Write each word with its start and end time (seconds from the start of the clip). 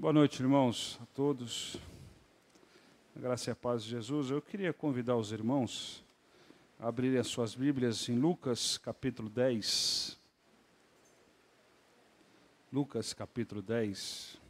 Boa 0.00 0.12
noite, 0.12 0.40
irmãos, 0.40 0.96
a 1.02 1.06
todos. 1.06 1.76
A 3.16 3.18
graça 3.18 3.50
e 3.50 3.52
a 3.52 3.56
paz 3.56 3.82
de 3.82 3.90
Jesus. 3.90 4.30
Eu 4.30 4.40
queria 4.40 4.72
convidar 4.72 5.16
os 5.16 5.32
irmãos 5.32 6.04
a 6.78 6.86
abrirem 6.86 7.18
as 7.18 7.26
suas 7.26 7.52
Bíblias 7.52 8.08
em 8.08 8.16
Lucas, 8.16 8.78
capítulo 8.78 9.28
10. 9.28 10.16
Lucas, 12.72 13.12
capítulo 13.12 13.60
10. 13.60 14.40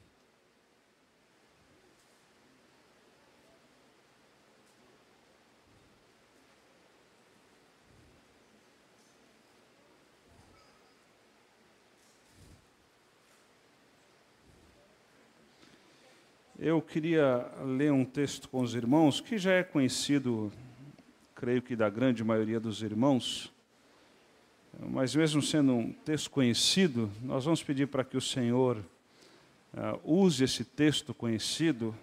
Eu 16.61 16.83
queria 16.83 17.49
ler 17.65 17.93
um 17.93 18.05
texto 18.05 18.49
com 18.49 18.61
os 18.61 18.75
irmãos 18.75 19.21
que 19.21 19.39
já 19.39 19.53
é 19.53 19.63
conhecido, 19.63 20.51
creio 21.33 21.63
que 21.63 21.77
da 21.77 21.89
grande 21.89 22.25
maioria 22.25 22.59
dos 22.59 22.83
irmãos, 22.83 23.53
mas 24.77 25.15
mesmo 25.15 25.41
sendo 25.41 25.73
um 25.73 25.93
texto 25.93 26.29
conhecido, 26.33 27.09
nós 27.23 27.45
vamos 27.45 27.63
pedir 27.63 27.87
para 27.87 28.03
que 28.03 28.17
o 28.17 28.21
Senhor 28.21 28.77
uh, 28.77 30.01
use 30.03 30.43
esse 30.43 30.65
texto 30.65 31.15
conhecido 31.15 31.95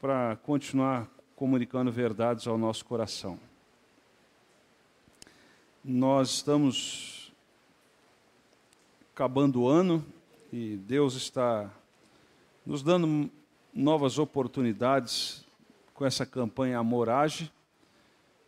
para 0.00 0.36
continuar 0.36 1.06
comunicando 1.36 1.92
verdades 1.92 2.46
ao 2.46 2.56
nosso 2.56 2.82
coração. 2.86 3.38
Nós 5.84 6.30
estamos 6.30 7.30
acabando 9.12 9.60
o 9.60 9.68
ano 9.68 10.02
e 10.50 10.78
Deus 10.78 11.12
está 11.14 11.70
nos 12.68 12.82
dando 12.82 13.30
novas 13.72 14.18
oportunidades 14.18 15.42
com 15.94 16.04
essa 16.04 16.26
campanha 16.26 16.78
Amorage, 16.78 17.50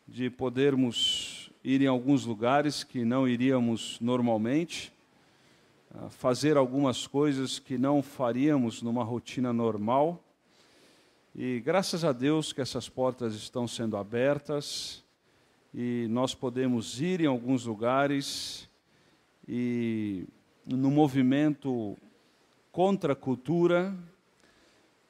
de 0.06 0.28
podermos 0.28 1.50
ir 1.64 1.80
em 1.80 1.86
alguns 1.86 2.26
lugares 2.26 2.84
que 2.84 3.02
não 3.02 3.26
iríamos 3.26 3.98
normalmente, 3.98 4.92
fazer 6.10 6.58
algumas 6.58 7.06
coisas 7.06 7.58
que 7.58 7.78
não 7.78 8.02
faríamos 8.02 8.82
numa 8.82 9.02
rotina 9.02 9.54
normal. 9.54 10.22
E 11.34 11.58
graças 11.60 12.04
a 12.04 12.12
Deus 12.12 12.52
que 12.52 12.60
essas 12.60 12.90
portas 12.90 13.34
estão 13.34 13.66
sendo 13.66 13.96
abertas 13.96 15.02
e 15.72 16.06
nós 16.10 16.34
podemos 16.34 17.00
ir 17.00 17.22
em 17.22 17.26
alguns 17.26 17.64
lugares 17.64 18.68
e 19.48 20.26
no 20.66 20.90
movimento 20.90 21.96
contra 22.72 23.12
a 23.14 23.16
cultura, 23.16 23.96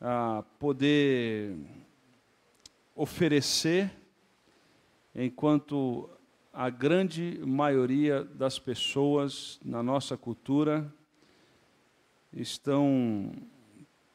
a 0.01 0.43
poder 0.59 1.57
oferecer, 2.95 3.91
enquanto 5.15 6.09
a 6.53 6.69
grande 6.71 7.41
maioria 7.45 8.25
das 8.25 8.59
pessoas 8.59 9.61
na 9.65 9.83
nossa 9.83 10.17
cultura 10.17 10.93
estão 12.33 13.33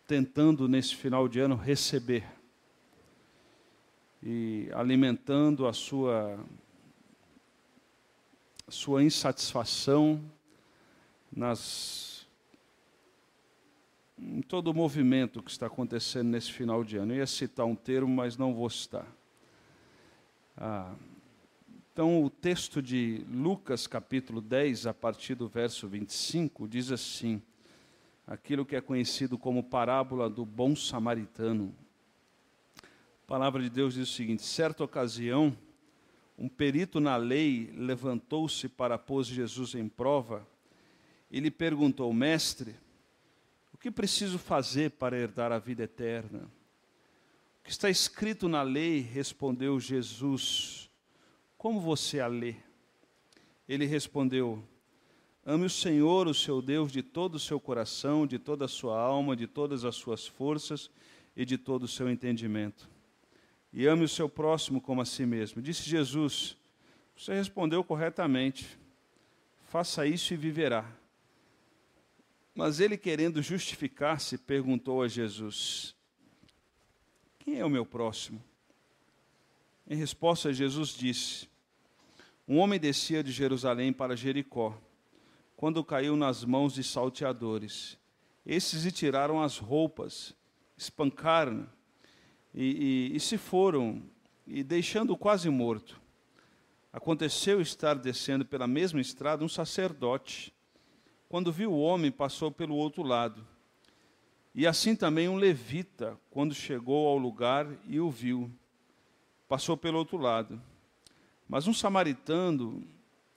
tentando 0.07 0.67
nesse 0.67 0.95
final 0.95 1.27
de 1.27 1.39
ano 1.39 1.55
receber 1.55 2.23
e 4.21 4.69
alimentando 4.73 5.67
a 5.67 5.73
sua 5.73 6.39
sua 8.67 9.03
insatisfação 9.03 10.19
nas 11.31 12.14
em 14.17 14.41
todo 14.41 14.69
o 14.69 14.73
movimento 14.73 15.41
que 15.43 15.51
está 15.51 15.67
acontecendo 15.67 16.29
nesse 16.29 16.51
final 16.51 16.83
de 16.83 16.97
ano. 16.97 17.13
Eu 17.13 17.17
ia 17.17 17.27
citar 17.27 17.65
um 17.65 17.75
termo, 17.75 18.13
mas 18.13 18.37
não 18.37 18.53
vou 18.53 18.69
citar. 18.69 19.05
Ah, 20.57 20.93
então, 21.91 22.23
o 22.23 22.29
texto 22.29 22.81
de 22.81 23.25
Lucas, 23.29 23.87
capítulo 23.87 24.41
10, 24.41 24.87
a 24.87 24.93
partir 24.93 25.35
do 25.35 25.47
verso 25.47 25.87
25, 25.87 26.67
diz 26.67 26.91
assim: 26.91 27.41
aquilo 28.27 28.65
que 28.65 28.75
é 28.75 28.81
conhecido 28.81 29.37
como 29.37 29.63
parábola 29.63 30.29
do 30.29 30.45
bom 30.45 30.75
samaritano. 30.75 31.73
A 32.83 33.27
palavra 33.27 33.61
de 33.61 33.69
Deus 33.69 33.93
diz 33.93 34.09
o 34.09 34.13
seguinte: 34.13 34.43
certa 34.43 34.83
ocasião, 34.83 35.55
um 36.37 36.49
perito 36.49 36.99
na 36.99 37.15
lei 37.15 37.71
levantou-se 37.75 38.67
para 38.67 38.97
pôr 38.97 39.23
Jesus 39.23 39.75
em 39.75 39.87
prova 39.87 40.45
e 41.31 41.39
lhe 41.39 41.51
perguntou: 41.51 42.11
Mestre, 42.13 42.75
que 43.85 43.91
preciso 43.91 44.39
fazer 44.39 44.89
para 44.89 45.15
herdar 45.15 45.51
a 45.51 45.59
vida 45.59 45.83
eterna? 45.83 46.39
O 47.59 47.63
que 47.65 47.69
está 47.69 47.87
escrito 47.87 48.49
na 48.49 48.63
lei, 48.63 48.99
respondeu 48.99 49.79
Jesus. 49.79 50.89
Como 51.55 51.79
você 51.79 52.19
a 52.19 52.25
lê? 52.25 52.55
Ele 53.69 53.85
respondeu: 53.85 54.67
Ame 55.45 55.67
o 55.67 55.69
Senhor, 55.69 56.27
o 56.27 56.33
seu 56.33 56.63
Deus, 56.63 56.91
de 56.91 57.03
todo 57.03 57.35
o 57.35 57.39
seu 57.39 57.59
coração, 57.59 58.25
de 58.25 58.39
toda 58.39 58.65
a 58.65 58.67
sua 58.67 58.99
alma, 58.99 59.35
de 59.35 59.45
todas 59.45 59.85
as 59.85 59.95
suas 59.95 60.25
forças 60.25 60.89
e 61.37 61.45
de 61.45 61.55
todo 61.55 61.83
o 61.83 61.87
seu 61.87 62.09
entendimento. 62.09 62.89
E 63.71 63.85
ame 63.85 64.03
o 64.03 64.09
seu 64.09 64.27
próximo 64.27 64.81
como 64.81 64.99
a 64.99 65.05
si 65.05 65.27
mesmo. 65.27 65.61
Disse 65.61 65.87
Jesus: 65.87 66.57
Você 67.15 67.35
respondeu 67.35 67.83
corretamente. 67.83 68.65
Faça 69.67 70.07
isso 70.07 70.33
e 70.33 70.37
viverá. 70.37 70.91
Mas 72.55 72.79
ele, 72.79 72.97
querendo 72.97 73.41
justificar-se, 73.41 74.37
perguntou 74.37 75.01
a 75.03 75.09
Jesus: 75.09 75.93
Quem 77.37 77.59
é 77.59 77.65
o 77.65 77.69
meu 77.69 77.85
próximo? 77.85 78.41
Em 79.85 79.97
resposta, 79.97 80.53
Jesus 80.53 80.95
disse: 80.95 81.49
Um 82.47 82.57
homem 82.59 82.79
descia 82.79 83.21
de 83.21 83.29
Jerusalém 83.29 83.91
para 83.91 84.15
Jericó, 84.15 84.73
quando 85.57 85.83
caiu 85.83 86.15
nas 86.15 86.45
mãos 86.45 86.73
de 86.73 86.83
salteadores. 86.83 87.97
Esses 88.45 88.85
lhe 88.85 88.91
tiraram 88.91 89.41
as 89.41 89.57
roupas, 89.57 90.33
espancaram 90.77 91.67
e, 92.53 93.09
e, 93.11 93.17
e 93.17 93.19
se 93.19 93.37
foram, 93.37 94.01
e 94.47 94.63
deixando-o 94.63 95.17
quase 95.17 95.49
morto. 95.49 95.99
Aconteceu 96.93 97.59
estar 97.59 97.95
descendo 97.95 98.45
pela 98.45 98.65
mesma 98.65 99.01
estrada 99.01 99.43
um 99.43 99.49
sacerdote 99.49 100.54
quando 101.27 101.51
viu 101.51 101.71
o 101.71 101.79
homem, 101.79 102.11
passou 102.11 102.51
pelo 102.51 102.75
outro 102.75 103.03
lado. 103.03 103.45
E 104.53 104.65
assim 104.65 104.95
também 104.95 105.27
um 105.27 105.35
levita, 105.35 106.17
quando 106.29 106.53
chegou 106.53 107.07
ao 107.07 107.17
lugar 107.17 107.67
e 107.87 107.99
o 107.99 108.09
viu, 108.09 108.49
passou 109.47 109.75
pelo 109.75 109.97
outro 109.97 110.17
lado. 110.17 110.61
Mas 111.47 111.67
um 111.67 111.73
samaritano, 111.73 112.87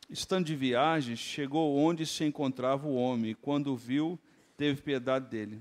estando 0.08 0.46
de 0.46 0.54
viagem, 0.54 1.16
chegou 1.16 1.76
onde 1.76 2.06
se 2.06 2.24
encontrava 2.24 2.86
o 2.86 2.94
homem, 2.94 3.32
e 3.32 3.34
quando 3.34 3.72
o 3.72 3.76
viu, 3.76 4.18
teve 4.56 4.80
piedade 4.80 5.26
dele. 5.26 5.60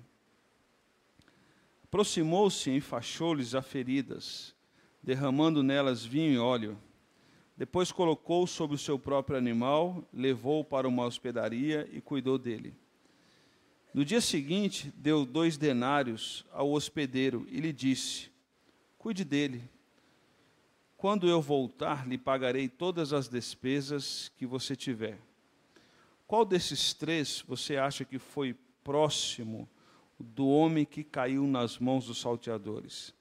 Aproximou-se 1.84 2.70
e 2.70 2.76
enfaixou-lhes 2.76 3.56
as 3.56 3.66
feridas, 3.66 4.54
derramando 5.02 5.64
nelas 5.64 6.06
vinho 6.06 6.34
e 6.34 6.38
óleo. 6.38 6.78
Depois 7.58 7.92
colocou 7.92 8.46
sobre 8.46 8.76
o 8.76 8.80
seu 8.80 9.00
próprio 9.00 9.36
animal, 9.36 10.08
levou-o 10.14 10.64
para 10.64 10.88
uma 10.88 11.06
hospedaria 11.06 11.90
e 11.92 12.00
cuidou 12.00 12.38
dele. 12.38 12.76
No 13.92 14.06
dia 14.06 14.22
seguinte, 14.22 14.94
deu 14.96 15.26
dois 15.26 15.58
denários 15.58 16.46
ao 16.52 16.72
hospedeiro 16.72 17.48
e 17.50 17.60
lhe 17.60 17.74
disse: 17.74 18.30
Cuide 19.00 19.26
dele. 19.26 19.64
Quando 20.96 21.28
eu 21.28 21.42
voltar, 21.42 22.08
lhe 22.08 22.18
pagarei 22.18 22.70
todas 22.70 23.12
as 23.12 23.28
despesas 23.28 24.32
que 24.38 24.46
você 24.46 24.76
tiver. 24.76 25.18
Qual 26.28 26.46
desses 26.46 26.94
três 26.94 27.44
você 27.48 27.78
acha 27.78 28.06
que 28.06 28.20
foi 28.20 28.56
próximo 28.84 29.68
do 30.20 30.48
homem 30.48 30.86
que 30.86 31.04
caiu 31.04 31.48
nas 31.48 31.80
mãos 31.80 32.06
dos 32.06 32.20
salteadores? 32.20 33.17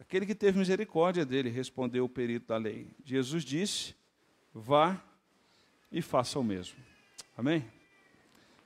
Aquele 0.00 0.24
que 0.24 0.34
teve 0.34 0.58
misericórdia 0.58 1.26
dele, 1.26 1.50
respondeu 1.50 2.06
o 2.06 2.08
perito 2.08 2.46
da 2.48 2.56
lei. 2.56 2.90
Jesus 3.04 3.44
disse: 3.44 3.94
Vá 4.52 5.00
e 5.92 6.00
faça 6.00 6.38
o 6.38 6.42
mesmo. 6.42 6.78
Amém? 7.36 7.70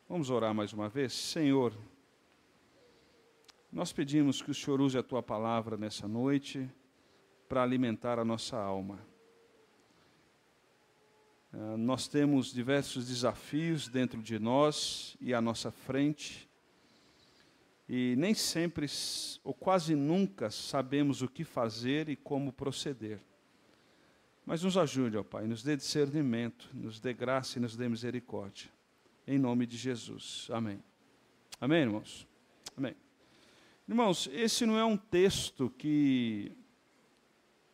Vamos 0.09 0.31
orar 0.31 0.55
mais 0.55 0.73
uma 0.73 0.89
vez? 0.89 1.13
Senhor, 1.13 1.77
nós 3.73 3.93
pedimos 3.93 4.41
que 4.41 4.53
o 4.53 4.55
Senhor 4.55 4.81
use 4.81 4.97
a 4.97 5.03
tua 5.03 5.23
palavra 5.23 5.77
nessa 5.77 6.07
noite 6.07 6.71
para 7.49 7.65
alimentar 7.65 8.21
a 8.21 8.25
nossa 8.25 8.57
alma. 8.57 9.05
Ah, 11.53 11.77
nós 11.77 12.07
temos 12.07 12.53
diversos 12.53 13.09
desafios 13.09 13.89
dentro 13.89 14.23
de 14.23 14.39
nós 14.39 15.17
e 15.21 15.35
à 15.35 15.41
nossa 15.41 15.73
frente 15.73 16.49
e 17.89 18.15
nem 18.17 18.35
sempre, 18.35 18.87
ou 19.43 19.53
quase 19.53 19.95
nunca, 19.95 20.51
sabemos 20.51 21.21
o 21.23 21.29
que 21.29 21.45
fazer 21.45 22.09
e 22.09 22.17
como 22.17 22.53
proceder. 22.53 23.21
Mas 24.47 24.63
nos 24.63 24.77
ajude, 24.77 25.17
ó 25.17 25.23
Pai, 25.23 25.47
nos 25.47 25.63
dê 25.63 25.77
discernimento, 25.77 26.69
nos 26.73 27.01
dê 27.01 27.13
graça 27.13 27.59
e 27.59 27.63
nos 27.63 27.77
dê 27.77 27.89
misericórdia. 27.89 28.71
Em 29.27 29.39
nome 29.39 29.67
de 29.67 29.77
Jesus. 29.77 30.49
Amém. 30.51 30.83
Amém, 31.61 31.83
irmãos? 31.83 32.27
Amém. 32.77 32.95
Irmãos, 33.89 34.29
esse 34.33 34.67
não 34.67 34.79
é 34.79 34.85
um 34.85 34.97
texto 34.97 35.71
que 35.71 36.53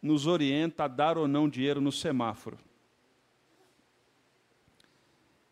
nos 0.02 0.26
orienta 0.26 0.84
a 0.84 0.88
dar 0.88 1.18
ou 1.18 1.28
não 1.28 1.48
dinheiro 1.48 1.80
no 1.80 1.92
semáforo. 1.92 2.58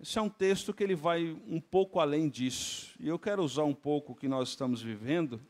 Esse 0.01 0.17
é 0.17 0.23
um 0.23 0.29
texto 0.29 0.73
que 0.73 0.85
ele 0.85 0.95
vai 0.95 1.37
um 1.49 1.61
pouco 1.61 1.99
além 1.99 2.29
disso. 2.29 2.95
E 3.01 3.09
eu 3.09 3.19
quero 3.19 3.43
usar 3.43 3.65
um 3.65 3.75
pouco 3.75 4.13
o 4.13 4.15
que 4.15 4.29
nós 4.29 4.51
estamos 4.51 4.81
vivendo 4.81 5.41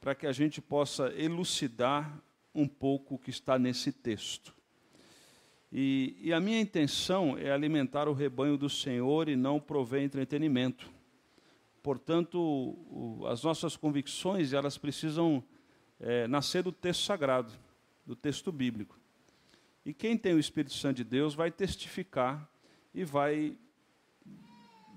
para 0.00 0.14
que 0.14 0.26
a 0.26 0.32
gente 0.32 0.62
possa 0.62 1.12
elucidar 1.14 2.18
um 2.54 2.66
pouco 2.66 3.16
o 3.16 3.18
que 3.18 3.28
está 3.28 3.58
nesse 3.58 3.92
texto. 3.92 4.54
E, 5.70 6.16
e, 6.18 6.32
a 6.32 6.40
minha 6.40 6.58
intenção 6.58 7.36
é 7.36 7.50
alimentar 7.50 8.08
o 8.08 8.14
rebanho 8.14 8.56
do 8.56 8.70
Senhor 8.70 9.28
e 9.28 9.36
não 9.36 9.60
prover 9.60 10.02
entretenimento. 10.02 10.90
Portanto, 11.82 12.38
o, 12.40 13.26
as 13.26 13.42
nossas 13.42 13.76
convicções 13.76 14.54
elas 14.54 14.78
precisam 14.78 15.44
é, 16.00 16.26
nascer 16.26 16.62
do 16.62 16.72
texto 16.72 17.02
sagrado, 17.02 17.52
do 18.06 18.16
texto 18.16 18.50
bíblico. 18.50 18.98
E 19.84 19.92
quem 19.92 20.16
tem 20.16 20.32
o 20.32 20.38
Espírito 20.38 20.72
Santo 20.72 20.96
de 20.96 21.04
Deus 21.04 21.34
vai 21.34 21.50
testificar 21.50 22.50
e 22.94 23.04
vai 23.04 23.56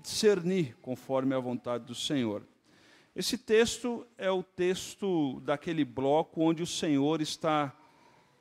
discernir 0.02 0.76
conforme 0.82 1.34
a 1.34 1.38
vontade 1.38 1.84
do 1.84 1.94
Senhor. 1.94 2.42
Esse 3.14 3.36
texto 3.36 4.06
é 4.16 4.30
o 4.30 4.42
texto 4.42 5.40
daquele 5.40 5.84
bloco 5.84 6.42
onde 6.42 6.62
o 6.62 6.66
Senhor 6.66 7.20
está 7.20 7.76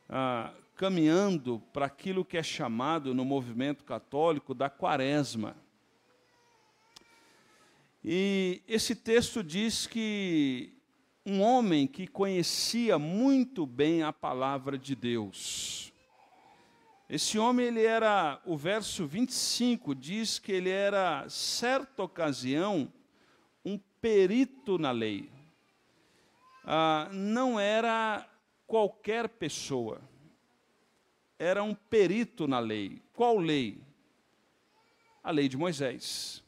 ah, 0.09 0.53
caminhando 0.75 1.62
para 1.74 1.86
aquilo 1.86 2.25
que 2.25 2.38
é 2.38 2.44
chamado 2.44 3.13
no 3.13 3.25
movimento 3.25 3.83
católico 3.83 4.53
da 4.53 4.69
quaresma. 4.69 5.56
E 8.03 8.63
esse 8.68 8.95
texto 8.95 9.44
diz 9.44 9.86
que 9.86 10.74
um 11.25 11.42
homem 11.42 11.86
que 11.86 12.07
conhecia 12.07 12.98
muito 12.98 13.65
bem 13.65 14.01
a 14.01 14.12
palavra 14.12 14.77
de 14.77 14.95
Deus. 14.95 15.91
Esse 17.13 17.38
homem, 17.38 17.66
ele 17.66 17.84
era, 17.84 18.42
o 18.46 18.56
verso 18.56 19.06
25 19.06 19.94
diz 19.94 20.40
que 20.40 20.50
ele 20.50 20.69
era, 20.69 21.28
certa 21.28 22.04
ocasião, 22.04 22.90
um 23.66 23.78
perito 24.00 24.78
na 24.78 24.92
lei. 24.92 25.30
Ah, 26.63 27.10
não 27.12 27.60
era 27.60 28.25
qualquer 28.66 29.28
pessoa, 29.28 30.00
era 31.38 31.62
um 31.62 31.75
perito 31.75 32.48
na 32.48 32.60
lei. 32.60 33.02
Qual 33.12 33.38
lei? 33.38 33.84
A 35.22 35.31
lei 35.31 35.50
de 35.50 35.58
Moisés. 35.58 36.42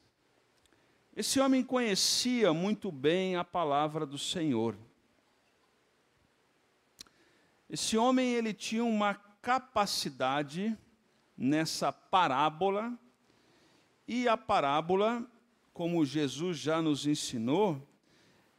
Esse 1.13 1.41
homem 1.41 1.61
conhecia 1.61 2.53
muito 2.53 2.89
bem 2.89 3.35
a 3.35 3.43
palavra 3.43 4.05
do 4.05 4.17
Senhor. 4.17 4.77
Esse 7.69 7.97
homem 7.97 8.31
ele 8.31 8.53
tinha 8.53 8.85
uma 8.85 9.32
capacidade 9.43 10.75
nessa 11.37 11.91
parábola 11.91 12.97
e 14.07 14.25
a 14.25 14.37
parábola, 14.37 15.29
como 15.73 16.05
Jesus 16.05 16.57
já 16.57 16.81
nos 16.81 17.05
ensinou, 17.05 17.85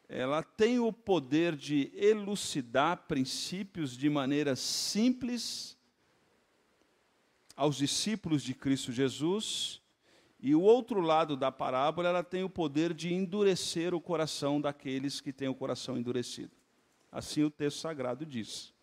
ela 0.07 0.43
tem 0.43 0.79
o 0.79 0.93
poder 0.93 1.57
de 1.57 1.91
elucidar 1.95 3.07
princípios 3.09 3.97
de 3.97 4.11
maneira 4.11 4.55
simples 4.55 5.75
aos 7.57 7.77
discípulos 7.77 8.43
de 8.43 8.53
Cristo 8.53 8.93
Jesus, 8.93 9.81
e 10.39 10.55
o 10.55 10.61
outro 10.61 11.01
lado 11.01 11.35
da 11.35 11.51
parábola, 11.51 12.11
ela 12.11 12.23
tem 12.23 12.45
o 12.45 12.51
poder 12.51 12.93
de 12.93 13.15
endurecer 13.15 13.95
o 13.95 14.01
coração 14.01 14.61
daqueles 14.61 15.19
que 15.19 15.33
têm 15.33 15.49
o 15.49 15.55
coração 15.55 15.97
endurecido. 15.97 16.51
Assim 17.11 17.43
o 17.43 17.51
texto 17.51 17.79
sagrado 17.79 18.27
diz. 18.27 18.74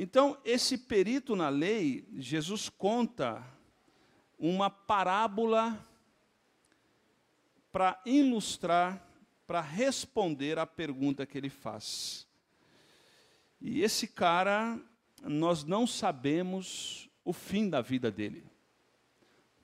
Então, 0.00 0.38
esse 0.44 0.78
perito 0.78 1.34
na 1.34 1.48
lei, 1.48 2.06
Jesus 2.12 2.68
conta 2.68 3.44
uma 4.38 4.70
parábola 4.70 5.76
para 7.72 8.00
ilustrar, 8.06 9.04
para 9.44 9.60
responder 9.60 10.56
à 10.56 10.64
pergunta 10.64 11.26
que 11.26 11.36
ele 11.36 11.50
faz. 11.50 12.28
E 13.60 13.82
esse 13.82 14.06
cara, 14.06 14.80
nós 15.24 15.64
não 15.64 15.84
sabemos 15.84 17.10
o 17.24 17.32
fim 17.32 17.68
da 17.68 17.80
vida 17.80 18.08
dele. 18.08 18.46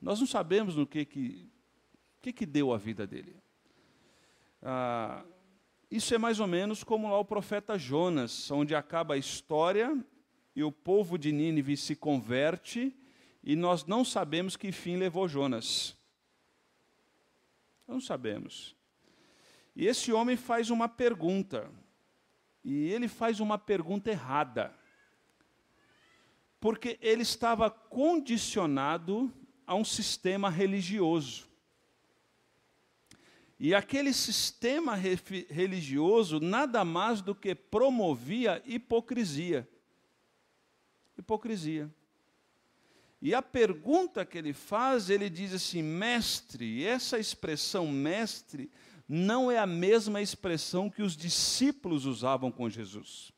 Nós 0.01 0.19
não 0.19 0.27
sabemos 0.27 0.75
no 0.75 0.85
que 0.85 1.05
que, 1.05 1.49
que, 2.21 2.33
que 2.33 2.45
deu 2.45 2.73
a 2.73 2.77
vida 2.77 3.07
dele. 3.07 3.41
Ah, 4.61 5.23
isso 5.89 6.13
é 6.13 6.17
mais 6.17 6.41
ou 6.41 6.47
menos 6.47 6.83
como 6.83 7.09
lá 7.09 7.17
o 7.17 7.23
profeta 7.23 7.79
Jonas, 7.79 8.51
onde 8.51 8.75
acaba 8.75 9.13
a 9.13 9.17
história 9.17 9.97
e 10.55 10.63
o 10.63 10.71
povo 10.71 11.17
de 11.17 11.31
Nínive 11.31 11.75
se 11.75 11.95
converte 11.95 12.95
e 13.43 13.55
nós 13.55 13.85
não 13.85 14.05
sabemos 14.05 14.55
que 14.55 14.71
fim 14.71 14.95
levou 14.95 15.27
Jonas. 15.27 15.95
Não 17.87 17.99
sabemos. 17.99 18.75
E 19.75 19.85
esse 19.85 20.11
homem 20.13 20.37
faz 20.37 20.69
uma 20.69 20.87
pergunta. 20.87 21.69
E 22.63 22.89
ele 22.89 23.07
faz 23.07 23.39
uma 23.39 23.57
pergunta 23.57 24.09
errada. 24.09 24.73
Porque 26.59 26.97
ele 27.01 27.21
estava 27.21 27.69
condicionado 27.69 29.31
a 29.67 29.75
um 29.75 29.83
sistema 29.83 30.49
religioso. 30.49 31.47
E 33.59 33.75
aquele 33.75 34.13
sistema 34.13 34.95
religioso 34.95 36.39
nada 36.39 36.83
mais 36.83 37.21
do 37.21 37.35
que 37.35 37.53
promovia 37.53 38.63
hipocrisia 38.65 39.69
hipocrisia. 41.17 41.89
E 43.21 43.33
a 43.33 43.41
pergunta 43.41 44.25
que 44.25 44.37
ele 44.37 44.53
faz, 44.53 45.09
ele 45.09 45.29
diz 45.29 45.53
assim: 45.53 45.81
mestre, 45.81 46.85
essa 46.85 47.17
expressão 47.17 47.87
mestre 47.87 48.69
não 49.07 49.51
é 49.51 49.57
a 49.57 49.67
mesma 49.67 50.21
expressão 50.21 50.89
que 50.89 51.01
os 51.01 51.15
discípulos 51.15 52.05
usavam 52.05 52.51
com 52.51 52.69
Jesus. 52.69 53.31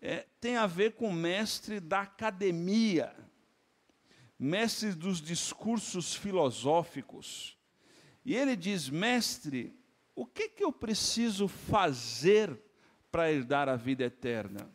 É, 0.00 0.26
tem 0.40 0.56
a 0.56 0.66
ver 0.66 0.94
com 0.94 1.12
mestre 1.12 1.78
da 1.78 2.00
academia, 2.00 3.14
mestre 4.38 4.92
dos 4.92 5.20
discursos 5.20 6.14
filosóficos. 6.14 7.56
E 8.24 8.36
ele 8.36 8.56
diz: 8.56 8.88
mestre, 8.88 9.76
o 10.14 10.26
que, 10.26 10.48
que 10.48 10.64
eu 10.64 10.72
preciso 10.72 11.48
fazer 11.48 12.60
para 13.10 13.32
herdar 13.32 13.68
a 13.68 13.76
vida 13.76 14.04
eterna? 14.04 14.70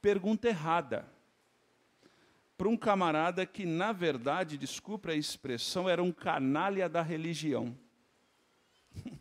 Pergunta 0.00 0.48
errada 0.48 1.10
para 2.56 2.68
um 2.68 2.76
camarada 2.76 3.44
que, 3.44 3.66
na 3.66 3.92
verdade, 3.92 4.56
desculpe 4.56 5.10
a 5.10 5.14
expressão, 5.14 5.88
era 5.88 6.02
um 6.02 6.10
canalha 6.10 6.88
da 6.88 7.02
religião. 7.02 7.76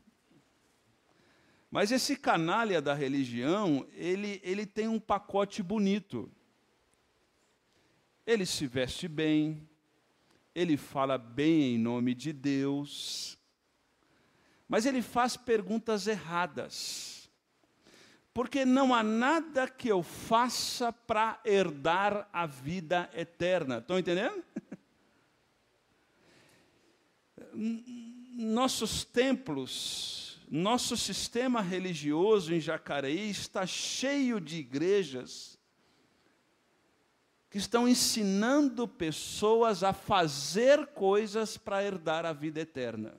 Mas 1.69 1.91
esse 1.91 2.15
canalha 2.15 2.81
da 2.81 2.93
religião, 2.93 3.85
ele, 3.93 4.39
ele 4.43 4.65
tem 4.65 4.87
um 4.87 4.99
pacote 4.99 5.61
bonito. 5.61 6.31
Ele 8.25 8.45
se 8.45 8.65
veste 8.65 9.09
bem, 9.09 9.67
ele 10.55 10.77
fala 10.77 11.17
bem 11.17 11.75
em 11.75 11.77
nome 11.77 12.15
de 12.15 12.31
Deus, 12.31 13.37
mas 14.67 14.87
ele 14.87 15.03
faz 15.03 15.37
perguntas 15.37 16.07
erradas 16.07 17.14
porque 18.35 18.65
não 18.65 18.93
há 18.93 19.01
nada 19.01 19.65
que 19.65 19.87
eu 19.87 20.03
faça 20.03 20.91
para 20.91 21.39
herdar 21.45 22.27
a 22.33 22.45
vida 22.45 23.09
eterna. 23.13 23.77
Estão 23.77 23.97
entendendo? 23.97 24.43
Nossos 28.35 29.05
templos, 29.05 30.41
nosso 30.51 30.97
sistema 30.97 31.61
religioso 31.61 32.53
em 32.53 32.59
Jacareí 32.59 33.29
está 33.29 33.65
cheio 33.65 34.41
de 34.41 34.57
igrejas 34.57 35.57
que 37.49 37.57
estão 37.57 37.87
ensinando 37.87 38.85
pessoas 38.85 39.81
a 39.81 39.93
fazer 39.93 40.87
coisas 40.87 41.55
para 41.55 41.81
herdar 41.81 42.25
a 42.25 42.33
vida 42.33 42.59
eterna. 42.59 43.15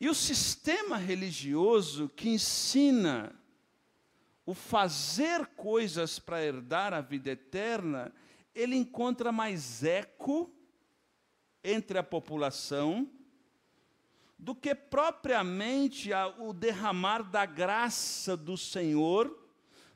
E 0.00 0.08
o 0.08 0.14
sistema 0.14 0.96
religioso 0.96 2.08
que 2.08 2.30
ensina 2.30 3.38
o 4.46 4.54
fazer 4.54 5.46
coisas 5.48 6.18
para 6.18 6.42
herdar 6.42 6.94
a 6.94 7.02
vida 7.02 7.32
eterna, 7.32 8.10
ele 8.54 8.74
encontra 8.76 9.30
mais 9.30 9.84
eco 9.84 10.50
entre 11.62 11.98
a 11.98 12.02
população 12.02 13.10
do 14.38 14.54
que 14.54 14.74
propriamente 14.74 16.08
o 16.38 16.54
derramar 16.54 17.22
da 17.22 17.44
graça 17.44 18.34
do 18.38 18.56
Senhor, 18.56 19.38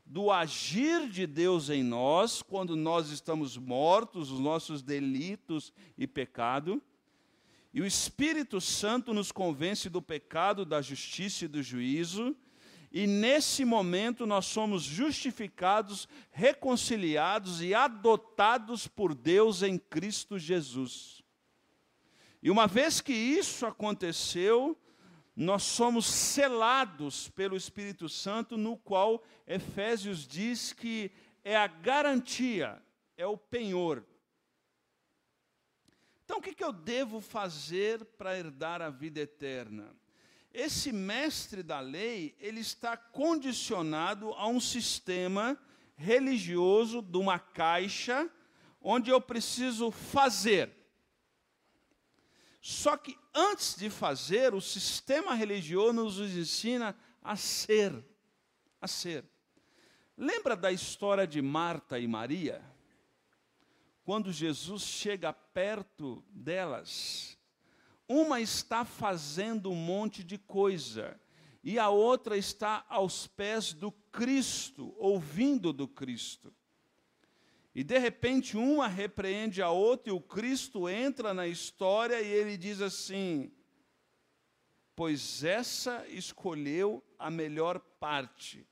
do 0.05 0.31
agir 0.31 1.09
de 1.09 1.27
Deus 1.27 1.71
em 1.71 1.83
nós, 1.83 2.43
quando 2.43 2.77
nós 2.77 3.09
estamos 3.09 3.57
mortos, 3.57 4.31
os 4.31 4.39
nossos 4.39 4.83
delitos 4.83 5.73
e 5.97 6.07
pecado 6.07 6.83
E 7.75 7.81
o 7.81 7.87
Espírito 7.87 8.61
Santo 8.61 9.13
nos 9.13 9.33
convence 9.33 9.91
do 9.91 10.01
pecado, 10.01 10.65
da 10.65 10.81
justiça 10.81 11.45
e 11.45 11.49
do 11.49 11.61
juízo. 11.61 12.37
E 12.93 13.05
nesse 13.05 13.65
momento 13.65 14.25
nós 14.25 14.47
somos 14.47 14.85
justificados, 14.85 16.09
reconciliados 16.31 17.61
e 17.61 17.75
adotados 17.75 18.87
por 18.87 19.13
Deus 19.13 19.65
em 19.65 19.77
Cristo 19.77 20.39
Jesus. 20.39 21.21
E 22.41 22.49
uma 22.49 22.69
vez 22.69 23.01
que 23.01 23.13
isso 23.13 23.67
aconteceu, 23.67 24.79
nós 25.35 25.65
somos 25.65 26.07
selados 26.07 27.29
pelo 27.31 27.57
Espírito 27.57 28.09
Santo, 28.09 28.57
no 28.57 28.77
qual 28.77 29.21
Efésios 29.49 30.29
diz 30.29 30.73
que 30.73 31.11
é 31.43 31.57
a 31.57 31.67
garantia, 31.67 32.81
é 33.17 33.27
o 33.27 33.37
penhor 33.37 34.05
então, 36.37 36.51
o 36.51 36.55
que, 36.55 36.65
eu 36.65 36.73
devo 36.73 37.21
fazer 37.21 38.05
para 38.05 38.37
herdar 38.37 38.83
a 38.83 38.91
vida 38.91 39.21
eterna? 39.21 39.95
Esse 40.53 40.93
mestre 40.93 41.63
da 41.63 41.79
lei, 41.79 42.35
ele 42.41 42.59
está 42.59 42.97
condicionado 42.97 44.33
a 44.35 44.49
um 44.49 44.59
sistema 44.59 45.57
religioso 45.95 47.01
de 47.01 47.19
uma 47.19 47.39
caixa, 47.39 48.29
onde 48.81 49.11
eu 49.11 49.21
preciso 49.21 49.93
fazer. 49.93 50.73
Só 52.61 52.97
que 52.97 53.17
antes 53.33 53.77
de 53.77 53.89
fazer, 53.89 54.55
o 54.55 54.61
sistema 54.61 55.35
religioso 55.35 55.93
nos 55.93 56.19
ensina 56.19 56.97
a 57.23 57.37
ser. 57.37 57.93
A 58.81 58.89
ser. 58.89 59.25
Lembra 60.17 60.57
da 60.57 60.73
história 60.73 61.29
de 61.29 61.41
Marta 61.41 61.97
e 61.97 62.09
Maria? 62.09 62.74
Quando 64.05 64.31
Jesus 64.31 64.83
chega 64.83 65.33
perto 65.33 66.23
delas, 66.29 67.39
uma 68.07 68.41
está 68.41 68.85
fazendo 68.85 69.71
um 69.71 69.75
monte 69.75 70.23
de 70.23 70.37
coisa 70.37 71.19
e 71.63 71.79
a 71.79 71.89
outra 71.89 72.37
está 72.37 72.85
aos 72.91 73.27
pés 73.27 73.73
do 73.73 73.91
Cristo, 73.91 74.95
ouvindo 74.99 75.73
do 75.73 75.89
Cristo. 75.89 76.55
E 77.75 77.83
de 77.83 77.99
repente 77.99 78.59
uma 78.59 78.87
repreende 78.87 79.63
a 79.63 79.71
outra 79.71 80.13
e 80.13 80.17
o 80.17 80.21
Cristo 80.21 80.87
entra 80.87 81.33
na 81.33 81.47
história 81.47 82.21
e 82.21 82.29
ele 82.29 82.59
diz 82.59 82.83
assim: 82.83 83.51
Pois 84.95 85.43
essa 85.43 86.07
escolheu 86.09 87.03
a 87.19 87.31
melhor 87.31 87.81
parte. 87.99 88.69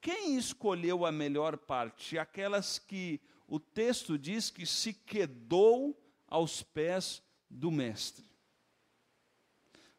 Quem 0.00 0.36
escolheu 0.36 1.04
a 1.04 1.10
melhor 1.10 1.58
parte? 1.58 2.16
Aquelas 2.18 2.78
que 2.78 3.20
o 3.54 3.60
texto 3.60 4.18
diz 4.18 4.50
que 4.50 4.66
se 4.66 4.92
quedou 4.92 5.96
aos 6.26 6.60
pés 6.60 7.22
do 7.48 7.70
Mestre. 7.70 8.24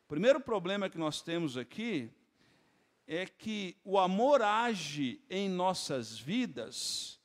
O 0.03 0.07
primeiro 0.09 0.41
problema 0.41 0.89
que 0.89 0.97
nós 0.97 1.21
temos 1.21 1.55
aqui 1.55 2.11
é 3.07 3.25
que 3.25 3.77
o 3.85 3.97
amor 3.97 4.41
age 4.41 5.21
em 5.29 5.47
nossas 5.47 6.19
vidas 6.19 7.17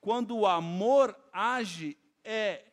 quando 0.00 0.36
o 0.38 0.44
amor 0.44 1.16
age 1.32 1.96
é 2.24 2.64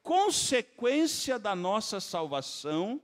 consequência 0.00 1.40
da 1.40 1.56
nossa 1.56 1.98
salvação 1.98 3.02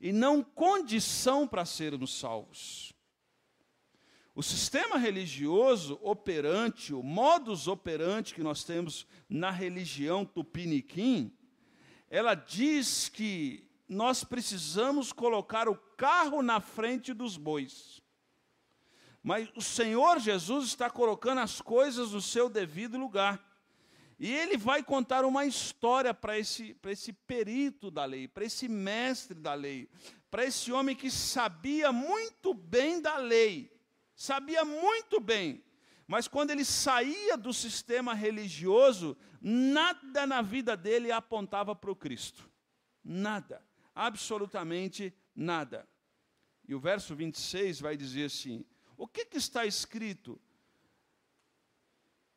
e 0.00 0.10
não 0.10 0.42
condição 0.42 1.46
para 1.46 1.66
sermos 1.66 2.18
salvos. 2.18 2.89
O 4.40 4.42
sistema 4.42 4.96
religioso 4.96 6.00
operante, 6.02 6.94
o 6.94 7.02
modus 7.02 7.68
operandi 7.68 8.32
que 8.32 8.42
nós 8.42 8.64
temos 8.64 9.06
na 9.28 9.50
religião 9.50 10.24
tupiniquim, 10.24 11.30
ela 12.08 12.34
diz 12.34 13.10
que 13.10 13.68
nós 13.86 14.24
precisamos 14.24 15.12
colocar 15.12 15.68
o 15.68 15.76
carro 15.76 16.40
na 16.40 16.58
frente 16.58 17.12
dos 17.12 17.36
bois. 17.36 18.00
Mas 19.22 19.46
o 19.54 19.60
Senhor 19.60 20.18
Jesus 20.18 20.68
está 20.68 20.88
colocando 20.88 21.42
as 21.42 21.60
coisas 21.60 22.12
no 22.12 22.22
seu 22.22 22.48
devido 22.48 22.96
lugar. 22.96 23.46
E 24.18 24.32
ele 24.32 24.56
vai 24.56 24.82
contar 24.82 25.22
uma 25.26 25.44
história 25.44 26.14
para 26.14 26.38
esse, 26.38 26.74
esse 26.86 27.12
perito 27.12 27.90
da 27.90 28.06
lei, 28.06 28.26
para 28.26 28.46
esse 28.46 28.68
mestre 28.68 29.34
da 29.34 29.52
lei, 29.52 29.86
para 30.30 30.46
esse 30.46 30.72
homem 30.72 30.96
que 30.96 31.10
sabia 31.10 31.92
muito 31.92 32.54
bem 32.54 33.02
da 33.02 33.18
lei 33.18 33.78
sabia 34.20 34.66
muito 34.66 35.18
bem, 35.18 35.64
mas 36.06 36.28
quando 36.28 36.50
ele 36.50 36.62
saía 36.62 37.38
do 37.38 37.54
sistema 37.54 38.12
religioso, 38.12 39.16
nada 39.40 40.26
na 40.26 40.42
vida 40.42 40.76
dele 40.76 41.10
apontava 41.10 41.74
para 41.74 41.90
o 41.90 41.96
Cristo. 41.96 42.50
Nada, 43.02 43.64
absolutamente 43.94 45.14
nada. 45.34 45.88
E 46.68 46.74
o 46.74 46.78
verso 46.78 47.16
26 47.16 47.80
vai 47.80 47.96
dizer 47.96 48.26
assim: 48.26 48.62
O 48.94 49.08
que, 49.08 49.24
que 49.24 49.38
está 49.38 49.64
escrito? 49.64 50.38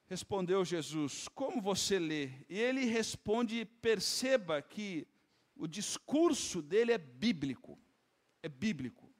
Respondeu 0.05 0.63
Jesus: 0.63 1.27
Como 1.27 1.61
você 1.61 1.99
lê? 1.99 2.31
E 2.47 2.57
ele 2.57 2.85
responde: 2.85 3.65
Perceba 3.65 4.61
que 4.61 5.05
o 5.53 5.67
discurso 5.67 6.61
dele 6.61 6.93
é 6.93 6.97
bíblico. 6.97 7.77
É 8.41 8.47
bíblico. 8.47 9.12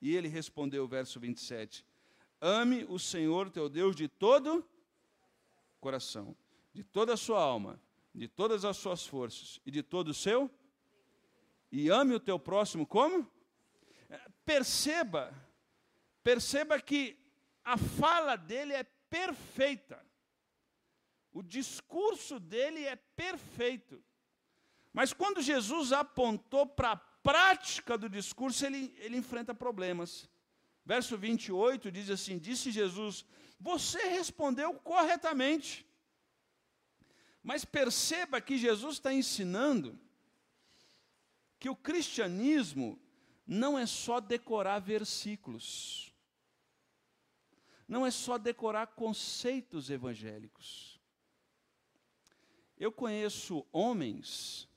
E 0.00 0.14
ele 0.14 0.28
respondeu, 0.28 0.86
verso 0.86 1.18
27, 1.18 1.84
Ame 2.40 2.84
o 2.88 2.98
Senhor 2.98 3.50
teu 3.50 3.68
Deus 3.68 3.96
de 3.96 4.06
todo 4.08 4.64
coração, 5.80 6.36
de 6.72 6.84
toda 6.84 7.14
a 7.14 7.16
sua 7.16 7.40
alma, 7.40 7.80
de 8.14 8.28
todas 8.28 8.64
as 8.64 8.76
suas 8.76 9.06
forças 9.06 9.60
e 9.66 9.70
de 9.70 9.82
todo 9.82 10.08
o 10.08 10.14
seu. 10.14 10.50
E 11.70 11.90
ame 11.90 12.14
o 12.14 12.20
teu 12.20 12.38
próximo 12.38 12.86
como? 12.86 13.30
É, 14.08 14.20
perceba, 14.44 15.34
perceba 16.22 16.80
que 16.80 17.18
a 17.64 17.76
fala 17.76 18.36
dele 18.36 18.72
é 18.72 18.84
perfeita. 18.84 20.04
O 21.32 21.42
discurso 21.42 22.40
dele 22.40 22.84
é 22.84 22.96
perfeito. 22.96 24.02
Mas 24.92 25.12
quando 25.12 25.42
Jesus 25.42 25.92
apontou 25.92 26.66
para 26.66 26.96
prática 27.22 27.96
do 27.96 28.08
discurso, 28.08 28.64
ele, 28.64 28.94
ele 28.98 29.16
enfrenta 29.16 29.54
problemas. 29.54 30.28
Verso 30.84 31.16
28 31.16 31.90
diz 31.90 32.10
assim: 32.10 32.38
Disse 32.38 32.70
Jesus, 32.70 33.24
você 33.60 33.98
respondeu 34.08 34.74
corretamente. 34.74 35.86
Mas 37.42 37.64
perceba 37.64 38.40
que 38.40 38.58
Jesus 38.58 38.96
está 38.96 39.12
ensinando 39.12 39.98
que 41.58 41.68
o 41.68 41.76
cristianismo 41.76 43.00
não 43.46 43.78
é 43.78 43.86
só 43.86 44.20
decorar 44.20 44.78
versículos, 44.80 46.12
não 47.86 48.04
é 48.04 48.10
só 48.10 48.36
decorar 48.36 48.88
conceitos 48.88 49.88
evangélicos. 49.88 51.00
Eu 52.76 52.92
conheço 52.92 53.66
homens 53.72 54.67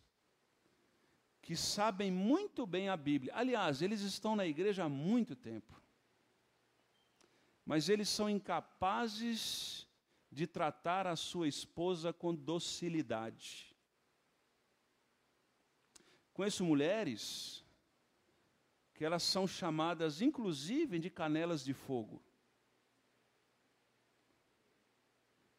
que 1.52 1.58
sabem 1.58 2.10
muito 2.10 2.66
bem 2.66 2.88
a 2.88 2.96
Bíblia. 2.96 3.34
Aliás, 3.36 3.82
eles 3.82 4.00
estão 4.00 4.38
na 4.38 4.48
igreja 4.48 4.86
há 4.86 4.88
muito 4.88 5.36
tempo. 5.36 5.84
Mas 7.66 7.90
eles 7.90 8.08
são 8.08 8.30
incapazes 8.30 9.86
de 10.32 10.48
tratar 10.48 11.06
a 11.06 11.18
sua 11.18 11.50
esposa 11.50 12.14
com 12.14 12.34
docilidade. 12.34 13.76
Conheço 16.32 16.64
mulheres 16.64 17.66
que 18.94 19.04
elas 19.04 19.22
são 19.22 19.46
chamadas, 19.46 20.22
inclusive, 20.22 21.00
de 21.00 21.10
canelas 21.10 21.66
de 21.66 21.74
fogo. 21.74 22.24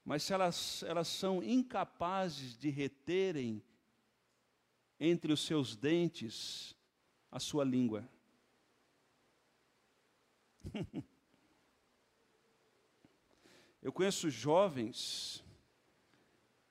Mas 0.03 0.23
se 0.23 0.33
elas, 0.33 0.83
elas 0.85 1.09
são 1.09 1.43
incapazes 1.43 2.57
de 2.57 2.71
reterem 2.71 3.63
entre 5.05 5.33
os 5.33 5.41
seus 5.41 5.75
dentes 5.75 6.77
a 7.29 7.41
sua 7.41 7.65
língua. 7.65 8.09
Eu 13.83 13.93
conheço 13.93 14.31
jovens 14.31 15.45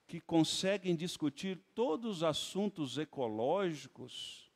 que 0.08 0.22
conseguem 0.22 0.96
discutir 0.96 1.58
todos 1.76 2.18
os 2.18 2.24
assuntos 2.24 2.98
ecológicos, 2.98 4.50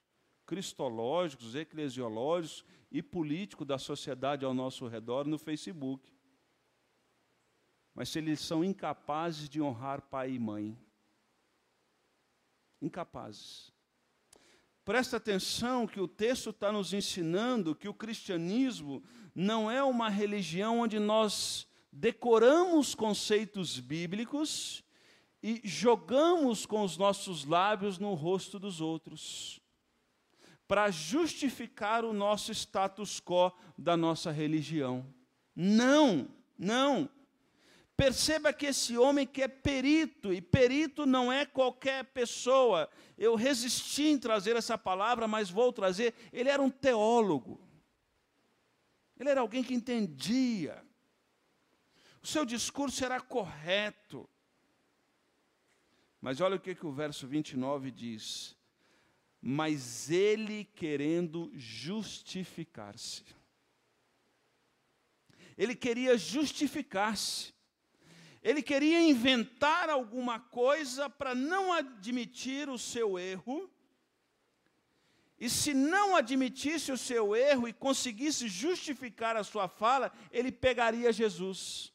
cristológicos, 0.46 1.54
eclesiológicos 1.54 2.64
e 2.90 3.04
políticos 3.04 3.68
da 3.68 3.78
sociedade 3.78 4.46
ao 4.46 4.54
nosso 4.54 4.88
redor 4.88 5.28
no 5.28 5.38
Facebook. 5.38 6.10
Mas 7.94 8.08
se 8.08 8.20
eles 8.20 8.40
são 8.40 8.64
incapazes 8.64 9.50
de 9.50 9.62
honrar 9.62 10.02
pai 10.04 10.32
e 10.32 10.40
mãe, 10.40 10.80
incapazes. 12.82 13.74
Presta 14.84 15.18
atenção 15.18 15.88
que 15.88 16.00
o 16.00 16.08
texto 16.08 16.52
está 16.52 16.72
nos 16.72 16.94
ensinando 16.94 17.76
que 17.76 17.88
o 17.88 17.94
cristianismo 17.94 19.04
não 19.34 19.70
é 19.70 19.84
uma 19.84 20.10
religião 20.10 20.82
onde 20.82 21.00
nós 21.00 21.68
decoramos 21.92 22.94
conceitos 22.94 23.80
bíblicos 23.80 24.84
e 25.42 25.62
jogamos 25.64 26.66
com 26.66 26.84
os 26.84 26.98
nossos 26.98 27.46
lábios 27.46 27.98
no 27.98 28.14
rosto 28.14 28.60
dos 28.60 28.82
outros, 28.82 29.60
para 30.68 30.90
justificar 30.92 32.04
o 32.04 32.14
nosso 32.14 32.52
status 32.52 33.20
quo 33.20 33.52
da 33.78 33.96
nossa 33.96 34.32
religião. 34.32 35.06
Não, 35.56 36.28
não. 36.58 37.10
Perceba 37.98 38.52
que 38.52 38.66
esse 38.66 38.98
homem 38.98 39.26
que 39.26 39.42
é 39.42 39.48
perito, 39.48 40.34
e 40.34 40.42
perito 40.42 41.06
não 41.06 41.32
é 41.32 41.46
qualquer 41.46 42.04
pessoa. 42.06 42.90
Eu 43.18 43.36
resisti 43.36 44.04
em 44.04 44.20
trazer 44.20 44.58
essa 44.58 44.78
palavra, 44.78 45.28
mas 45.28 45.50
vou 45.50 45.72
trazer. 45.72 46.14
Ele 46.34 46.50
era 46.50 46.62
um 46.62 46.70
teólogo. 46.70 47.66
Ele 49.18 49.30
era 49.30 49.40
alguém 49.40 49.64
que 49.64 49.74
entendia. 49.74 50.86
O 52.22 52.28
seu 52.28 52.44
discurso 52.44 53.06
era 53.06 53.22
correto. 53.22 54.30
Mas 56.20 56.42
olha 56.42 56.58
o 56.58 56.60
que, 56.60 56.76
que 56.76 56.86
o 56.86 56.92
verso 56.92 57.26
29 57.26 57.92
diz. 57.92 58.58
Mas 59.42 60.10
ele 60.10 60.66
querendo 60.66 61.50
justificar-se. 61.54 63.24
Ele 65.58 65.76
queria 65.76 66.18
justificar-se. 66.18 67.55
Ele 68.46 68.62
queria 68.62 69.02
inventar 69.02 69.90
alguma 69.90 70.40
coisa 70.40 71.10
para 71.10 71.34
não 71.34 71.74
admitir 71.74 72.70
o 72.70 72.78
seu 72.78 73.18
erro. 73.18 73.68
E 75.40 75.50
se 75.50 75.74
não 75.74 76.16
admitisse 76.16 76.92
o 76.92 76.98
seu 76.98 77.36
erro 77.36 77.68
e 77.68 77.74
conseguisse 77.74 78.48
justificar 78.48 79.36
a 79.36 79.44
sua 79.44 79.68
fala, 79.68 80.14
ele 80.32 80.52
pegaria 80.52 81.12
Jesus. 81.12 81.92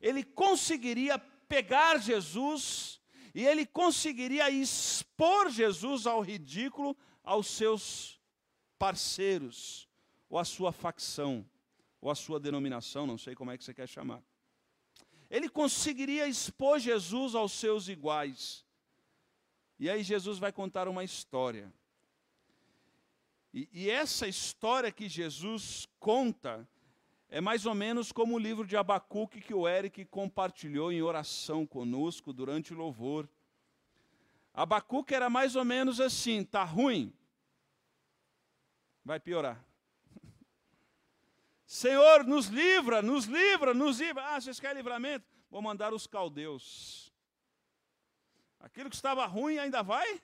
Ele 0.00 0.22
conseguiria 0.22 1.18
pegar 1.18 1.98
Jesus 1.98 3.00
e 3.34 3.44
ele 3.44 3.66
conseguiria 3.66 4.48
expor 4.48 5.50
Jesus 5.50 6.06
ao 6.06 6.20
ridículo 6.20 6.96
aos 7.24 7.48
seus 7.48 8.20
parceiros, 8.78 9.88
ou 10.30 10.38
à 10.38 10.44
sua 10.44 10.70
facção, 10.70 11.44
ou 12.00 12.08
à 12.08 12.14
sua 12.14 12.38
denominação, 12.38 13.04
não 13.04 13.18
sei 13.18 13.34
como 13.34 13.50
é 13.50 13.58
que 13.58 13.64
você 13.64 13.74
quer 13.74 13.88
chamar 13.88 14.22
ele 15.30 15.48
conseguiria 15.48 16.28
expor 16.28 16.78
Jesus 16.78 17.34
aos 17.34 17.52
seus 17.52 17.88
iguais. 17.88 18.64
E 19.78 19.90
aí 19.90 20.02
Jesus 20.02 20.38
vai 20.38 20.52
contar 20.52 20.88
uma 20.88 21.04
história. 21.04 21.72
E, 23.52 23.68
e, 23.72 23.90
essa 23.90 24.28
história 24.28 24.92
que 24.92 25.08
Jesus 25.08 25.88
conta 25.98 26.68
é 27.28 27.40
mais 27.40 27.66
ou 27.66 27.74
menos 27.74 28.12
como 28.12 28.34
o 28.34 28.38
livro 28.38 28.66
de 28.66 28.76
Abacuque 28.76 29.40
que 29.40 29.54
o 29.54 29.66
Eric 29.66 30.04
compartilhou 30.06 30.92
em 30.92 31.02
oração 31.02 31.66
conosco 31.66 32.32
durante 32.32 32.72
o 32.72 32.76
louvor. 32.76 33.28
Abacuque 34.52 35.14
era 35.14 35.28
mais 35.28 35.56
ou 35.56 35.64
menos 35.64 36.00
assim: 36.00 36.44
tá 36.44 36.64
ruim, 36.64 37.12
vai 39.04 39.18
piorar. 39.18 39.62
Senhor, 41.66 42.24
nos 42.24 42.46
livra, 42.46 43.02
nos 43.02 43.24
livra, 43.24 43.74
nos 43.74 43.98
livra. 43.98 44.24
Ah, 44.24 44.40
vocês 44.40 44.60
querem 44.60 44.76
livramento? 44.76 45.26
Vou 45.50 45.60
mandar 45.60 45.92
os 45.92 46.06
caldeus. 46.06 47.12
Aquilo 48.60 48.88
que 48.88 48.94
estava 48.96 49.26
ruim 49.26 49.58
ainda 49.58 49.82
vai? 49.82 50.22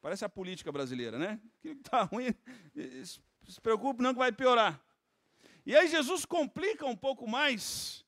Parece 0.00 0.24
a 0.24 0.28
política 0.28 0.70
brasileira, 0.70 1.18
né? 1.18 1.40
Aquilo 1.58 1.74
que 1.74 1.80
está 1.80 2.02
ruim, 2.02 2.34
se 3.48 3.60
preocupe 3.60 4.02
não 4.02 4.12
que 4.12 4.18
vai 4.18 4.32
piorar. 4.32 4.80
E 5.66 5.76
aí 5.76 5.88
Jesus 5.88 6.24
complica 6.24 6.86
um 6.86 6.96
pouco 6.96 7.28
mais. 7.28 8.04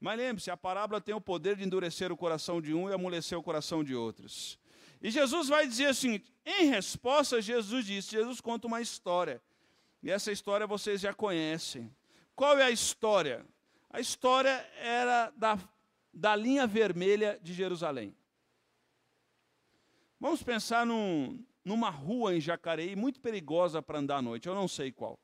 Mas 0.00 0.18
lembre-se, 0.18 0.50
a 0.50 0.56
parábola 0.56 1.00
tem 1.00 1.14
o 1.14 1.20
poder 1.20 1.56
de 1.56 1.64
endurecer 1.64 2.12
o 2.12 2.16
coração 2.16 2.60
de 2.60 2.72
um 2.72 2.88
e 2.88 2.92
amolecer 2.92 3.36
o 3.36 3.42
coração 3.42 3.82
de 3.82 3.94
outros. 3.94 4.58
E 5.00 5.10
Jesus 5.10 5.48
vai 5.48 5.66
dizer 5.66 5.86
assim, 5.86 6.22
em 6.44 6.66
resposta, 6.66 7.40
Jesus 7.40 7.84
disse, 7.84 8.10
Jesus 8.10 8.40
conta 8.40 8.66
uma 8.66 8.80
história. 8.80 9.42
E 10.02 10.10
essa 10.10 10.30
história 10.30 10.66
vocês 10.66 11.00
já 11.00 11.12
conhecem. 11.12 11.94
Qual 12.34 12.56
é 12.58 12.64
a 12.64 12.70
história? 12.70 13.44
A 13.90 14.00
história 14.00 14.50
era 14.78 15.30
da, 15.30 15.58
da 16.12 16.36
linha 16.36 16.66
vermelha 16.66 17.38
de 17.42 17.52
Jerusalém. 17.52 18.14
Vamos 20.20 20.42
pensar 20.42 20.84
num, 20.84 21.44
numa 21.64 21.90
rua 21.90 22.34
em 22.34 22.40
Jacareí 22.40 22.96
muito 22.96 23.20
perigosa 23.20 23.80
para 23.80 23.98
andar 23.98 24.16
à 24.16 24.22
noite, 24.22 24.48
eu 24.48 24.54
não 24.54 24.66
sei 24.66 24.90
qual. 24.90 25.18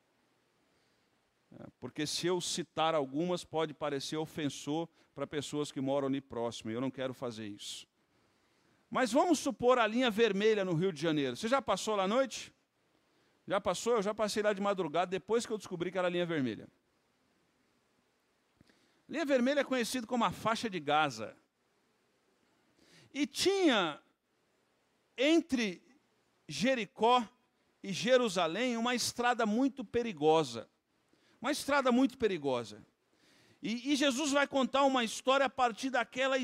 É, 1.52 1.66
porque 1.80 2.06
se 2.06 2.26
eu 2.26 2.40
citar 2.40 2.94
algumas, 2.94 3.44
pode 3.44 3.74
parecer 3.74 4.16
ofensor 4.16 4.88
para 5.14 5.26
pessoas 5.26 5.72
que 5.72 5.80
moram 5.80 6.08
ali 6.08 6.20
próximo, 6.20 6.70
e 6.70 6.74
eu 6.74 6.80
não 6.80 6.90
quero 6.90 7.12
fazer 7.12 7.46
isso. 7.46 7.86
Mas 8.88 9.12
vamos 9.12 9.40
supor 9.40 9.78
a 9.78 9.86
linha 9.86 10.10
vermelha 10.10 10.64
no 10.64 10.74
Rio 10.74 10.92
de 10.92 11.00
Janeiro. 11.00 11.36
Você 11.36 11.48
já 11.48 11.60
passou 11.60 11.96
lá 11.96 12.04
à 12.04 12.08
noite? 12.08 12.53
Já 13.46 13.60
passou? 13.60 13.94
Eu 13.94 14.02
já 14.02 14.14
passei 14.14 14.42
lá 14.42 14.52
de 14.52 14.60
madrugada 14.60 15.10
depois 15.10 15.44
que 15.44 15.52
eu 15.52 15.58
descobri 15.58 15.92
que 15.92 15.98
era 15.98 16.08
a 16.08 16.10
linha 16.10 16.24
vermelha. 16.24 16.68
Linha 19.08 19.24
vermelha 19.24 19.60
é 19.60 19.64
conhecido 19.64 20.06
como 20.06 20.24
a 20.24 20.30
faixa 20.30 20.68
de 20.70 20.80
Gaza. 20.80 21.36
E 23.12 23.26
tinha 23.26 24.00
entre 25.16 25.82
Jericó 26.48 27.26
e 27.82 27.92
Jerusalém 27.92 28.76
uma 28.76 28.94
estrada 28.94 29.44
muito 29.44 29.84
perigosa. 29.84 30.68
Uma 31.40 31.52
estrada 31.52 31.92
muito 31.92 32.16
perigosa. 32.16 32.84
E, 33.62 33.92
e 33.92 33.96
Jesus 33.96 34.32
vai 34.32 34.46
contar 34.46 34.84
uma 34.84 35.04
história 35.04 35.46
a 35.46 35.50
partir 35.50 35.90
daquela, 35.90 36.36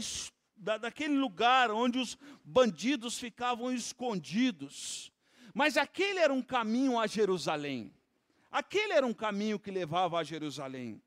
da, 0.56 0.76
daquele 0.76 1.16
lugar 1.16 1.70
onde 1.70 1.98
os 1.98 2.16
bandidos 2.44 3.18
ficavam 3.18 3.72
escondidos. 3.72 5.10
Mas 5.54 5.76
aquele 5.76 6.18
era 6.18 6.32
um 6.32 6.42
caminho 6.42 6.98
a 6.98 7.06
Jerusalém. 7.06 7.92
Aquele 8.50 8.92
era 8.92 9.06
um 9.06 9.14
caminho 9.14 9.58
que 9.58 9.70
levava 9.70 10.18
a 10.18 10.24
Jerusalém. 10.24 11.00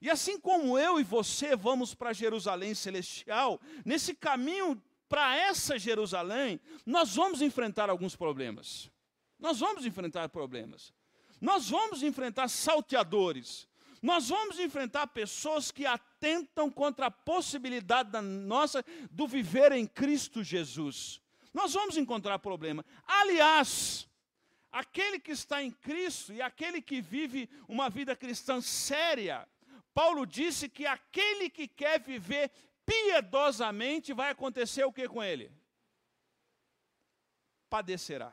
E 0.00 0.10
assim 0.10 0.38
como 0.38 0.76
eu 0.76 0.98
e 0.98 1.04
você 1.04 1.54
vamos 1.54 1.94
para 1.94 2.12
Jerusalém 2.12 2.74
celestial, 2.74 3.60
nesse 3.84 4.14
caminho 4.14 4.82
para 5.08 5.36
essa 5.36 5.78
Jerusalém, 5.78 6.60
nós 6.84 7.14
vamos 7.14 7.40
enfrentar 7.40 7.88
alguns 7.88 8.16
problemas. 8.16 8.90
Nós 9.38 9.60
vamos 9.60 9.86
enfrentar 9.86 10.28
problemas. 10.28 10.92
Nós 11.40 11.70
vamos 11.70 12.02
enfrentar 12.02 12.48
salteadores. 12.48 13.68
Nós 14.02 14.28
vamos 14.28 14.58
enfrentar 14.58 15.06
pessoas 15.06 15.70
que 15.70 15.86
atentam 15.86 16.68
contra 16.68 17.06
a 17.06 17.10
possibilidade 17.10 18.10
da 18.10 18.20
nossa 18.20 18.84
do 19.08 19.28
viver 19.28 19.70
em 19.70 19.86
Cristo 19.86 20.42
Jesus. 20.42 21.21
Nós 21.52 21.74
vamos 21.74 21.96
encontrar 21.96 22.38
problema. 22.38 22.84
Aliás, 23.06 24.08
aquele 24.70 25.18
que 25.18 25.32
está 25.32 25.62
em 25.62 25.70
Cristo 25.70 26.32
e 26.32 26.40
aquele 26.40 26.80
que 26.80 27.00
vive 27.00 27.48
uma 27.68 27.90
vida 27.90 28.16
cristã 28.16 28.60
séria, 28.60 29.46
Paulo 29.92 30.26
disse 30.26 30.68
que 30.68 30.86
aquele 30.86 31.50
que 31.50 31.68
quer 31.68 32.00
viver 32.00 32.50
piedosamente 32.86 34.12
vai 34.12 34.30
acontecer 34.30 34.84
o 34.84 34.92
que 34.92 35.06
com 35.08 35.22
ele? 35.22 35.52
Padecerá. 37.68 38.32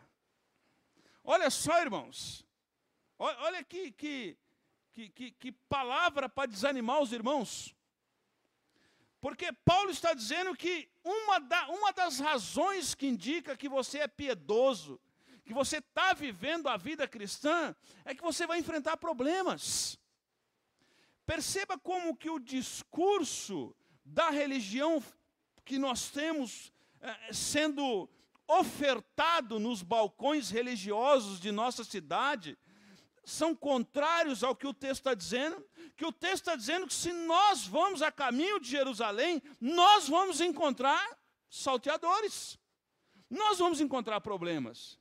Olha 1.23 1.49
só, 1.49 1.81
irmãos. 1.81 2.45
Olha 3.17 3.63
que, 3.63 3.91
que, 3.91 4.37
que, 4.93 5.31
que 5.31 5.51
palavra 5.51 6.29
para 6.29 6.47
desanimar 6.47 7.01
os 7.01 7.11
irmãos. 7.11 7.75
Porque 9.21 9.51
Paulo 9.65 9.91
está 9.91 10.13
dizendo 10.13 10.55
que 10.55 10.89
uma, 11.03 11.39
da, 11.39 11.67
uma 11.69 11.91
das 11.91 12.19
razões 12.19 12.95
que 12.95 13.07
indica 13.07 13.57
que 13.57 13.67
você 13.67 13.99
é 13.99 14.07
piedoso, 14.07 14.99
que 15.43 15.53
você 15.53 15.77
está 15.77 16.13
vivendo 16.13 16.67
a 16.67 16.77
vida 16.77 17.07
cristã, 17.07 17.75
é 18.05 18.15
que 18.15 18.21
você 18.21 18.47
vai 18.47 18.59
enfrentar 18.59 18.97
problemas. 18.97 19.99
Perceba 21.25 21.77
como 21.77 22.15
que 22.15 22.29
o 22.29 22.39
discurso 22.39 23.75
da 24.05 24.29
religião 24.29 25.03
que 25.65 25.77
nós 25.77 26.09
temos 26.09 26.71
é, 27.01 27.33
sendo 27.33 28.09
ofertado 28.47 29.59
nos 29.59 29.83
balcões 29.83 30.49
religiosos 30.49 31.39
de 31.39 31.51
nossa 31.51 31.83
cidade 31.83 32.57
são 33.29 33.55
contrários 33.55 34.43
ao 34.43 34.55
que 34.55 34.67
o 34.67 34.73
texto 34.73 35.01
está 35.01 35.13
dizendo, 35.13 35.65
que 35.95 36.05
o 36.05 36.11
texto 36.11 36.43
está 36.43 36.55
dizendo 36.55 36.87
que 36.87 36.93
se 36.93 37.11
nós 37.11 37.65
vamos 37.65 38.01
a 38.01 38.11
caminho 38.11 38.59
de 38.59 38.69
Jerusalém, 38.69 39.41
nós 39.59 40.07
vamos 40.07 40.41
encontrar 40.41 41.17
salteadores. 41.49 42.57
Nós 43.29 43.59
vamos 43.59 43.79
encontrar 43.79 44.19
problemas. 44.21 44.99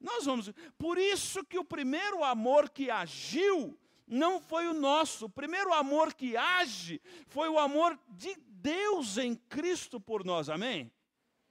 Nós 0.00 0.24
vamos. 0.24 0.50
Por 0.78 0.98
isso 0.98 1.44
que 1.44 1.58
o 1.58 1.64
primeiro 1.64 2.22
amor 2.22 2.70
que 2.70 2.90
agiu 2.90 3.78
não 4.06 4.40
foi 4.40 4.68
o 4.68 4.74
nosso. 4.74 5.26
O 5.26 5.30
primeiro 5.30 5.72
amor 5.72 6.14
que 6.14 6.36
age 6.36 7.00
foi 7.26 7.48
o 7.48 7.58
amor 7.58 7.98
de 8.08 8.34
Deus 8.36 9.18
em 9.18 9.34
Cristo 9.34 10.00
por 10.00 10.24
nós. 10.24 10.48
Amém? 10.48 10.92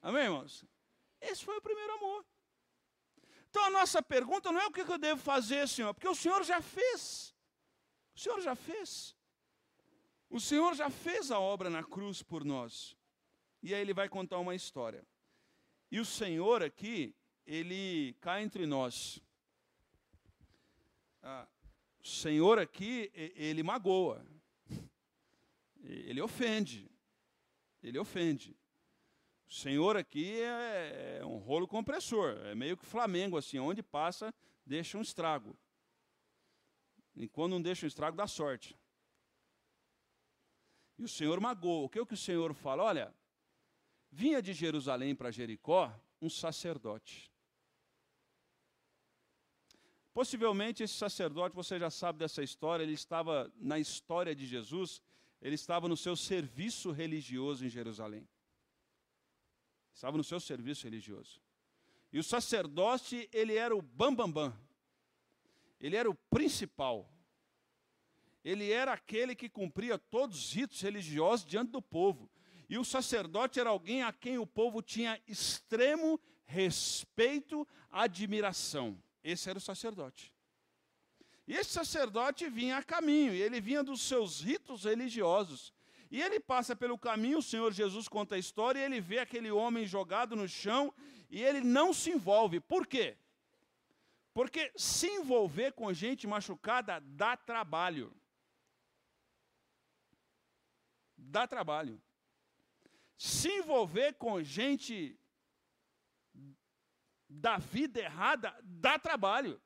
Amém, 0.02 0.24
irmãos? 0.24 0.66
Esse 1.20 1.44
foi 1.44 1.58
o 1.58 1.62
primeiro 1.62 1.94
amor. 1.94 2.26
Então 3.52 3.66
a 3.66 3.70
nossa 3.70 4.02
pergunta 4.02 4.50
não 4.50 4.62
é 4.62 4.66
o 4.66 4.72
que 4.72 4.80
eu 4.80 4.98
devo 4.98 5.22
fazer, 5.22 5.68
Senhor, 5.68 5.94
porque 5.94 6.08
o 6.08 6.16
Senhor 6.16 6.42
já 6.42 6.62
fez. 6.62 7.36
O 8.16 8.20
Senhor 8.20 8.40
já 8.40 8.56
fez. 8.56 9.14
O 10.30 10.40
Senhor 10.40 10.74
já 10.74 10.90
fez 10.90 11.30
a 11.32 11.38
obra 11.38 11.70
na 11.70 11.84
cruz 11.84 12.24
por 12.24 12.46
nós. 12.46 12.96
E 13.62 13.76
aí 13.76 13.82
ele 13.82 13.94
vai 13.94 14.08
contar 14.08 14.40
uma 14.40 14.56
história. 14.56 15.06
E 15.92 16.00
o 16.00 16.06
Senhor 16.06 16.64
aqui, 16.64 17.14
ele 17.46 18.14
cai 18.22 18.42
entre 18.42 18.66
nós. 18.66 19.22
Ah, 21.22 21.46
o 22.00 22.08
Senhor 22.08 22.58
aqui, 22.58 23.12
ele 23.14 23.64
magoa. 23.64 24.26
Ele 25.84 26.22
ofende. 26.22 26.90
Ele 27.84 28.00
ofende. 28.00 28.58
O 29.52 29.54
Senhor 29.54 29.98
aqui 29.98 30.40
é, 30.40 31.18
é 31.20 31.26
um 31.26 31.38
rolo 31.38 31.68
compressor. 31.68 32.38
É 32.46 32.56
meio 32.56 32.78
que 32.78 32.86
Flamengo, 32.86 33.36
assim. 33.36 33.60
Onde 33.60 33.84
passa, 33.84 34.34
deixa 34.66 34.98
um 34.98 35.02
estrago. 35.02 35.58
E 37.14 37.28
quando 37.28 37.52
não 37.52 37.62
deixa 37.62 37.86
um 37.86 37.88
estrago, 37.88 38.16
dá 38.16 38.28
sorte. 38.28 38.80
E 40.98 41.04
o 41.04 41.08
Senhor 41.10 41.38
magoa. 41.42 41.84
O 41.84 41.90
que, 41.90 42.00
é 42.00 42.06
que 42.06 42.14
o 42.14 42.18
Senhor 42.18 42.54
fala? 42.54 42.84
Olha, 42.84 43.14
vinha 44.10 44.42
de 44.42 44.54
Jerusalém 44.54 45.14
para 45.14 45.32
Jericó 45.32 45.94
um 46.22 46.30
sacerdote. 46.30 47.30
Possivelmente 50.14 50.82
esse 50.82 50.94
sacerdote, 50.94 51.54
você 51.54 51.78
já 51.78 51.90
sabe 51.90 52.20
dessa 52.20 52.42
história, 52.42 52.84
ele 52.84 52.94
estava 52.94 53.52
na 53.58 53.78
história 53.78 54.34
de 54.34 54.46
Jesus, 54.46 55.02
ele 55.42 55.56
estava 55.56 55.90
no 55.90 55.98
seu 55.98 56.16
serviço 56.16 56.92
religioso 56.92 57.66
em 57.66 57.70
Jerusalém. 57.70 58.26
Estava 59.94 60.18
no 60.18 60.24
seu 60.24 60.40
serviço 60.40 60.84
religioso. 60.86 61.42
E 62.12 62.20
o 62.20 62.24
sacerdote, 62.24 63.30
ele 63.32 63.56
era 63.56 63.76
o 63.76 63.82
bambambam. 63.82 64.50
Bam, 64.50 64.50
bam. 64.50 64.72
Ele 65.80 65.96
era 65.96 66.10
o 66.10 66.16
principal. 66.16 67.12
Ele 68.44 68.72
era 68.72 68.94
aquele 68.94 69.36
que 69.36 69.50
cumpria 69.50 69.98
todos 69.98 70.38
os 70.38 70.54
ritos 70.54 70.82
religiosos 70.82 71.46
diante 71.46 71.72
do 71.72 71.82
povo. 71.82 72.30
E 72.70 72.78
o 72.78 72.86
sacerdote 72.86 73.60
era 73.60 73.70
alguém 73.70 74.04
a 74.04 74.14
quem 74.14 74.38
o 74.38 74.48
povo 74.48 74.82
tinha 74.82 75.22
extremo 75.28 76.20
respeito, 76.46 77.68
admiração. 77.90 79.02
Esse 79.24 79.50
era 79.50 79.58
o 79.58 79.62
sacerdote. 79.62 80.34
E 81.48 81.54
esse 81.54 81.72
sacerdote 81.72 82.50
vinha 82.50 82.78
a 82.78 82.84
caminho, 82.84 83.34
ele 83.34 83.60
vinha 83.60 83.84
dos 83.84 84.02
seus 84.02 84.42
ritos 84.42 84.86
religiosos. 84.86 85.74
E 86.12 86.22
ele 86.22 86.40
passa 86.40 86.76
pelo 86.76 86.98
caminho, 86.98 87.40
o 87.40 87.44
Senhor 87.44 87.72
Jesus 87.72 88.08
conta 88.08 88.36
a 88.36 88.38
história, 88.38 88.80
e 88.80 88.84
ele 88.84 89.02
vê 89.02 89.20
aquele 89.20 89.50
homem 89.50 89.86
jogado 89.86 90.36
no 90.36 90.48
chão, 90.48 90.94
e 91.30 91.42
ele 91.42 91.62
não 91.62 91.94
se 91.94 92.12
envolve. 92.12 92.60
Por 92.60 92.86
quê? 92.86 93.18
Porque 94.34 94.72
se 94.76 95.08
envolver 95.08 95.72
com 95.72 95.92
gente 95.94 96.28
machucada 96.28 97.00
dá 97.00 97.36
trabalho. 97.36 98.14
Dá 101.18 101.48
trabalho 101.48 102.00
se 103.22 103.50
envolver 103.50 104.16
com 104.16 104.42
gente 104.42 105.16
da 107.30 107.60
vida 107.60 108.00
errada 108.00 108.58
dá 108.64 108.98
trabalho. 108.98 109.62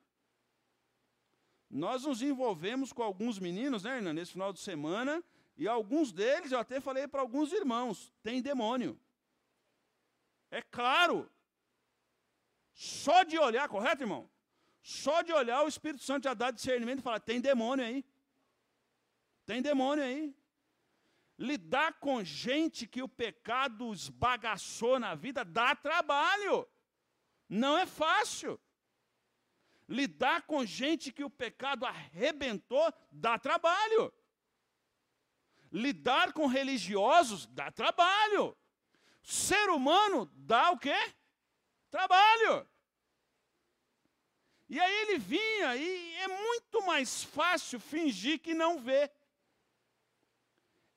Nós 1.69 2.03
nos 2.03 2.21
envolvemos 2.21 2.91
com 2.91 3.01
alguns 3.01 3.39
meninos, 3.39 3.83
né, 3.83 3.95
Hernan, 3.95 4.11
nesse 4.11 4.33
final 4.33 4.51
de 4.51 4.59
semana, 4.59 5.23
e 5.57 5.67
alguns 5.67 6.11
deles, 6.11 6.51
eu 6.51 6.59
até 6.59 6.79
falei 6.81 7.07
para 7.07 7.21
alguns 7.21 7.53
irmãos, 7.53 8.11
tem 8.21 8.41
demônio. 8.41 8.99
É 10.51 10.61
claro. 10.61 11.29
Só 12.73 13.23
de 13.23 13.37
olhar, 13.37 13.69
correto, 13.69 14.03
irmão? 14.03 14.29
Só 14.81 15.21
de 15.21 15.31
olhar 15.31 15.63
o 15.63 15.67
Espírito 15.67 16.03
Santo 16.03 16.25
já 16.25 16.33
dá 16.33 16.51
discernimento 16.51 16.99
e 16.99 17.01
fala: 17.01 17.19
tem 17.19 17.39
demônio 17.39 17.85
aí. 17.85 18.05
Tem 19.45 19.61
demônio 19.61 20.03
aí. 20.03 20.35
Lidar 21.37 21.93
com 21.99 22.23
gente 22.23 22.87
que 22.87 23.01
o 23.01 23.09
pecado 23.09 23.93
esbagaçou 23.93 24.99
na 24.99 25.15
vida 25.15 25.43
dá 25.43 25.75
trabalho. 25.75 26.67
Não 27.47 27.77
é 27.77 27.85
fácil. 27.85 28.59
Lidar 29.87 30.43
com 30.43 30.65
gente 30.65 31.11
que 31.11 31.23
o 31.23 31.29
pecado 31.29 31.85
arrebentou 31.85 32.93
dá 33.11 33.37
trabalho. 33.37 34.13
Lidar 35.71 36.33
com 36.33 36.47
religiosos 36.47 37.45
dá 37.47 37.71
trabalho. 37.71 38.55
Ser 39.21 39.69
humano 39.69 40.29
dá 40.33 40.71
o 40.71 40.77
quê? 40.77 40.95
Trabalho. 41.89 42.67
E 44.67 44.79
aí 44.79 44.93
ele 45.01 45.19
vinha, 45.19 45.75
e 45.75 46.15
é 46.15 46.27
muito 46.27 46.85
mais 46.85 47.23
fácil 47.23 47.79
fingir 47.79 48.39
que 48.39 48.53
não 48.53 48.79
vê 48.79 49.11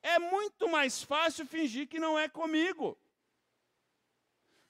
é 0.03 0.19
muito 0.19 0.69
mais 0.69 1.03
fácil 1.03 1.47
fingir 1.47 1.89
que 1.89 1.99
não 1.99 2.19
é 2.19 2.29
comigo. 2.29 2.99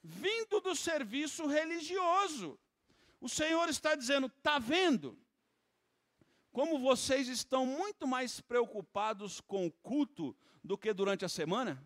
Vindo 0.03 0.61
do 0.61 0.75
serviço 0.75 1.47
religioso. 1.47 2.59
O 3.21 3.29
Senhor 3.29 3.69
está 3.69 3.95
dizendo: 3.95 4.27
está 4.27 4.59
vendo? 4.59 5.19
Como 6.53 6.79
vocês 6.79 7.29
estão 7.29 7.67
muito 7.67 8.07
mais 8.07 8.41
preocupados 8.41 9.41
com 9.41 9.67
o 9.67 9.73
culto 9.73 10.37
do 10.63 10.77
que 10.77 10.93
durante 10.93 11.25
a 11.25 11.29
semana? 11.29 11.83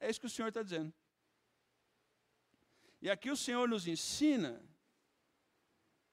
É 0.00 0.08
isso 0.08 0.20
que 0.20 0.26
o 0.26 0.30
Senhor 0.30 0.48
está 0.48 0.62
dizendo. 0.62 0.92
E 3.02 3.10
aqui 3.10 3.30
o 3.30 3.36
Senhor 3.36 3.68
nos 3.68 3.86
ensina 3.86 4.62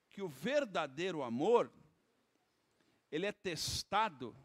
que 0.10 0.22
o 0.22 0.28
verdadeiro 0.28 1.24
amor, 1.24 1.72
ele 3.10 3.26
é 3.26 3.32
testado 3.32 4.36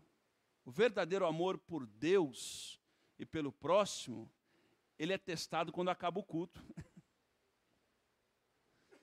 o 0.67 0.71
verdadeiro 0.71 1.25
amor 1.25 1.57
por 1.59 1.87
Deus 1.87 2.81
e 3.21 3.25
pelo 3.25 3.53
próximo, 3.53 4.29
ele 4.99 5.13
é 5.13 5.19
testado 5.19 5.71
quando 5.71 5.91
acaba 5.91 6.19
o 6.19 6.25
culto. 6.25 6.61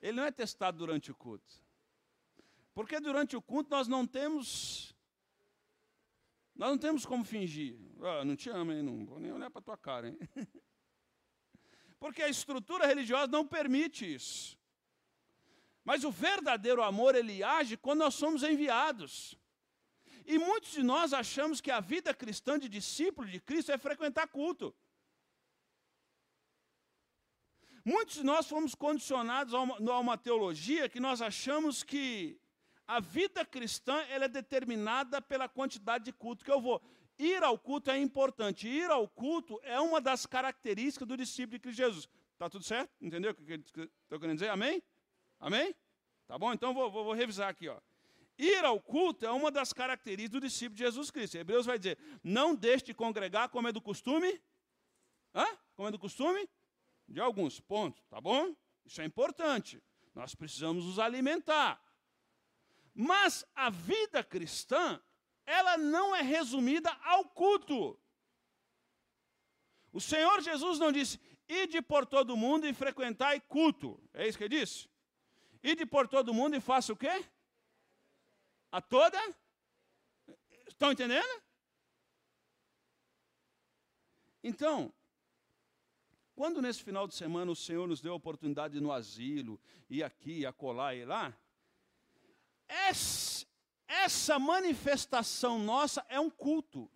Ele 0.02 0.18
não 0.18 0.26
é 0.26 0.32
testado 0.32 0.78
durante 0.78 1.10
o 1.10 1.16
culto. 1.16 1.63
Porque 2.74 3.00
durante 3.00 3.36
o 3.36 3.42
culto 3.42 3.70
nós 3.70 3.88
não 3.88 4.06
temos 4.06 4.94
nós 6.56 6.70
não 6.70 6.78
temos 6.78 7.06
como 7.06 7.24
fingir. 7.24 7.76
Ah, 8.02 8.24
não 8.24 8.36
te 8.36 8.50
amo, 8.50 8.72
hein? 8.72 8.84
Não 8.84 9.06
vou 9.06 9.20
nem 9.20 9.32
olhar 9.32 9.50
para 9.50 9.62
tua 9.62 9.78
cara, 9.78 10.10
hein? 10.10 10.18
Porque 12.00 12.22
a 12.22 12.30
estrutura 12.30 12.86
religiosa 12.86 13.28
não 13.28 13.48
permite 13.48 14.14
isso. 14.14 14.60
Mas 15.84 16.04
o 16.04 16.12
verdadeiro 16.12 16.84
amor, 16.84 17.16
ele 17.16 17.44
age 17.44 17.76
quando 17.76 18.00
nós 18.00 18.14
somos 18.14 18.44
enviados. 18.44 19.36
E 20.26 20.38
muitos 20.38 20.72
de 20.72 20.84
nós 20.84 21.12
achamos 21.12 21.60
que 21.60 21.72
a 21.72 21.80
vida 21.80 22.14
cristã 22.14 22.58
de 22.58 22.70
discípulo 22.70 23.28
de 23.28 23.40
Cristo 23.40 23.72
é 23.72 23.78
frequentar 23.78 24.28
culto. 24.28 24.74
Muitos 27.84 28.16
de 28.16 28.24
nós 28.24 28.48
fomos 28.48 28.74
condicionados 28.76 29.54
a 29.54 29.60
uma, 29.60 29.76
a 29.92 30.00
uma 30.00 30.18
teologia 30.18 30.88
que 30.88 31.02
nós 31.02 31.22
achamos 31.22 31.84
que 31.84 32.40
a 32.88 33.00
vida 33.00 33.46
cristã 33.46 33.96
ela 34.10 34.26
é 34.26 34.28
determinada 34.28 35.22
pela 35.22 35.48
quantidade 35.48 36.06
de 36.06 36.14
culto 36.14 36.44
que 36.44 36.52
eu 36.52 36.62
vou. 36.62 36.82
Ir 37.18 37.44
ao 37.44 37.58
culto 37.58 37.92
é 37.92 37.98
importante. 37.98 38.68
Ir 38.68 38.90
ao 38.90 39.08
culto 39.08 39.60
é 39.64 39.80
uma 39.80 40.02
das 40.02 40.26
características 40.26 41.08
do 41.08 41.16
discípulo 41.16 41.58
de 41.58 41.60
Cristo 41.60 41.78
Jesus. 41.78 42.10
Está 42.34 42.50
tudo 42.50 42.66
certo? 42.66 42.92
Entendeu 43.02 43.32
o 43.32 43.36
que 43.36 43.54
estou 43.54 44.20
querendo 44.20 44.38
dizer? 44.38 44.50
Amém? 44.50 44.82
Amém? 45.40 45.74
Tá 46.28 46.38
bom? 46.38 46.52
Então 46.52 46.74
vou, 46.74 46.92
vou, 46.92 47.04
vou 47.06 47.14
revisar 47.14 47.50
aqui. 47.50 47.70
Ó. 47.70 47.80
Ir 48.38 48.66
ao 48.66 48.82
culto 48.82 49.26
é 49.26 49.32
uma 49.32 49.52
das 49.52 49.72
características 49.72 50.42
do 50.42 50.48
discípulo 50.48 50.76
de 50.76 50.84
Jesus 50.84 51.12
Cristo. 51.12 51.38
Hebreus 51.38 51.66
vai 51.66 51.78
dizer: 51.78 51.98
não 52.24 52.56
deixe 52.56 52.86
de 52.86 52.94
congregar 52.94 53.50
como 53.50 53.68
é 53.68 53.72
do 53.72 53.82
costume. 53.82 54.42
Hã? 55.34 55.46
Como 55.76 55.88
é 55.88 55.92
do 55.92 56.00
costume? 56.00 56.50
De 57.08 57.20
alguns 57.20 57.60
pontos, 57.60 58.04
tá 58.10 58.20
bom? 58.20 58.56
Isso 58.86 59.02
é 59.02 59.06
importante. 59.06 59.82
Nós 60.16 60.36
precisamos 60.36 60.86
nos 60.86 61.00
alimentar. 61.00 61.82
Mas 62.94 63.46
a 63.56 63.70
vida 63.70 64.24
cristã, 64.24 65.02
ela 65.46 65.78
não 65.78 66.16
é 66.16 66.22
resumida 66.22 66.92
ao 67.04 67.26
culto. 67.26 68.00
O 69.92 70.00
Senhor 70.00 70.42
Jesus 70.42 70.80
não 70.80 70.92
disse: 70.92 71.20
ide 71.48 71.82
por 71.82 72.06
todo 72.06 72.38
mundo 72.38 72.68
e 72.68 72.74
frequentai 72.74 73.40
culto. 73.40 74.02
É 74.14 74.28
isso 74.28 74.38
que 74.38 74.44
ele 74.44 74.60
disse? 74.60 74.90
Ide 75.64 75.86
por 75.86 76.08
todo 76.08 76.34
mundo 76.34 76.56
e 76.56 76.60
faça 76.60 76.92
o 76.94 76.98
quê? 76.98 77.24
a 78.74 78.82
toda. 78.82 79.20
Estão 80.68 80.92
entendendo? 80.92 81.44
Então, 84.44 84.92
quando 86.36 86.60
nesse 86.60 86.84
final 86.84 87.08
de 87.08 87.14
semana 87.14 87.52
o 87.52 87.56
Senhor 87.56 87.88
nos 87.88 88.02
deu 88.02 88.14
a 88.14 88.16
oportunidade 88.16 88.82
no 88.82 88.92
asilo, 88.92 89.62
ir 89.88 90.02
aqui, 90.02 90.40
ir 90.40 90.46
acolá, 90.48 90.96
ir 90.96 91.06
lá, 91.06 91.38
essa 93.88 94.40
manifestação 94.40 95.60
nossa 95.60 96.06
é 96.10 96.20
um 96.20 96.30
culto. 96.30 96.90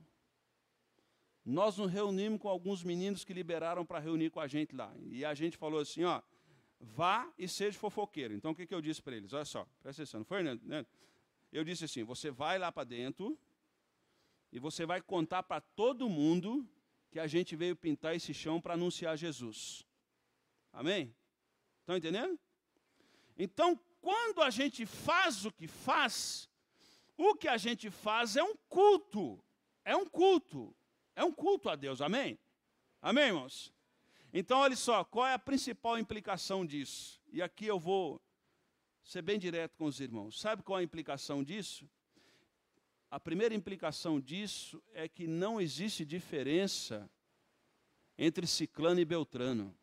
Nós 1.45 1.77
nos 1.77 1.91
reunimos 1.91 2.41
com 2.41 2.49
alguns 2.49 2.83
meninos 2.83 3.23
que 3.23 3.33
liberaram 3.33 3.85
para 3.85 3.99
reunir 3.99 4.29
com 4.29 4.39
a 4.39 4.47
gente 4.47 4.75
lá. 4.75 4.93
E 5.05 5.23
a 5.23 5.33
gente 5.33 5.55
falou 5.55 5.79
assim, 5.79 6.03
ó, 6.03 6.21
vá 6.79 7.31
e 7.37 7.47
seja 7.47 7.77
fofoqueiro. 7.77 8.33
Então 8.33 8.51
o 8.51 8.55
que, 8.55 8.67
que 8.67 8.75
eu 8.75 8.81
disse 8.81 9.01
para 9.01 9.15
eles? 9.15 9.31
Olha 9.33 9.45
só, 9.45 9.65
presta 9.81 10.01
atenção, 10.01 10.19
não 10.19 10.25
foi, 10.25 10.43
né? 10.43 10.85
eu 11.51 11.63
disse 11.63 11.85
assim: 11.85 12.03
você 12.03 12.29
vai 12.29 12.59
lá 12.59 12.71
para 12.71 12.83
dentro 12.83 13.37
e 14.51 14.59
você 14.59 14.85
vai 14.85 15.01
contar 15.01 15.43
para 15.43 15.61
todo 15.61 16.09
mundo 16.09 16.67
que 17.09 17.19
a 17.19 17.27
gente 17.27 17.55
veio 17.55 17.75
pintar 17.75 18.15
esse 18.15 18.33
chão 18.33 18.59
para 18.59 18.73
anunciar 18.73 19.17
Jesus. 19.17 19.85
Amém? 20.71 21.15
Estão 21.79 21.97
entendendo? 21.97 22.37
Então, 23.37 23.79
quando 24.01 24.41
a 24.41 24.49
gente 24.49 24.85
faz 24.85 25.45
o 25.45 25.51
que 25.51 25.67
faz, 25.67 26.49
o 27.17 27.35
que 27.35 27.47
a 27.47 27.57
gente 27.57 27.89
faz 27.89 28.35
é 28.35 28.43
um 28.43 28.55
culto. 28.69 29.43
É 29.83 29.95
um 29.95 30.05
culto. 30.05 30.75
É 31.15 31.23
um 31.23 31.31
culto 31.31 31.69
a 31.69 31.75
Deus. 31.75 32.01
Amém? 32.01 32.37
Amém, 33.01 33.25
irmãos? 33.25 33.73
Então, 34.31 34.59
olha 34.59 34.75
só, 34.75 35.03
qual 35.03 35.25
é 35.25 35.33
a 35.33 35.39
principal 35.39 35.97
implicação 35.97 36.65
disso? 36.65 37.21
E 37.31 37.41
aqui 37.41 37.65
eu 37.65 37.79
vou 37.79 38.21
ser 39.03 39.21
bem 39.21 39.39
direto 39.39 39.75
com 39.77 39.85
os 39.85 39.99
irmãos. 39.99 40.39
Sabe 40.39 40.61
qual 40.61 40.77
é 40.77 40.81
a 40.81 40.83
implicação 40.83 41.43
disso? 41.43 41.89
A 43.09 43.19
primeira 43.19 43.55
implicação 43.55 44.19
disso 44.19 44.83
é 44.93 45.07
que 45.07 45.25
não 45.25 45.61
existe 45.61 46.03
diferença 46.03 47.09
entre 48.17 48.45
Ciclano 48.45 48.99
e 48.99 49.05
Beltrano. 49.05 49.73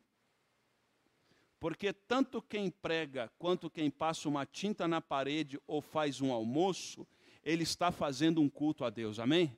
Porque 1.65 1.91
tanto 1.91 2.43
quem 2.43 2.69
prega 2.69 3.27
quanto 3.39 3.71
quem 3.71 3.89
passa 3.89 4.29
uma 4.29 4.45
tinta 4.45 4.87
na 4.87 5.01
parede 5.01 5.59
ou 5.65 5.81
faz 5.81 6.21
um 6.21 6.31
almoço, 6.31 7.07
ele 7.43 7.63
está 7.63 7.91
fazendo 7.91 8.39
um 8.39 8.47
culto 8.47 8.85
a 8.85 8.91
Deus. 8.91 9.17
Amém? 9.17 9.57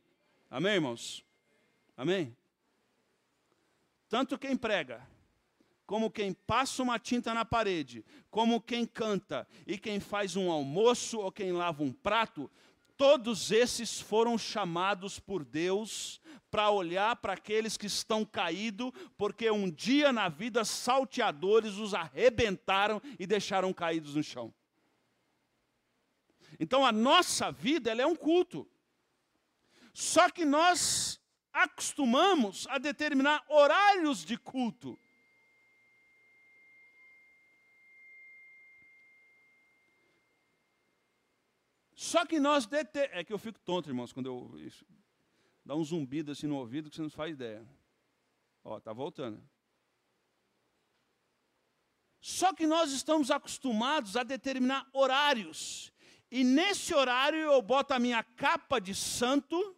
Amém, 0.49 0.75
irmãos? 0.75 1.21
Amém? 1.97 2.33
Tanto 4.07 4.39
quem 4.39 4.55
prega, 4.55 5.05
como 5.85 6.09
quem 6.09 6.31
passa 6.31 6.81
uma 6.81 6.97
tinta 6.97 7.33
na 7.33 7.43
parede, 7.43 8.05
como 8.31 8.61
quem 8.61 8.85
canta 8.85 9.45
e 9.65 9.77
quem 9.77 9.99
faz 9.99 10.37
um 10.37 10.49
almoço 10.49 11.19
ou 11.19 11.29
quem 11.29 11.51
lava 11.51 11.83
um 11.83 11.91
prato, 11.91 12.49
todos 12.97 13.51
esses 13.51 14.01
foram 14.01 14.37
chamados 14.37 15.19
por 15.19 15.45
Deus 15.45 16.19
para 16.49 16.71
olhar 16.71 17.15
para 17.17 17.33
aqueles 17.33 17.77
que 17.77 17.85
estão 17.85 18.25
caídos, 18.25 18.91
porque 19.17 19.49
um 19.51 19.69
dia 19.69 20.11
na 20.11 20.27
vida 20.27 20.65
salteadores 20.65 21.75
os 21.75 21.93
arrebentaram 21.93 23.01
e 23.19 23.27
deixaram 23.27 23.71
caídos 23.71 24.15
no 24.15 24.23
chão. 24.23 24.53
Então 26.59 26.85
a 26.85 26.91
nossa 26.91 27.51
vida 27.51 27.91
é 27.91 28.05
um 28.05 28.15
culto. 28.15 28.67
Só 29.93 30.29
que 30.29 30.45
nós 30.45 31.19
acostumamos 31.53 32.67
a 32.69 32.77
determinar 32.77 33.43
horários 33.47 34.23
de 34.23 34.37
culto. 34.37 34.97
Só 42.07 42.25
que 42.25 42.39
nós 42.39 42.65
deter... 42.65 43.09
É 43.11 43.21
que 43.21 43.33
eu 43.33 43.37
fico 43.37 43.59
tonto, 43.59 43.89
irmãos, 43.89 44.13
quando 44.13 44.27
eu 44.27 44.57
isso, 44.65 44.85
dá 45.65 45.75
um 45.75 45.83
zumbido 45.83 46.31
assim 46.31 46.47
no 46.47 46.55
ouvido 46.55 46.89
que 46.89 46.95
você 46.95 47.01
não 47.01 47.09
faz 47.09 47.33
ideia. 47.33 47.67
Ó, 48.63 48.79
tá 48.79 48.93
voltando. 48.93 49.43
Só 52.21 52.53
que 52.53 52.65
nós 52.65 52.93
estamos 52.93 53.29
acostumados 53.29 54.15
a 54.15 54.23
determinar 54.23 54.87
horários. 54.93 55.91
E 56.31 56.45
nesse 56.45 56.93
horário 56.93 57.39
eu 57.39 57.61
boto 57.61 57.93
a 57.93 57.99
minha 57.99 58.23
capa 58.23 58.79
de 58.79 58.95
santo, 58.95 59.75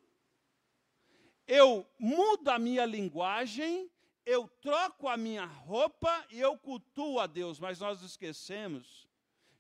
eu 1.48 1.84
mudo 1.98 2.50
a 2.50 2.60
minha 2.60 2.86
linguagem, 2.86 3.90
eu 4.24 4.48
troco 4.62 5.08
a 5.08 5.18
minha 5.18 5.46
roupa 5.46 6.28
e 6.30 6.40
eu 6.40 6.56
cultuo 6.60 7.20
a 7.20 7.26
Deus, 7.26 7.60
mas 7.60 7.80
nós 7.80 8.04
esquecemos 8.04 9.09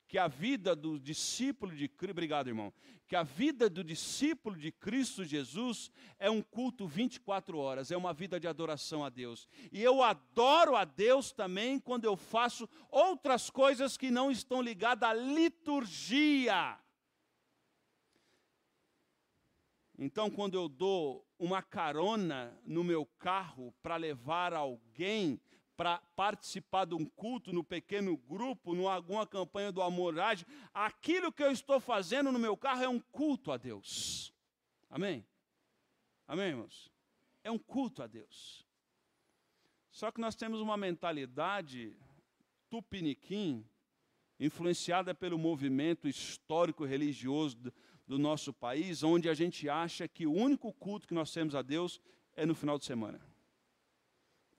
que 0.09 0.17
a 0.17 0.27
vida 0.27 0.75
do 0.75 0.99
discípulo 0.99 1.71
de 1.71 1.87
Cristo, 1.87 2.13
obrigado 2.13 2.47
irmão, 2.47 2.73
que 3.07 3.15
a 3.15 3.21
vida 3.21 3.69
do 3.69 3.83
discípulo 3.83 4.57
de 4.57 4.71
Cristo 4.71 5.23
Jesus 5.23 5.91
é 6.17 6.31
um 6.31 6.41
culto 6.41 6.87
24 6.87 7.55
horas, 7.59 7.91
é 7.91 7.95
uma 7.95 8.11
vida 8.11 8.39
de 8.39 8.47
adoração 8.47 9.05
a 9.05 9.09
Deus. 9.09 9.47
E 9.71 9.83
eu 9.83 10.01
adoro 10.01 10.75
a 10.75 10.83
Deus 10.83 11.31
também 11.31 11.79
quando 11.79 12.05
eu 12.05 12.17
faço 12.17 12.67
outras 12.89 13.51
coisas 13.51 13.97
que 13.97 14.09
não 14.09 14.31
estão 14.31 14.63
ligadas 14.63 15.07
à 15.07 15.13
liturgia. 15.13 16.79
Então, 19.95 20.31
quando 20.31 20.55
eu 20.55 20.67
dou 20.67 21.23
uma 21.37 21.61
carona 21.61 22.59
no 22.65 22.83
meu 22.83 23.05
carro 23.05 23.71
para 23.83 23.95
levar 23.95 24.53
alguém 24.53 25.39
para 25.79 25.97
participar 26.13 26.83
de 26.83 26.93
um 26.93 27.05
culto 27.05 27.53
no 27.53 27.63
pequeno 27.63 28.17
grupo, 28.17 28.75
em 28.75 28.85
alguma 28.85 29.25
campanha 29.25 29.71
do 29.71 29.81
amoragem, 29.81 30.45
aquilo 30.73 31.31
que 31.31 31.41
eu 31.41 31.53
estou 31.53 31.79
fazendo 31.79 32.33
no 32.33 32.37
meu 32.37 32.57
carro 32.57 32.83
é 32.83 32.89
um 32.89 32.99
culto 32.99 33.49
a 33.49 33.55
Deus. 33.55 34.33
Amém? 34.89 35.25
Amém, 36.27 36.49
irmãos? 36.49 36.91
É 37.45 37.49
um 37.49 37.57
culto 37.57 38.03
a 38.03 38.07
Deus. 38.07 38.67
Só 39.89 40.11
que 40.11 40.19
nós 40.19 40.35
temos 40.35 40.59
uma 40.59 40.75
mentalidade 40.75 41.95
tupiniquim, 42.69 43.65
influenciada 44.37 45.15
pelo 45.15 45.37
movimento 45.37 46.09
histórico 46.09 46.83
religioso 46.83 47.55
do, 47.55 47.73
do 48.05 48.19
nosso 48.19 48.51
país, 48.51 49.01
onde 49.01 49.29
a 49.29 49.33
gente 49.33 49.69
acha 49.69 50.09
que 50.09 50.27
o 50.27 50.33
único 50.33 50.73
culto 50.73 51.07
que 51.07 51.13
nós 51.13 51.31
temos 51.31 51.55
a 51.55 51.61
Deus 51.61 52.01
é 52.35 52.45
no 52.45 52.53
final 52.53 52.77
de 52.77 52.83
semana. 52.83 53.28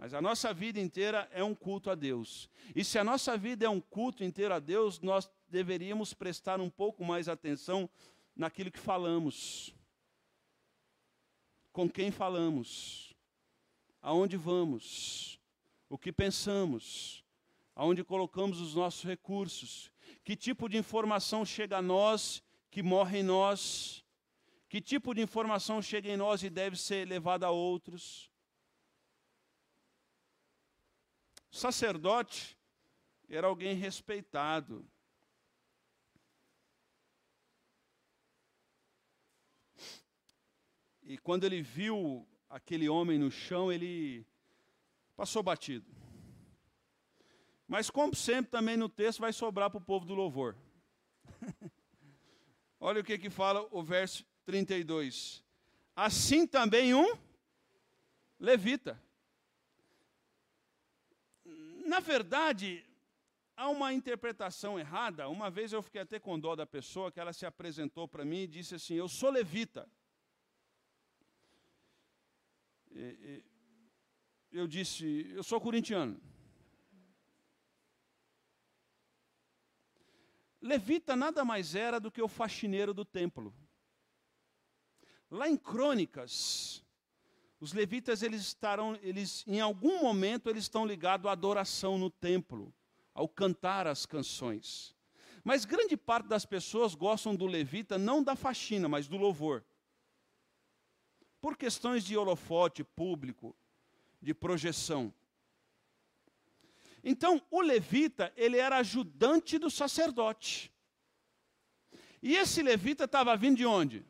Mas 0.01 0.15
a 0.15 0.23
nossa 0.23 0.55
vida 0.55 0.81
inteira 0.81 1.29
é 1.31 1.45
um 1.45 1.55
culto 1.55 1.91
a 1.91 1.95
Deus. 1.95 2.49
E 2.75 2.83
se 2.83 2.99
a 2.99 3.05
nossa 3.05 3.37
vida 3.37 3.67
é 3.67 3.69
um 3.69 3.83
culto 3.83 4.25
inteiro 4.25 4.55
a 4.55 4.59
Deus, 4.59 4.99
nós 4.99 5.31
deveríamos 5.47 6.15
prestar 6.15 6.59
um 6.59 6.71
pouco 6.71 7.05
mais 7.05 7.29
atenção 7.29 7.87
naquilo 8.35 8.71
que 8.71 8.79
falamos. 8.79 9.75
Com 11.71 11.87
quem 11.87 12.11
falamos? 12.11 13.15
Aonde 14.01 14.39
vamos? 14.39 15.39
O 15.87 15.99
que 15.99 16.11
pensamos? 16.11 17.23
Aonde 17.77 18.03
colocamos 18.03 18.59
os 18.59 18.75
nossos 18.75 19.05
recursos? 19.05 19.93
Que 20.25 20.35
tipo 20.35 20.67
de 20.67 20.79
informação 20.79 21.45
chega 21.45 21.77
a 21.77 21.83
nós 21.83 22.43
que 22.71 22.83
morre 22.83 23.19
em 23.19 23.23
nós? 23.23 24.03
Que 24.67 24.81
tipo 24.81 25.15
de 25.15 25.21
informação 25.21 25.83
chega 25.83 26.09
em 26.09 26.17
nós 26.17 26.43
e 26.43 26.49
deve 26.49 26.79
ser 26.79 27.07
levada 27.07 27.45
a 27.45 27.51
outros? 27.51 28.30
Sacerdote 31.51 32.57
era 33.29 33.47
alguém 33.47 33.75
respeitado. 33.75 34.89
E 41.03 41.19
quando 41.19 41.45
ele 41.45 41.61
viu 41.61 42.27
aquele 42.49 42.89
homem 42.89 43.19
no 43.19 43.31
chão, 43.31 43.73
ele 43.73 44.25
passou 45.17 45.43
batido. 45.43 45.87
Mas, 47.67 47.91
como 47.91 48.15
sempre, 48.15 48.51
também 48.51 48.77
no 48.77 48.89
texto 48.89 49.21
vai 49.21 49.33
sobrar 49.33 49.71
para 49.71 49.79
o 49.79 49.85
povo 49.85 50.07
do 50.07 50.15
louvor. 50.15 50.57
Olha 52.79 53.01
o 53.01 53.05
que, 53.05 53.19
que 53.19 53.31
fala 53.31 53.67
o 53.71 53.83
verso 53.83 54.25
32. 54.45 55.45
Assim 55.95 56.47
também 56.47 56.95
um 56.95 57.17
levita 58.39 59.01
na 61.91 61.99
verdade, 61.99 62.87
há 63.57 63.69
uma 63.69 63.93
interpretação 63.93 64.79
errada. 64.79 65.29
Uma 65.29 65.51
vez 65.51 65.73
eu 65.73 65.83
fiquei 65.83 66.03
até 66.03 66.21
com 66.21 66.39
dó 66.39 66.55
da 66.55 66.65
pessoa 66.65 67.11
que 67.11 67.19
ela 67.19 67.33
se 67.33 67.45
apresentou 67.45 68.07
para 68.07 68.25
mim 68.25 68.43
e 68.43 68.47
disse 68.47 68.77
assim: 68.77 68.95
Eu 68.95 69.09
sou 69.09 69.29
levita. 69.29 69.91
E, 72.93 73.03
e, 73.31 73.45
eu 74.53 74.69
disse: 74.69 75.33
Eu 75.35 75.43
sou 75.43 75.61
corintiano. 75.61 76.21
Levita 80.63 81.17
nada 81.17 81.45
mais 81.45 81.75
era 81.75 81.99
do 81.99 82.13
que 82.13 82.23
o 82.23 82.29
faxineiro 82.29 82.95
do 82.95 83.05
templo. 83.05 83.53
Lá 85.29 85.49
em 85.49 85.57
Crônicas, 85.57 86.85
os 87.61 87.75
levitas, 87.75 88.23
eles 88.23 88.41
estarão, 88.41 88.99
eles, 89.03 89.45
em 89.47 89.61
algum 89.61 90.01
momento, 90.01 90.49
eles 90.49 90.65
estão 90.65 90.87
ligados 90.87 91.27
à 91.27 91.33
adoração 91.33 91.99
no 91.99 92.09
templo, 92.09 92.73
ao 93.13 93.29
cantar 93.29 93.87
as 93.87 94.07
canções. 94.07 94.97
Mas 95.45 95.67
grande 95.67 95.95
parte 95.95 96.27
das 96.27 96.47
pessoas 96.47 96.95
gostam 96.95 97.37
do 97.37 97.47
levita 97.47 97.99
não 97.99 98.23
da 98.23 98.35
faxina, 98.35 98.89
mas 98.89 99.07
do 99.07 99.19
louvor. 99.19 99.63
Por 101.39 101.57
questões 101.57 102.03
de 102.03 102.17
holofote 102.17 102.83
público, 102.83 103.55
de 104.23 104.33
projeção. 104.33 105.13
Então, 107.05 107.43
o 107.51 107.61
levita, 107.61 108.33
ele 108.37 108.57
era 108.57 108.79
ajudante 108.79 109.59
do 109.59 109.71
sacerdote. 109.71 110.73
E 112.23 112.37
esse 112.37 112.63
levita 112.63 113.05
estava 113.05 113.37
vindo 113.37 113.57
de 113.57 113.67
onde? 113.67 114.05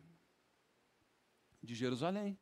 De 1.63 1.75
Jerusalém. 1.75 2.39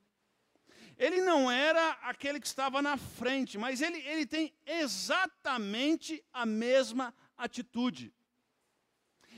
Ele 0.98 1.20
não 1.20 1.48
era 1.48 1.92
aquele 2.02 2.40
que 2.40 2.46
estava 2.46 2.82
na 2.82 2.96
frente, 2.96 3.56
mas 3.56 3.80
ele, 3.80 3.98
ele 3.98 4.26
tem 4.26 4.52
exatamente 4.66 6.22
a 6.32 6.44
mesma 6.44 7.14
atitude. 7.36 8.12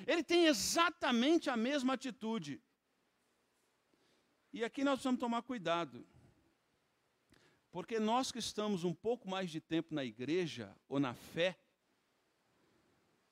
Ele 0.06 0.24
tem 0.24 0.46
exatamente 0.46 1.50
a 1.50 1.56
mesma 1.58 1.92
atitude. 1.92 2.62
E 4.50 4.64
aqui 4.64 4.82
nós 4.82 4.94
precisamos 4.94 5.20
tomar 5.20 5.42
cuidado. 5.42 6.06
Porque 7.70 8.00
nós 8.00 8.32
que 8.32 8.38
estamos 8.38 8.82
um 8.82 8.94
pouco 8.94 9.28
mais 9.28 9.50
de 9.50 9.60
tempo 9.60 9.94
na 9.94 10.02
igreja 10.02 10.74
ou 10.88 10.98
na 10.98 11.12
fé, 11.12 11.60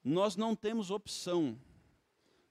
nós 0.04 0.36
não 0.36 0.54
temos 0.54 0.90
opção. 0.90 1.58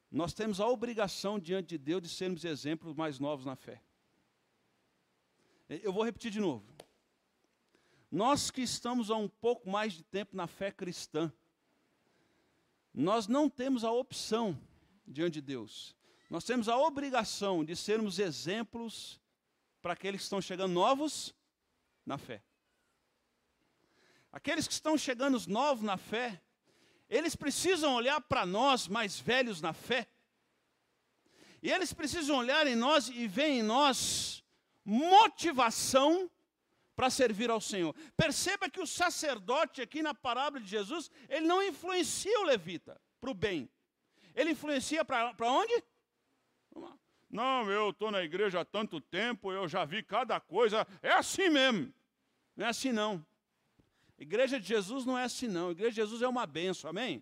Nós 0.10 0.34
temos 0.34 0.60
a 0.60 0.68
obrigação 0.68 1.40
diante 1.40 1.70
de 1.70 1.78
Deus 1.78 2.02
de 2.02 2.10
sermos 2.10 2.44
exemplos 2.44 2.96
mais 2.96 3.20
novos 3.20 3.46
na 3.46 3.56
fé. 3.56 3.84
Eu 5.69 5.91
vou 5.91 6.03
repetir 6.03 6.32
de 6.32 6.39
novo. 6.39 6.65
Nós 8.10 8.49
que 8.49 8.62
estamos 8.62 9.12
há 9.12 9.17
um 9.17 9.27
pouco 9.27 9.69
mais 9.69 9.91
de 9.93 10.03
tempo 10.03 10.36
na 10.36 10.47
fé 10.47 10.71
cristã, 10.71 11.32
nós 12.93 13.27
não 13.27 13.49
temos 13.49 13.84
a 13.84 13.91
opção 13.91 14.58
diante 15.06 15.36
de 15.36 15.41
Deus. 15.41 15.93
Nós 16.30 16.45
temos 16.45 16.69
a 16.69 16.77
obrigação 16.77 17.65
de 17.65 17.75
sermos 17.75 18.17
exemplos 18.17 19.19
para 19.82 19.91
aqueles 19.91 20.21
que 20.21 20.23
estão 20.23 20.41
chegando 20.41 20.71
novos 20.73 21.36
na 22.06 22.17
fé. 22.17 22.41
Aqueles 24.32 24.67
que 24.67 24.73
estão 24.73 24.97
chegando 24.97 25.38
novos 25.47 25.84
na 25.84 25.97
fé, 25.97 26.41
eles 27.10 27.36
precisam 27.36 27.93
olhar 27.93 28.21
para 28.21 28.45
nós 28.45 28.88
mais 28.88 29.19
velhos 29.19 29.62
na 29.62 29.73
fé. 29.73 30.08
E 31.62 31.69
eles 31.69 31.91
precisam 31.91 32.38
olhar 32.38 32.67
em 32.67 32.75
nós 32.75 33.10
e 33.10 33.27
ver 33.27 33.47
em 33.47 33.63
nós 33.63 34.43
motivação 34.88 36.32
para 36.95 37.10
servir 37.10 37.50
ao 37.52 37.60
Senhor. 37.60 37.93
Perceba 38.15 38.69
que 38.69 38.80
o 38.80 38.88
sacerdote 38.88 39.82
aqui 39.82 40.02
na 40.02 40.13
parábola 40.13 40.63
de 40.63 40.69
Jesus, 40.69 41.12
ele 41.28 41.45
não 41.45 41.62
influencia 41.62 42.39
o 42.39 42.45
levita 42.45 43.00
para 43.19 43.30
o 43.30 43.34
bem. 43.34 43.69
Ele 44.34 44.52
influencia 44.52 45.04
para 45.04 45.36
onde? 45.41 45.84
Não, 47.30 47.69
eu 47.69 47.89
estou 47.89 48.10
na 48.10 48.23
igreja 48.23 48.62
há 48.62 48.65
tanto 48.65 49.02
tempo, 49.02 49.52
eu 49.52 49.67
já 49.67 49.84
vi 49.84 50.02
cada 50.02 50.39
coisa. 50.39 50.88
É 51.02 51.12
assim 51.12 51.50
mesmo. 51.50 51.93
Não 52.56 52.65
é 52.65 52.69
assim 52.69 52.93
não. 52.93 53.23
Igreja 54.17 54.60
de 54.60 54.67
Jesus 54.67 55.06
não 55.06 55.17
é 55.17 55.26
assim 55.26 55.47
não. 55.47 55.71
Igreja 55.71 55.91
de 55.91 55.95
Jesus 55.97 56.21
é 56.21 56.28
uma 56.28 56.47
benção, 56.47 56.89
amém? 56.89 57.21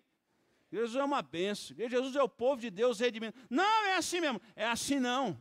Igreja 0.70 0.86
de 0.86 0.92
Jesus 0.92 0.96
é 0.96 1.04
uma 1.04 1.20
benção. 1.20 1.74
Igreja 1.74 1.88
de 1.90 1.96
Jesus 1.96 2.16
é 2.16 2.22
o 2.22 2.28
povo 2.28 2.60
de 2.60 2.70
Deus 2.70 3.00
redimido. 3.00 3.36
Não, 3.50 3.84
é 3.86 3.96
assim 3.96 4.20
mesmo. 4.20 4.40
É 4.54 4.66
assim 4.66 5.00
não. 5.00 5.38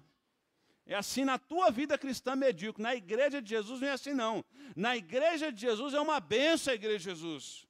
É 0.85 0.93
assim 0.93 1.25
na 1.25 1.39
tua 1.39 1.71
vida 1.71 1.97
cristã 1.97 2.35
medíocre. 2.35 2.83
Na 2.83 2.95
igreja 2.95 3.41
de 3.41 3.49
Jesus 3.49 3.81
não 3.81 3.87
é 3.87 3.91
assim, 3.91 4.13
não. 4.13 4.45
Na 4.75 4.95
igreja 4.95 5.51
de 5.51 5.59
Jesus 5.59 5.93
é 5.93 5.99
uma 5.99 6.19
benção 6.19 6.71
a 6.71 6.75
igreja 6.75 6.97
de 6.99 7.03
Jesus. 7.03 7.67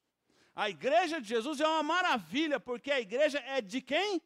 A 0.54 0.70
igreja 0.70 1.22
de 1.22 1.28
Jesus 1.28 1.62
é 1.62 1.68
uma 1.68 1.84
maravilha, 1.84 2.60
porque 2.60 2.92
a 2.92 3.00
igreja 3.00 3.40
é 3.40 3.62
de 3.62 3.82
quem? 3.82 4.22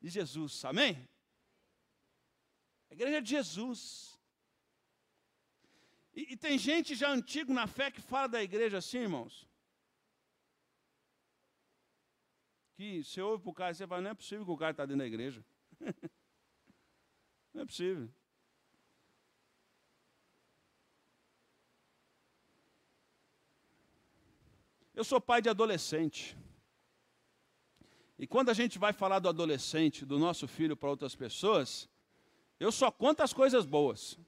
De 0.00 0.08
Jesus. 0.08 0.64
Amém? 0.64 1.08
A 2.90 2.94
igreja 2.94 3.18
é 3.18 3.20
de 3.20 3.30
Jesus. 3.30 4.18
E, 6.12 6.32
e 6.32 6.36
tem 6.36 6.58
gente 6.58 6.94
já 6.94 7.10
antigo 7.10 7.52
na 7.54 7.66
fé 7.66 7.90
que 7.90 8.02
fala 8.02 8.28
da 8.28 8.42
igreja 8.42 8.78
assim, 8.78 8.98
irmãos. 8.98 9.48
Que 12.74 13.02
você 13.02 13.20
ouve 13.22 13.42
para 13.42 13.50
o 13.50 13.54
cara 13.54 13.72
e 13.72 13.74
você 13.74 13.86
fala, 13.86 14.02
não 14.02 14.10
é 14.10 14.14
possível 14.14 14.44
que 14.44 14.50
o 14.50 14.56
cara 14.56 14.72
está 14.72 14.84
dentro 14.84 14.98
da 14.98 15.06
igreja. 15.06 15.44
Não 17.52 17.62
é 17.62 17.66
possível. 17.66 18.08
Eu 24.94 25.04
sou 25.04 25.20
pai 25.20 25.40
de 25.40 25.48
adolescente. 25.48 26.36
E 28.18 28.26
quando 28.26 28.50
a 28.50 28.54
gente 28.54 28.78
vai 28.78 28.92
falar 28.92 29.18
do 29.18 29.28
adolescente, 29.30 30.04
do 30.04 30.18
nosso 30.18 30.46
filho 30.46 30.76
para 30.76 30.90
outras 30.90 31.14
pessoas, 31.16 31.88
eu 32.58 32.70
só 32.70 32.90
conto 32.90 33.22
as 33.22 33.32
coisas 33.32 33.64
boas. 33.64 34.18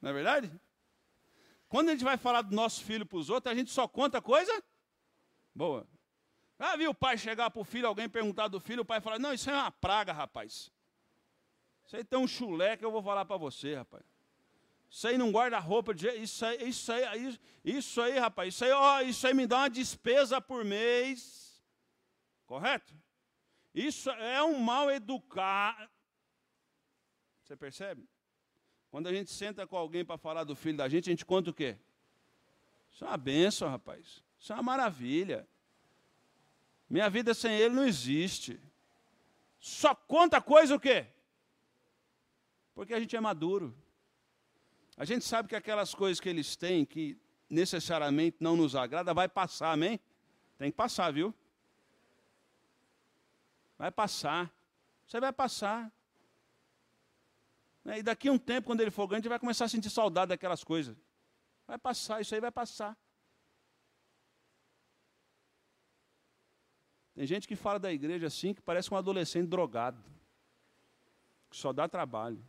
Não 0.00 0.10
é 0.10 0.12
verdade? 0.12 0.52
Quando 1.68 1.88
a 1.88 1.92
gente 1.92 2.04
vai 2.04 2.16
falar 2.16 2.42
do 2.42 2.54
nosso 2.54 2.84
filho 2.84 3.04
para 3.04 3.18
os 3.18 3.28
outros, 3.28 3.52
a 3.52 3.56
gente 3.56 3.70
só 3.70 3.88
conta 3.88 4.22
coisa 4.22 4.62
boa. 5.52 5.88
Ah, 6.56 6.76
viu 6.76 6.90
o 6.90 6.94
pai 6.94 7.18
chegar 7.18 7.50
para 7.50 7.60
o 7.60 7.64
filho, 7.64 7.88
alguém 7.88 8.08
perguntar 8.08 8.48
do 8.48 8.60
filho, 8.60 8.82
o 8.82 8.84
pai 8.84 9.00
falar: 9.00 9.18
Não, 9.18 9.34
isso 9.34 9.50
é 9.50 9.52
uma 9.52 9.70
praga, 9.70 10.12
rapaz. 10.12 10.70
Isso 11.88 11.96
aí 11.96 12.04
tem 12.04 12.18
um 12.18 12.28
chulé 12.28 12.76
que 12.76 12.84
eu 12.84 12.92
vou 12.92 13.02
falar 13.02 13.24
para 13.24 13.38
você, 13.38 13.74
rapaz. 13.74 14.04
Isso 14.90 15.08
aí 15.08 15.16
não 15.16 15.32
guarda 15.32 15.58
roupa 15.58 15.94
de 15.94 16.06
isso 16.16 16.44
aí, 16.44 16.68
isso 16.68 16.92
aí, 16.92 17.40
isso 17.64 18.00
aí, 18.02 18.18
rapaz. 18.18 18.52
Isso 18.52 18.62
aí, 18.62 18.72
ó, 18.72 19.00
isso 19.00 19.26
aí 19.26 19.32
me 19.32 19.46
dá 19.46 19.60
uma 19.60 19.70
despesa 19.70 20.38
por 20.38 20.66
mês. 20.66 21.64
Correto? 22.44 22.94
Isso 23.74 24.10
é 24.10 24.42
um 24.42 24.60
mal 24.60 24.90
educado. 24.90 25.88
Você 27.42 27.56
percebe? 27.56 28.06
Quando 28.90 29.06
a 29.06 29.14
gente 29.14 29.30
senta 29.30 29.66
com 29.66 29.78
alguém 29.78 30.04
para 30.04 30.18
falar 30.18 30.44
do 30.44 30.54
filho 30.54 30.76
da 30.76 30.90
gente, 30.90 31.08
a 31.08 31.12
gente 31.12 31.24
conta 31.24 31.48
o 31.48 31.54
quê? 31.54 31.78
Isso 32.92 33.02
é 33.02 33.08
uma 33.08 33.16
benção, 33.16 33.70
rapaz. 33.70 34.22
Isso 34.38 34.52
é 34.52 34.56
uma 34.56 34.62
maravilha. 34.62 35.48
Minha 36.86 37.08
vida 37.08 37.32
sem 37.32 37.56
ele 37.58 37.74
não 37.74 37.86
existe. 37.86 38.60
Só 39.58 39.94
conta 39.94 40.38
coisa 40.38 40.76
o 40.76 40.80
quê? 40.80 41.06
Porque 42.78 42.94
a 42.94 43.00
gente 43.00 43.16
é 43.16 43.20
maduro. 43.20 43.76
A 44.96 45.04
gente 45.04 45.24
sabe 45.24 45.48
que 45.48 45.56
aquelas 45.56 45.92
coisas 45.92 46.20
que 46.20 46.28
eles 46.28 46.54
têm, 46.54 46.84
que 46.84 47.18
necessariamente 47.50 48.36
não 48.38 48.56
nos 48.56 48.76
agrada, 48.76 49.12
vai 49.12 49.28
passar, 49.28 49.72
amém? 49.72 49.98
Tem 50.56 50.70
que 50.70 50.76
passar, 50.76 51.12
viu? 51.12 51.34
Vai 53.76 53.90
passar. 53.90 54.48
Você 55.04 55.18
vai 55.18 55.32
passar. 55.32 55.92
E 57.84 58.00
daqui 58.00 58.28
a 58.28 58.32
um 58.32 58.38
tempo, 58.38 58.68
quando 58.68 58.80
ele 58.80 58.92
for 58.92 59.08
grande, 59.08 59.28
vai 59.28 59.40
começar 59.40 59.64
a 59.64 59.68
sentir 59.68 59.90
saudade 59.90 60.28
daquelas 60.28 60.62
coisas. 60.62 60.96
Vai 61.66 61.78
passar, 61.78 62.20
isso 62.20 62.32
aí 62.32 62.40
vai 62.40 62.52
passar. 62.52 62.96
Tem 67.12 67.26
gente 67.26 67.48
que 67.48 67.56
fala 67.56 67.80
da 67.80 67.92
igreja 67.92 68.28
assim, 68.28 68.54
que 68.54 68.62
parece 68.62 68.94
um 68.94 68.96
adolescente 68.96 69.48
drogado, 69.48 70.00
que 71.50 71.56
só 71.56 71.72
dá 71.72 71.88
trabalho. 71.88 72.40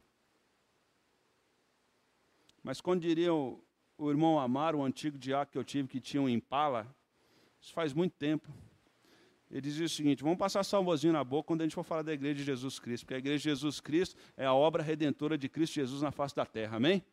Mas 2.69 2.79
quando 2.79 3.01
diria 3.01 3.33
o, 3.33 3.59
o 3.97 4.11
irmão 4.11 4.37
Amaro, 4.37 4.77
o 4.77 4.83
antigo 4.83 5.17
diácono 5.17 5.51
que 5.51 5.57
eu 5.57 5.63
tive, 5.63 5.87
que 5.87 5.99
tinha 5.99 6.21
um 6.21 6.29
impala, 6.29 6.85
isso 7.59 7.73
faz 7.73 7.93
muito 7.93 8.13
tempo. 8.13 8.47
Ele 9.49 9.61
dizia 9.61 9.87
o 9.87 9.89
seguinte: 9.89 10.21
vamos 10.21 10.37
passar 10.37 10.63
salvozinho 10.63 11.11
na 11.11 11.23
boca 11.23 11.47
quando 11.47 11.61
a 11.61 11.63
gente 11.63 11.73
for 11.73 11.83
falar 11.83 12.03
da 12.03 12.13
igreja 12.13 12.35
de 12.35 12.43
Jesus 12.43 12.77
Cristo, 12.77 13.05
porque 13.05 13.15
a 13.15 13.17
igreja 13.17 13.37
de 13.37 13.43
Jesus 13.45 13.79
Cristo 13.79 14.15
é 14.37 14.45
a 14.45 14.53
obra 14.53 14.83
redentora 14.83 15.35
de 15.35 15.49
Cristo 15.49 15.73
Jesus 15.73 16.03
na 16.03 16.11
face 16.11 16.35
da 16.35 16.45
terra. 16.45 16.77
Amém? 16.77 17.03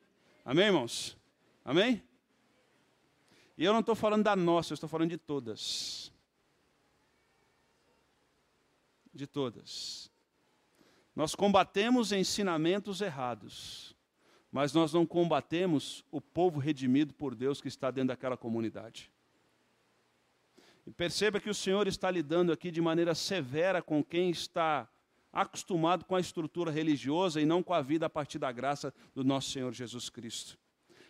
Amém, 0.44 0.66
irmãos? 0.66 1.16
Amém? 1.64 2.02
E 3.56 3.64
eu 3.64 3.72
não 3.72 3.80
estou 3.80 3.94
falando 3.94 4.24
da 4.24 4.36
nossa, 4.36 4.74
eu 4.74 4.74
estou 4.74 4.90
falando 4.90 5.08
de 5.08 5.16
todas. 5.16 6.12
De 9.10 9.26
todas. 9.26 10.12
Nós 11.14 11.34
combatemos 11.34 12.12
ensinamentos 12.12 13.00
errados 13.00 13.95
mas 14.50 14.72
nós 14.72 14.92
não 14.92 15.04
combatemos 15.04 16.04
o 16.10 16.20
povo 16.20 16.58
redimido 16.58 17.12
por 17.14 17.34
Deus 17.34 17.60
que 17.60 17.68
está 17.68 17.90
dentro 17.90 18.08
daquela 18.08 18.36
comunidade. 18.36 19.10
E 20.86 20.90
perceba 20.90 21.40
que 21.40 21.50
o 21.50 21.54
Senhor 21.54 21.88
está 21.88 22.10
lidando 22.10 22.52
aqui 22.52 22.70
de 22.70 22.80
maneira 22.80 23.14
severa 23.14 23.82
com 23.82 24.04
quem 24.04 24.30
está 24.30 24.88
acostumado 25.32 26.04
com 26.04 26.14
a 26.14 26.20
estrutura 26.20 26.70
religiosa 26.70 27.40
e 27.40 27.44
não 27.44 27.62
com 27.62 27.74
a 27.74 27.82
vida 27.82 28.06
a 28.06 28.10
partir 28.10 28.38
da 28.38 28.50
graça 28.50 28.94
do 29.14 29.22
nosso 29.22 29.50
Senhor 29.50 29.72
Jesus 29.72 30.08
Cristo. 30.08 30.56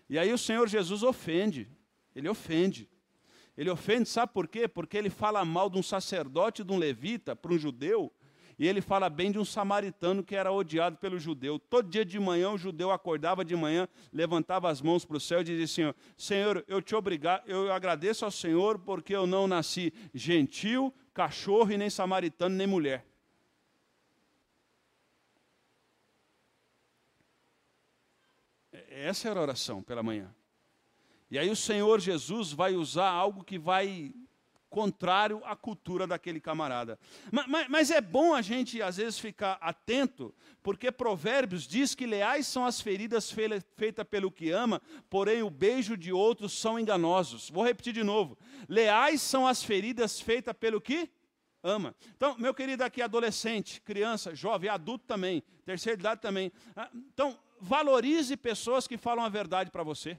E 0.08 0.18
aí 0.18 0.32
o 0.32 0.38
Senhor 0.38 0.68
Jesus 0.68 1.02
ofende, 1.02 1.68
ele 2.14 2.28
ofende. 2.28 2.88
Ele 3.56 3.70
ofende, 3.70 4.08
sabe 4.08 4.32
por 4.32 4.48
quê? 4.48 4.68
Porque 4.68 4.96
ele 4.96 5.08
fala 5.08 5.44
mal 5.44 5.70
de 5.70 5.78
um 5.78 5.82
sacerdote, 5.82 6.62
de 6.62 6.72
um 6.72 6.76
levita, 6.76 7.34
para 7.34 7.52
um 7.52 7.58
judeu, 7.58 8.12
e 8.58 8.66
ele 8.66 8.80
fala 8.80 9.10
bem 9.10 9.30
de 9.30 9.38
um 9.38 9.44
samaritano 9.44 10.24
que 10.24 10.34
era 10.34 10.50
odiado 10.50 10.96
pelo 10.96 11.18
judeu. 11.18 11.58
Todo 11.58 11.90
dia 11.90 12.04
de 12.04 12.18
manhã 12.18 12.50
o 12.50 12.58
judeu 12.58 12.90
acordava 12.90 13.44
de 13.44 13.54
manhã, 13.54 13.86
levantava 14.10 14.70
as 14.70 14.80
mãos 14.80 15.04
para 15.04 15.18
o 15.18 15.20
céu 15.20 15.42
e 15.42 15.44
dizia: 15.44 15.66
Senhor, 15.66 15.94
Senhor, 16.16 16.64
eu 16.66 16.80
te 16.80 16.94
obrigar, 16.94 17.42
eu 17.46 17.70
agradeço 17.70 18.24
ao 18.24 18.30
Senhor 18.30 18.78
porque 18.78 19.14
eu 19.14 19.26
não 19.26 19.46
nasci 19.46 19.92
gentil, 20.14 20.92
cachorro 21.12 21.70
e 21.70 21.76
nem 21.76 21.90
samaritano 21.90 22.54
nem 22.54 22.66
mulher. 22.66 23.06
Essa 28.88 29.28
era 29.28 29.38
a 29.38 29.42
oração 29.42 29.82
pela 29.82 30.02
manhã. 30.02 30.34
E 31.30 31.38
aí 31.38 31.50
o 31.50 31.56
Senhor 31.56 32.00
Jesus 32.00 32.52
vai 32.52 32.74
usar 32.74 33.10
algo 33.10 33.44
que 33.44 33.58
vai 33.58 34.14
contrário 34.68 35.40
à 35.44 35.54
cultura 35.56 36.06
daquele 36.06 36.40
camarada. 36.40 36.98
Mas, 37.30 37.46
mas, 37.46 37.68
mas, 37.68 37.90
é 37.90 38.00
bom 38.00 38.34
a 38.34 38.42
gente, 38.42 38.82
às 38.82 38.96
vezes, 38.96 39.18
ficar 39.18 39.58
atento, 39.60 40.34
porque 40.62 40.90
Provérbios 40.92 41.66
diz 41.66 41.94
que 41.94 42.06
leais 42.06 42.46
são 42.46 42.64
as 42.64 42.80
feridas 42.80 43.30
feitas 43.30 44.06
pelo 44.08 44.30
que 44.30 44.50
ama, 44.50 44.82
porém 45.08 45.42
o 45.42 45.50
beijo 45.50 45.96
de 45.96 46.12
outros 46.12 46.52
são 46.52 46.78
enganosos. 46.78 47.50
Vou 47.50 47.64
repetir 47.64 47.92
de 47.92 48.02
novo. 48.02 48.36
Leais 48.68 49.22
são 49.22 49.46
as 49.46 49.62
feridas 49.62 50.20
feitas 50.20 50.54
pelo 50.54 50.80
que 50.80 51.10
ama. 51.62 51.94
Então, 52.16 52.36
meu 52.38 52.54
querido 52.54 52.84
aqui, 52.84 53.02
adolescente, 53.02 53.80
criança, 53.80 54.34
jovem, 54.34 54.70
adulto 54.70 55.04
também, 55.06 55.42
terceira 55.64 55.98
idade 55.98 56.20
também. 56.20 56.52
Ah, 56.74 56.90
então, 56.94 57.38
valorize 57.60 58.36
pessoas 58.36 58.86
que 58.86 58.96
falam 58.96 59.24
a 59.24 59.28
verdade 59.28 59.70
para 59.70 59.82
você. 59.82 60.18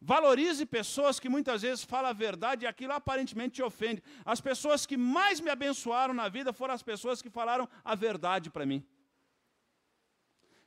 Valorize 0.00 0.64
pessoas 0.64 1.18
que 1.18 1.28
muitas 1.28 1.62
vezes 1.62 1.84
falam 1.84 2.10
a 2.10 2.12
verdade 2.12 2.64
e 2.64 2.68
aquilo 2.68 2.92
aparentemente 2.92 3.56
te 3.56 3.62
ofende. 3.62 4.02
As 4.24 4.40
pessoas 4.40 4.86
que 4.86 4.96
mais 4.96 5.40
me 5.40 5.50
abençoaram 5.50 6.14
na 6.14 6.28
vida 6.28 6.52
foram 6.52 6.72
as 6.74 6.82
pessoas 6.82 7.20
que 7.20 7.28
falaram 7.28 7.68
a 7.84 7.94
verdade 7.94 8.48
para 8.48 8.64
mim. 8.64 8.86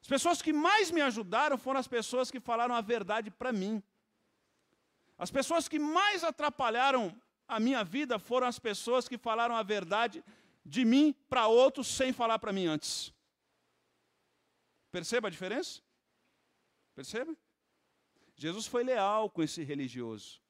As 0.01 0.07
pessoas 0.07 0.41
que 0.41 0.51
mais 0.51 0.91
me 0.91 0.99
ajudaram 0.99 1.57
foram 1.57 1.79
as 1.79 1.88
pessoas 1.88 2.29
que 2.29 2.39
falaram 2.39 2.75
a 2.75 2.82
verdade 2.82 3.32
para 3.32 3.53
mim. 3.53 3.82
As 5.17 5.32
pessoas 5.32 5.67
que 5.69 5.79
mais 5.79 6.23
atrapalharam 6.23 7.15
a 7.47 7.59
minha 7.59 7.84
vida 7.84 8.19
foram 8.19 8.47
as 8.47 8.59
pessoas 8.59 9.07
que 9.07 9.17
falaram 9.17 9.55
a 9.55 9.63
verdade 9.63 10.23
de 10.65 10.84
mim 10.84 11.15
para 11.29 11.47
outros 11.47 11.88
sem 11.88 12.11
falar 12.11 12.39
para 12.39 12.51
mim 12.51 12.65
antes. 12.65 13.13
Perceba 14.91 15.29
a 15.29 15.32
diferença? 15.32 15.82
Perceba? 16.95 17.36
Jesus 18.41 18.65
foi 18.65 18.83
leal 18.83 19.29
com 19.29 19.43
esse 19.43 19.63
religioso. 19.63 20.41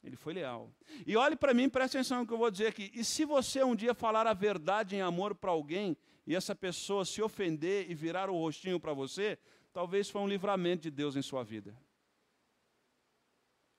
Ele 0.00 0.14
foi 0.14 0.32
leal. 0.32 0.72
E 1.04 1.16
olhe 1.16 1.34
para 1.34 1.52
mim, 1.52 1.68
preste 1.68 1.96
atenção 1.96 2.20
no 2.20 2.26
que 2.26 2.32
eu 2.32 2.38
vou 2.38 2.52
dizer 2.52 2.68
aqui. 2.68 2.88
E 2.94 3.04
se 3.04 3.24
você 3.24 3.64
um 3.64 3.74
dia 3.74 3.94
falar 3.94 4.28
a 4.28 4.32
verdade 4.32 4.94
em 4.94 5.00
amor 5.00 5.34
para 5.34 5.50
alguém, 5.50 5.96
e 6.24 6.36
essa 6.36 6.54
pessoa 6.54 7.04
se 7.04 7.20
ofender 7.20 7.90
e 7.90 7.94
virar 7.94 8.30
o 8.30 8.38
rostinho 8.38 8.78
para 8.78 8.92
você, 8.92 9.36
talvez 9.72 10.08
foi 10.08 10.20
um 10.20 10.28
livramento 10.28 10.84
de 10.84 10.90
Deus 10.92 11.16
em 11.16 11.22
sua 11.22 11.42
vida. 11.42 11.76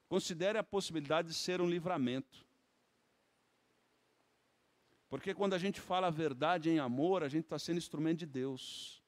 Considere 0.10 0.58
a 0.58 0.64
possibilidade 0.64 1.30
de 1.30 1.36
ser 1.36 1.62
um 1.62 1.70
livramento. 1.70 2.46
Porque 5.08 5.34
quando 5.34 5.54
a 5.54 5.58
gente 5.58 5.80
fala 5.80 6.08
a 6.08 6.12
verdade 6.12 6.70
em 6.70 6.80
amor, 6.80 7.24
a 7.24 7.30
gente 7.30 7.46
está 7.46 7.58
sendo 7.58 7.78
instrumento 7.78 8.20
de 8.20 8.26
Deus. 8.26 9.03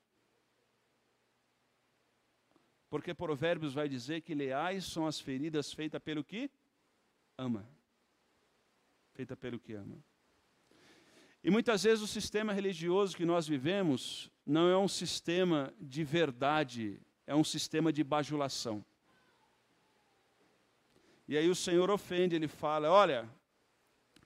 Porque 2.90 3.14
Provérbios 3.14 3.74
vai 3.74 3.90
dizer 3.90 4.22
que 4.22 4.36
leais 4.36 4.86
são 4.86 5.08
as 5.08 5.20
feridas 5.20 5.74
feitas 5.74 6.02
pelo 6.02 6.24
que 6.24 6.50
ama. 7.38 7.68
Feita 9.14 9.36
pelo 9.36 9.60
que 9.60 9.74
ama. 9.74 9.98
E 11.44 11.50
muitas 11.52 11.84
vezes 11.84 12.04
o 12.04 12.08
sistema 12.08 12.54
religioso 12.54 13.16
que 13.16 13.26
nós 13.26 13.48
vivemos 13.48 14.32
não 14.46 14.68
é 14.68 14.78
um 14.78 14.88
sistema 14.88 15.74
de 15.80 16.04
verdade, 16.04 17.00
é 17.28 17.36
um 17.36 17.44
sistema 17.44 17.94
de 17.94 18.04
bajulação. 18.04 18.84
E 21.28 21.38
aí 21.38 21.50
o 21.50 21.56
Senhor 21.56 21.90
ofende, 21.90 22.36
ele 22.36 22.48
fala: 22.48 22.90
olha, 22.92 23.30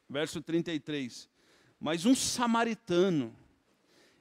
verso 0.09 0.41
33, 0.41 1.29
mas 1.79 2.05
um 2.05 2.15
samaritano, 2.15 3.35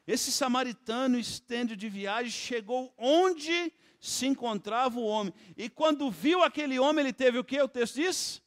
esse 0.06 0.30
samaritano 0.30 1.18
estendo 1.18 1.76
de 1.76 1.88
viagem, 1.88 2.30
chegou 2.30 2.94
onde 2.96 3.72
se 3.98 4.26
encontrava 4.26 4.98
o 4.98 5.06
homem. 5.06 5.32
E 5.56 5.68
quando 5.68 6.10
viu 6.10 6.42
aquele 6.42 6.78
homem, 6.78 7.04
ele 7.04 7.12
teve 7.12 7.38
o 7.38 7.44
que? 7.44 7.60
O 7.60 7.68
texto 7.68 7.96
diz? 7.96 8.42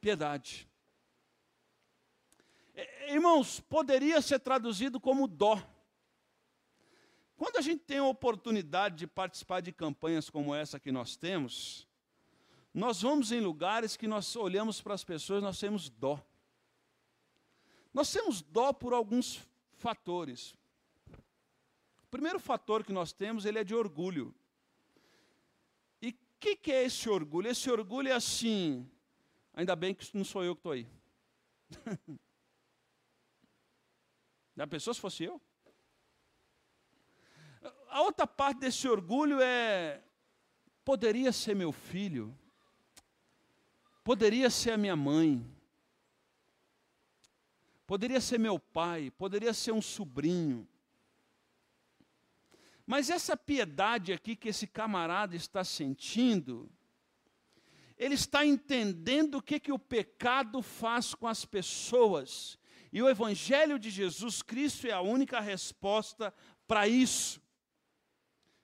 Piedade. 0.00 0.68
Irmãos, 3.08 3.60
poderia 3.60 4.20
ser 4.20 4.40
traduzido 4.40 4.98
como 4.98 5.28
dó. 5.28 5.62
Quando 7.36 7.56
a 7.56 7.60
gente 7.60 7.82
tem 7.84 7.98
a 7.98 8.04
oportunidade 8.04 8.96
de 8.96 9.06
participar 9.06 9.60
de 9.60 9.72
campanhas 9.72 10.30
como 10.30 10.54
essa 10.54 10.80
que 10.80 10.90
nós 10.90 11.16
temos, 11.16 11.86
nós 12.72 13.02
vamos 13.02 13.30
em 13.30 13.40
lugares 13.40 13.96
que 13.96 14.08
nós 14.08 14.34
olhamos 14.34 14.80
para 14.80 14.94
as 14.94 15.04
pessoas, 15.04 15.42
nós 15.42 15.58
temos 15.58 15.88
dó. 15.88 16.20
Nós 17.92 18.10
temos 18.10 18.42
dó 18.42 18.72
por 18.72 18.92
alguns 18.92 19.40
fatores. 19.72 20.54
O 22.02 22.08
primeiro 22.10 22.40
fator 22.40 22.82
que 22.82 22.92
nós 22.92 23.12
temos, 23.12 23.44
ele 23.44 23.58
é 23.58 23.64
de 23.64 23.74
orgulho 23.74 24.34
que, 26.44 26.56
que 26.56 26.70
é 26.70 26.84
esse 26.84 27.08
orgulho? 27.08 27.48
Esse 27.48 27.70
orgulho 27.70 28.08
é 28.08 28.12
assim, 28.12 28.86
ainda 29.54 29.74
bem 29.74 29.94
que 29.94 30.14
não 30.14 30.24
sou 30.24 30.44
eu 30.44 30.54
que 30.54 30.58
estou 30.58 30.72
aí. 30.72 30.86
Já 34.54 34.66
pensou 34.66 34.92
se 34.92 35.00
fosse 35.00 35.24
eu? 35.24 35.40
A 37.88 38.02
outra 38.02 38.26
parte 38.26 38.58
desse 38.60 38.86
orgulho 38.86 39.40
é: 39.40 40.04
poderia 40.84 41.32
ser 41.32 41.56
meu 41.56 41.72
filho, 41.72 42.38
poderia 44.04 44.50
ser 44.50 44.72
a 44.72 44.76
minha 44.76 44.94
mãe, 44.94 45.42
poderia 47.86 48.20
ser 48.20 48.38
meu 48.38 48.58
pai, 48.58 49.10
poderia 49.12 49.54
ser 49.54 49.72
um 49.72 49.80
sobrinho, 49.80 50.68
mas 52.86 53.08
essa 53.08 53.36
piedade 53.36 54.12
aqui 54.12 54.36
que 54.36 54.48
esse 54.48 54.66
camarada 54.66 55.34
está 55.34 55.64
sentindo, 55.64 56.70
ele 57.96 58.14
está 58.14 58.44
entendendo 58.44 59.36
o 59.36 59.42
que, 59.42 59.58
que 59.58 59.72
o 59.72 59.78
pecado 59.78 60.60
faz 60.60 61.14
com 61.14 61.26
as 61.26 61.44
pessoas. 61.44 62.58
E 62.92 63.02
o 63.02 63.08
Evangelho 63.08 63.78
de 63.78 63.90
Jesus 63.90 64.42
Cristo 64.42 64.86
é 64.86 64.92
a 64.92 65.00
única 65.00 65.40
resposta 65.40 66.32
para 66.66 66.86
isso. 66.86 67.40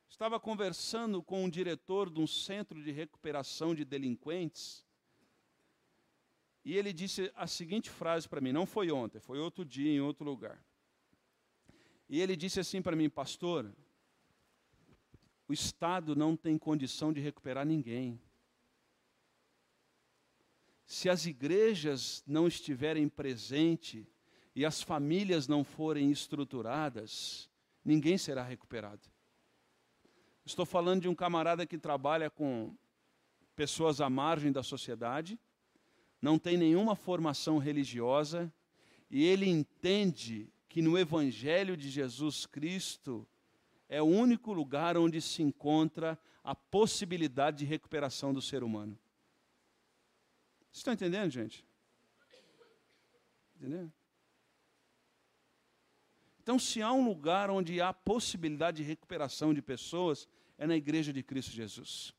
Estava 0.09 0.39
conversando 0.39 1.23
com 1.23 1.45
um 1.45 1.49
diretor 1.49 2.11
de 2.11 2.21
um 2.21 2.27
centro 2.27 2.83
de 2.83 2.91
recuperação 2.91 3.75
de 3.75 3.85
delinquentes, 3.85 4.85
e 6.65 6.77
ele 6.77 6.93
disse 6.93 7.33
a 7.35 7.47
seguinte 7.47 7.89
frase 7.89 8.29
para 8.29 8.41
mim: 8.41 8.53
não 8.53 8.67
foi 8.67 8.91
ontem, 8.91 9.19
foi 9.19 9.39
outro 9.39 9.65
dia, 9.65 9.91
em 9.91 10.01
outro 10.01 10.25
lugar. 10.25 10.63
E 12.09 12.21
ele 12.21 12.37
disse 12.37 12.61
assim 12.61 12.83
para 12.83 12.97
mim, 12.97 13.09
pastor, 13.09 13.75
o 15.51 15.53
Estado 15.53 16.15
não 16.15 16.37
tem 16.37 16.57
condição 16.57 17.13
de 17.13 17.21
recuperar 17.21 17.67
ninguém. 17.67 18.23
Se 20.87 21.11
as 21.11 21.27
igrejas 21.27 22.23
não 22.25 22.47
estiverem 22.47 23.09
presentes 23.09 24.07
e 24.55 24.65
as 24.65 24.81
famílias 24.81 25.49
não 25.49 25.65
forem 25.65 26.09
estruturadas, 26.13 27.51
ninguém 27.85 28.17
será 28.17 28.45
recuperado. 28.45 29.11
Estou 30.47 30.65
falando 30.65 31.03
de 31.03 31.09
um 31.09 31.17
camarada 31.17 31.67
que 31.67 31.77
trabalha 31.77 32.31
com 32.31 32.73
pessoas 33.57 34.01
à 34.01 34.09
margem 34.09 34.53
da 34.53 34.63
sociedade, 34.63 35.37
não 36.23 36.39
tem 36.39 36.57
nenhuma 36.57 36.95
formação 36.95 37.59
religiosa, 37.59 38.55
e 39.11 39.25
ele 39.25 39.49
entende 39.49 40.49
que 40.69 40.81
no 40.81 40.97
Evangelho 40.97 41.77
de 41.77 41.91
Jesus 41.91 42.47
Cristo 42.47 43.27
é 43.91 44.01
o 44.01 44.07
único 44.07 44.53
lugar 44.53 44.97
onde 44.97 45.21
se 45.21 45.43
encontra 45.43 46.17
a 46.45 46.55
possibilidade 46.55 47.59
de 47.59 47.65
recuperação 47.65 48.33
do 48.33 48.41
ser 48.41 48.63
humano. 48.63 48.97
Vocês 50.71 50.79
estão 50.79 50.95
entendendo, 50.95 51.33
gente? 51.33 51.67
Entendeu? 53.57 53.93
Então, 56.41 56.57
se 56.57 56.81
há 56.81 56.93
um 56.93 57.05
lugar 57.05 57.51
onde 57.51 57.81
há 57.81 57.93
possibilidade 57.93 58.77
de 58.77 58.85
recuperação 58.85 59.53
de 59.53 59.61
pessoas, 59.61 60.29
é 60.57 60.69
na 60.69 60.77
igreja 60.77 61.13
de 61.13 61.25
Cristo 61.25 61.51
Jesus. 61.51 62.15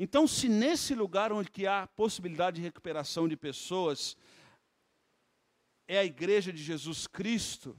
Então, 0.00 0.26
se 0.26 0.48
nesse 0.48 0.96
lugar 0.96 1.32
onde 1.32 1.64
há 1.64 1.86
possibilidade 1.86 2.56
de 2.56 2.62
recuperação 2.62 3.28
de 3.28 3.36
pessoas, 3.36 4.16
é 5.86 5.96
a 5.98 6.04
igreja 6.04 6.52
de 6.52 6.60
Jesus 6.60 7.06
Cristo, 7.06 7.78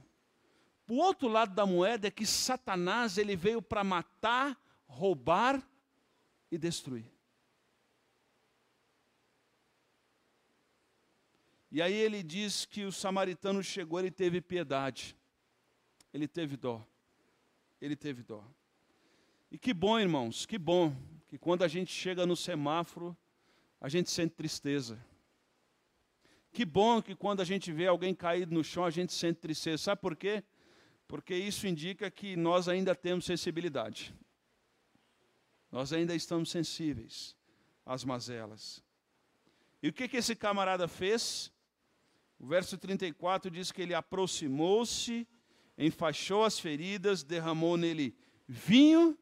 o 0.88 0.96
outro 0.96 1.28
lado 1.28 1.54
da 1.54 1.66
moeda 1.66 2.08
é 2.08 2.10
que 2.10 2.24
Satanás 2.24 3.18
ele 3.18 3.36
veio 3.36 3.60
para 3.60 3.84
matar, 3.84 4.58
roubar 4.86 5.62
e 6.50 6.56
destruir. 6.56 7.04
E 11.70 11.82
aí 11.82 11.92
ele 11.92 12.22
diz 12.22 12.64
que 12.64 12.84
o 12.84 12.90
samaritano 12.90 13.62
chegou, 13.62 14.00
ele 14.00 14.10
teve 14.10 14.40
piedade. 14.40 15.14
Ele 16.12 16.26
teve 16.26 16.56
dó. 16.56 16.82
Ele 17.78 17.94
teve 17.94 18.22
dó. 18.22 18.42
E 19.50 19.58
que 19.58 19.74
bom, 19.74 20.00
irmãos, 20.00 20.46
que 20.46 20.56
bom 20.56 20.96
que 21.28 21.36
quando 21.36 21.62
a 21.62 21.68
gente 21.68 21.92
chega 21.92 22.24
no 22.24 22.34
semáforo, 22.34 23.14
a 23.78 23.90
gente 23.90 24.10
sente 24.10 24.34
tristeza. 24.34 24.98
Que 26.50 26.64
bom 26.64 27.02
que 27.02 27.14
quando 27.14 27.40
a 27.40 27.44
gente 27.44 27.70
vê 27.70 27.86
alguém 27.86 28.14
caído 28.14 28.54
no 28.54 28.64
chão, 28.64 28.86
a 28.86 28.90
gente 28.90 29.12
sente 29.12 29.38
tristeza. 29.38 29.76
Sabe 29.76 30.00
por 30.00 30.16
quê? 30.16 30.42
Porque 31.08 31.34
isso 31.34 31.66
indica 31.66 32.10
que 32.10 32.36
nós 32.36 32.68
ainda 32.68 32.94
temos 32.94 33.24
sensibilidade. 33.24 34.14
Nós 35.72 35.92
ainda 35.92 36.14
estamos 36.14 36.50
sensíveis 36.50 37.34
às 37.84 38.04
mazelas. 38.04 38.84
E 39.82 39.88
o 39.88 39.92
que, 39.92 40.06
que 40.06 40.18
esse 40.18 40.36
camarada 40.36 40.86
fez? 40.86 41.50
O 42.38 42.46
verso 42.46 42.76
34 42.76 43.50
diz 43.50 43.72
que 43.72 43.82
ele 43.82 43.94
aproximou-se, 43.94 45.26
enfaixou 45.76 46.44
as 46.44 46.58
feridas, 46.58 47.22
derramou 47.22 47.76
nele 47.76 48.14
vinho 48.46 49.18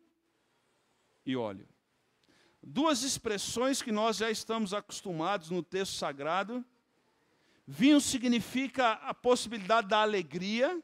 e 1.24 1.36
óleo. 1.36 1.68
Duas 2.62 3.02
expressões 3.02 3.80
que 3.80 3.92
nós 3.92 4.16
já 4.16 4.28
estamos 4.28 4.74
acostumados 4.74 5.50
no 5.50 5.62
texto 5.62 5.94
sagrado. 5.94 6.64
Vinho 7.64 8.00
significa 8.00 8.92
a 8.92 9.14
possibilidade 9.14 9.88
da 9.88 10.02
alegria, 10.02 10.82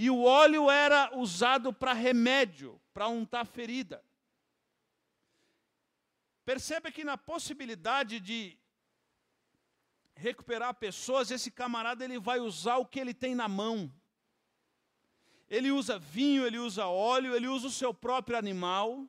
e 0.00 0.08
o 0.10 0.22
óleo 0.22 0.70
era 0.70 1.10
usado 1.18 1.72
para 1.72 1.92
remédio, 1.92 2.80
para 2.94 3.08
untar 3.08 3.44
ferida. 3.44 4.00
Percebe 6.44 6.92
que 6.92 7.02
na 7.02 7.18
possibilidade 7.18 8.20
de 8.20 8.56
recuperar 10.14 10.72
pessoas, 10.74 11.32
esse 11.32 11.50
camarada 11.50 12.04
ele 12.04 12.16
vai 12.16 12.38
usar 12.38 12.76
o 12.76 12.86
que 12.86 13.00
ele 13.00 13.12
tem 13.12 13.34
na 13.34 13.48
mão. 13.48 13.92
Ele 15.48 15.72
usa 15.72 15.98
vinho, 15.98 16.46
ele 16.46 16.60
usa 16.60 16.86
óleo, 16.86 17.34
ele 17.34 17.48
usa 17.48 17.66
o 17.66 17.72
seu 17.72 17.92
próprio 17.92 18.38
animal. 18.38 19.04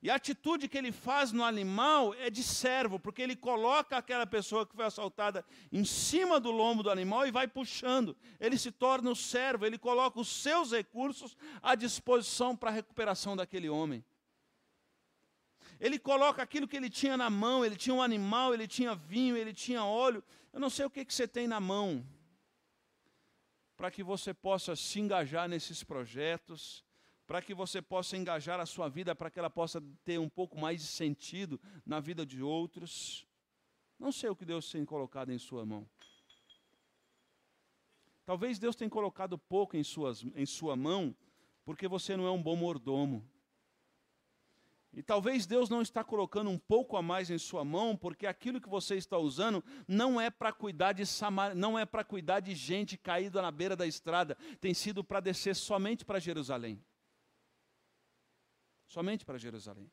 E 0.00 0.08
a 0.10 0.14
atitude 0.14 0.68
que 0.68 0.78
ele 0.78 0.92
faz 0.92 1.32
no 1.32 1.42
animal 1.42 2.14
é 2.14 2.30
de 2.30 2.42
servo, 2.42 3.00
porque 3.00 3.20
ele 3.20 3.34
coloca 3.34 3.96
aquela 3.96 4.26
pessoa 4.26 4.64
que 4.64 4.76
foi 4.76 4.84
assaltada 4.84 5.44
em 5.72 5.84
cima 5.84 6.38
do 6.38 6.52
lombo 6.52 6.84
do 6.84 6.90
animal 6.90 7.26
e 7.26 7.32
vai 7.32 7.48
puxando. 7.48 8.16
Ele 8.38 8.56
se 8.56 8.70
torna 8.70 9.10
o 9.10 9.16
servo, 9.16 9.66
ele 9.66 9.76
coloca 9.76 10.20
os 10.20 10.28
seus 10.28 10.70
recursos 10.70 11.36
à 11.60 11.74
disposição 11.74 12.56
para 12.56 12.70
a 12.70 12.72
recuperação 12.72 13.36
daquele 13.36 13.68
homem. 13.68 14.04
Ele 15.80 15.98
coloca 15.98 16.42
aquilo 16.42 16.68
que 16.68 16.76
ele 16.76 16.90
tinha 16.90 17.16
na 17.16 17.28
mão, 17.28 17.64
ele 17.64 17.76
tinha 17.76 17.94
um 17.94 18.02
animal, 18.02 18.54
ele 18.54 18.68
tinha 18.68 18.94
vinho, 18.94 19.36
ele 19.36 19.52
tinha 19.52 19.84
óleo. 19.84 20.22
Eu 20.52 20.60
não 20.60 20.70
sei 20.70 20.86
o 20.86 20.90
que, 20.90 21.04
que 21.04 21.14
você 21.14 21.26
tem 21.26 21.48
na 21.48 21.58
mão, 21.58 22.06
para 23.76 23.90
que 23.90 24.04
você 24.04 24.32
possa 24.32 24.76
se 24.76 25.00
engajar 25.00 25.48
nesses 25.48 25.82
projetos 25.82 26.84
para 27.28 27.42
que 27.42 27.52
você 27.52 27.82
possa 27.82 28.16
engajar 28.16 28.58
a 28.58 28.64
sua 28.64 28.88
vida, 28.88 29.14
para 29.14 29.30
que 29.30 29.38
ela 29.38 29.50
possa 29.50 29.82
ter 30.02 30.18
um 30.18 30.30
pouco 30.30 30.58
mais 30.58 30.80
de 30.80 30.86
sentido 30.86 31.60
na 31.84 32.00
vida 32.00 32.24
de 32.24 32.42
outros. 32.42 33.26
Não 33.98 34.10
sei 34.10 34.30
o 34.30 34.34
que 34.34 34.46
Deus 34.46 34.70
tem 34.70 34.82
colocado 34.82 35.30
em 35.30 35.36
sua 35.36 35.66
mão. 35.66 35.86
Talvez 38.24 38.58
Deus 38.58 38.74
tenha 38.74 38.88
colocado 38.88 39.36
pouco 39.36 39.76
em, 39.76 39.84
suas, 39.84 40.24
em 40.34 40.46
sua 40.46 40.74
mão, 40.74 41.14
porque 41.66 41.86
você 41.86 42.16
não 42.16 42.26
é 42.26 42.30
um 42.30 42.42
bom 42.42 42.56
mordomo. 42.56 43.22
E 44.90 45.02
talvez 45.02 45.44
Deus 45.44 45.68
não 45.68 45.82
está 45.82 46.02
colocando 46.02 46.48
um 46.48 46.58
pouco 46.58 46.96
a 46.96 47.02
mais 47.02 47.28
em 47.28 47.36
sua 47.36 47.62
mão, 47.62 47.94
porque 47.94 48.26
aquilo 48.26 48.58
que 48.58 48.70
você 48.70 48.96
está 48.96 49.18
usando 49.18 49.62
não 49.86 50.18
é 50.18 50.30
para 50.30 50.50
cuidar 50.50 50.92
de 50.92 51.04
Samar... 51.04 51.54
não 51.54 51.78
é 51.78 51.84
para 51.84 52.02
cuidar 52.02 52.40
de 52.40 52.54
gente 52.54 52.96
caída 52.96 53.42
na 53.42 53.50
beira 53.50 53.76
da 53.76 53.86
estrada, 53.86 54.34
tem 54.62 54.72
sido 54.72 55.04
para 55.04 55.20
descer 55.20 55.54
somente 55.54 56.06
para 56.06 56.18
Jerusalém 56.18 56.82
somente 58.88 59.24
para 59.24 59.38
Jerusalém. 59.38 59.90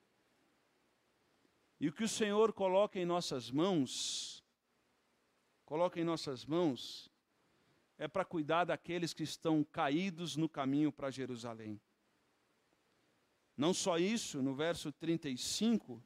E 1.80 1.90
o 1.90 1.94
que 1.94 2.06
o 2.06 2.10
Senhor 2.10 2.54
coloca 2.54 2.98
em 2.98 3.06
nossas 3.06 3.52
mãos, 3.52 4.44
coloca 5.66 6.00
em 6.00 6.04
nossas 6.04 6.46
mãos, 6.46 7.12
é 7.98 8.08
para 8.08 8.26
cuidar 8.26 8.64
daqueles 8.64 9.14
que 9.14 9.24
estão 9.24 9.64
caídos 9.64 10.36
no 10.36 10.48
caminho 10.48 10.92
para 10.92 11.12
Jerusalém. 11.12 11.80
Não 13.58 13.74
só 13.74 13.98
isso, 13.98 14.42
no 14.42 14.56
verso 14.56 14.92
35, 14.92 16.02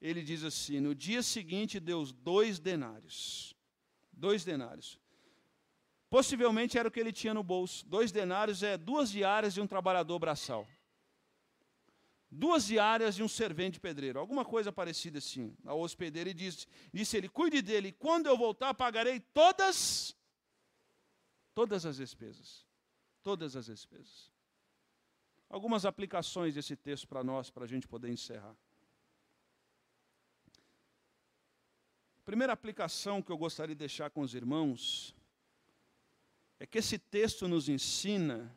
ele 0.00 0.22
diz 0.22 0.44
assim: 0.44 0.80
No 0.80 0.94
dia 0.94 1.22
seguinte 1.22 1.80
deu 1.80 2.04
dois 2.04 2.58
denários. 2.58 3.54
Dois 4.12 4.44
denários. 4.44 4.98
Possivelmente 6.08 6.78
era 6.78 6.88
o 6.88 6.90
que 6.90 7.00
ele 7.00 7.12
tinha 7.12 7.34
no 7.34 7.42
bolso. 7.42 7.86
Dois 7.86 8.10
denários 8.10 8.62
é 8.62 8.78
duas 8.78 9.10
diárias 9.10 9.52
de 9.52 9.60
um 9.60 9.66
trabalhador 9.66 10.18
braçal 10.18 10.66
duas 12.36 12.66
diárias 12.66 13.16
de 13.16 13.22
um 13.22 13.28
servente 13.28 13.80
pedreiro, 13.80 14.18
alguma 14.18 14.44
coisa 14.44 14.70
parecida 14.70 15.18
assim, 15.18 15.56
ao 15.64 15.80
hospedeiro, 15.80 16.30
e 16.30 16.34
disse, 16.34 16.66
disse 16.92 17.16
ele, 17.16 17.28
cuide 17.28 17.62
dele, 17.62 17.92
quando 17.92 18.26
eu 18.26 18.36
voltar 18.36 18.74
pagarei 18.74 19.20
todas, 19.20 20.14
todas 21.54 21.86
as 21.86 21.96
despesas, 21.96 22.66
todas 23.22 23.56
as 23.56 23.66
despesas. 23.66 24.30
Algumas 25.48 25.84
aplicações 25.84 26.54
desse 26.54 26.76
texto 26.76 27.06
para 27.08 27.24
nós, 27.24 27.50
para 27.50 27.64
a 27.64 27.68
gente 27.68 27.86
poder 27.86 28.10
encerrar. 28.10 28.56
primeira 32.24 32.52
aplicação 32.52 33.22
que 33.22 33.30
eu 33.30 33.38
gostaria 33.38 33.72
de 33.72 33.78
deixar 33.78 34.10
com 34.10 34.20
os 34.20 34.34
irmãos 34.34 35.14
é 36.58 36.66
que 36.66 36.78
esse 36.78 36.98
texto 36.98 37.46
nos 37.46 37.68
ensina 37.68 38.52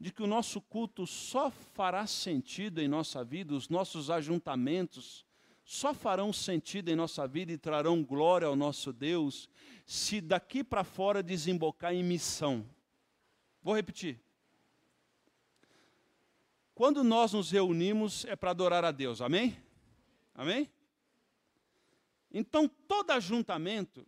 de 0.00 0.12
que 0.12 0.22
o 0.22 0.26
nosso 0.26 0.60
culto 0.60 1.06
só 1.06 1.50
fará 1.50 2.06
sentido 2.06 2.80
em 2.80 2.86
nossa 2.86 3.24
vida, 3.24 3.54
os 3.54 3.68
nossos 3.68 4.10
ajuntamentos 4.10 5.26
só 5.64 5.92
farão 5.92 6.32
sentido 6.32 6.88
em 6.88 6.96
nossa 6.96 7.28
vida 7.28 7.52
e 7.52 7.58
trarão 7.58 8.02
glória 8.02 8.48
ao 8.48 8.56
nosso 8.56 8.90
Deus, 8.90 9.50
se 9.84 10.18
daqui 10.18 10.64
para 10.64 10.82
fora 10.82 11.22
desembocar 11.22 11.92
em 11.92 12.02
missão. 12.02 12.64
Vou 13.62 13.76
repetir. 13.76 14.18
Quando 16.74 17.04
nós 17.04 17.34
nos 17.34 17.50
reunimos 17.50 18.24
é 18.24 18.34
para 18.34 18.52
adorar 18.52 18.82
a 18.82 18.90
Deus, 18.90 19.20
amém? 19.20 19.62
Amém? 20.34 20.70
Então, 22.32 22.66
todo 22.66 23.10
ajuntamento, 23.10 24.06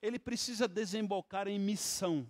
ele 0.00 0.18
precisa 0.18 0.68
desembocar 0.68 1.48
em 1.48 1.58
missão. 1.58 2.24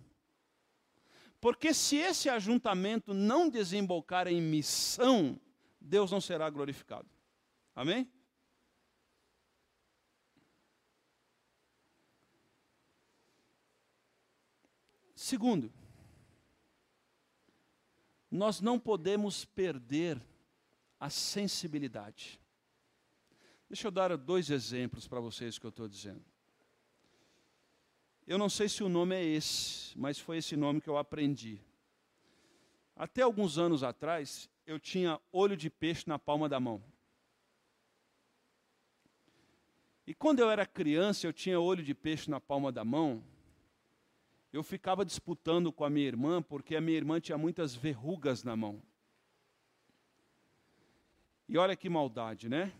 Porque 1.45 1.75
se 1.75 1.97
esse 1.97 2.27
ajuntamento 2.27 3.13
não 3.13 3.47
desembocar 3.47 4.27
em 4.27 4.41
missão, 4.41 5.39
Deus 5.79 6.09
não 6.09 6.19
será 6.19 6.49
glorificado. 6.49 7.07
Amém? 7.75 8.11
Segundo, 15.15 15.71
nós 18.31 18.59
não 18.59 18.79
podemos 18.79 19.45
perder 19.45 20.19
a 20.99 21.11
sensibilidade. 21.11 22.41
Deixa 23.69 23.85
eu 23.85 23.91
dar 23.91 24.17
dois 24.17 24.49
exemplos 24.49 25.07
para 25.07 25.19
vocês 25.19 25.59
que 25.59 25.65
eu 25.67 25.69
estou 25.69 25.87
dizendo. 25.87 26.25
Eu 28.27 28.39
não 28.39 28.49
sei 28.49 28.67
se 28.67 28.83
o 28.83 28.89
nome 28.89 29.15
é 29.15 29.23
esse, 29.23 29.95
mas 29.95 30.17
foi 30.17 30.37
esse 30.37 30.55
nome 30.57 30.81
que 30.81 30.89
eu 30.89 30.97
aprendi. 30.97 31.61
Até 32.95 33.21
alguns 33.21 33.59
anos 33.59 33.83
atrás, 33.83 34.49
eu 34.65 34.79
tinha 34.79 35.19
olho 35.31 35.55
de 35.55 35.69
peixe 35.69 36.05
na 36.07 36.17
palma 36.17 36.49
da 36.49 36.59
mão. 36.59 36.83
E 40.07 40.13
quando 40.13 40.39
eu 40.39 40.49
era 40.49 40.65
criança, 40.65 41.27
eu 41.27 41.33
tinha 41.33 41.59
olho 41.59 41.83
de 41.83 41.93
peixe 41.93 42.29
na 42.29 42.39
palma 42.39 42.71
da 42.71 42.83
mão. 42.83 43.23
Eu 44.51 44.63
ficava 44.63 45.05
disputando 45.05 45.71
com 45.71 45.83
a 45.83 45.89
minha 45.89 46.07
irmã, 46.07 46.41
porque 46.41 46.75
a 46.75 46.81
minha 46.81 46.97
irmã 46.97 47.19
tinha 47.19 47.37
muitas 47.37 47.75
verrugas 47.75 48.43
na 48.43 48.55
mão. 48.55 48.81
E 51.47 51.57
olha 51.57 51.75
que 51.75 51.89
maldade, 51.89 52.49
né? 52.49 52.73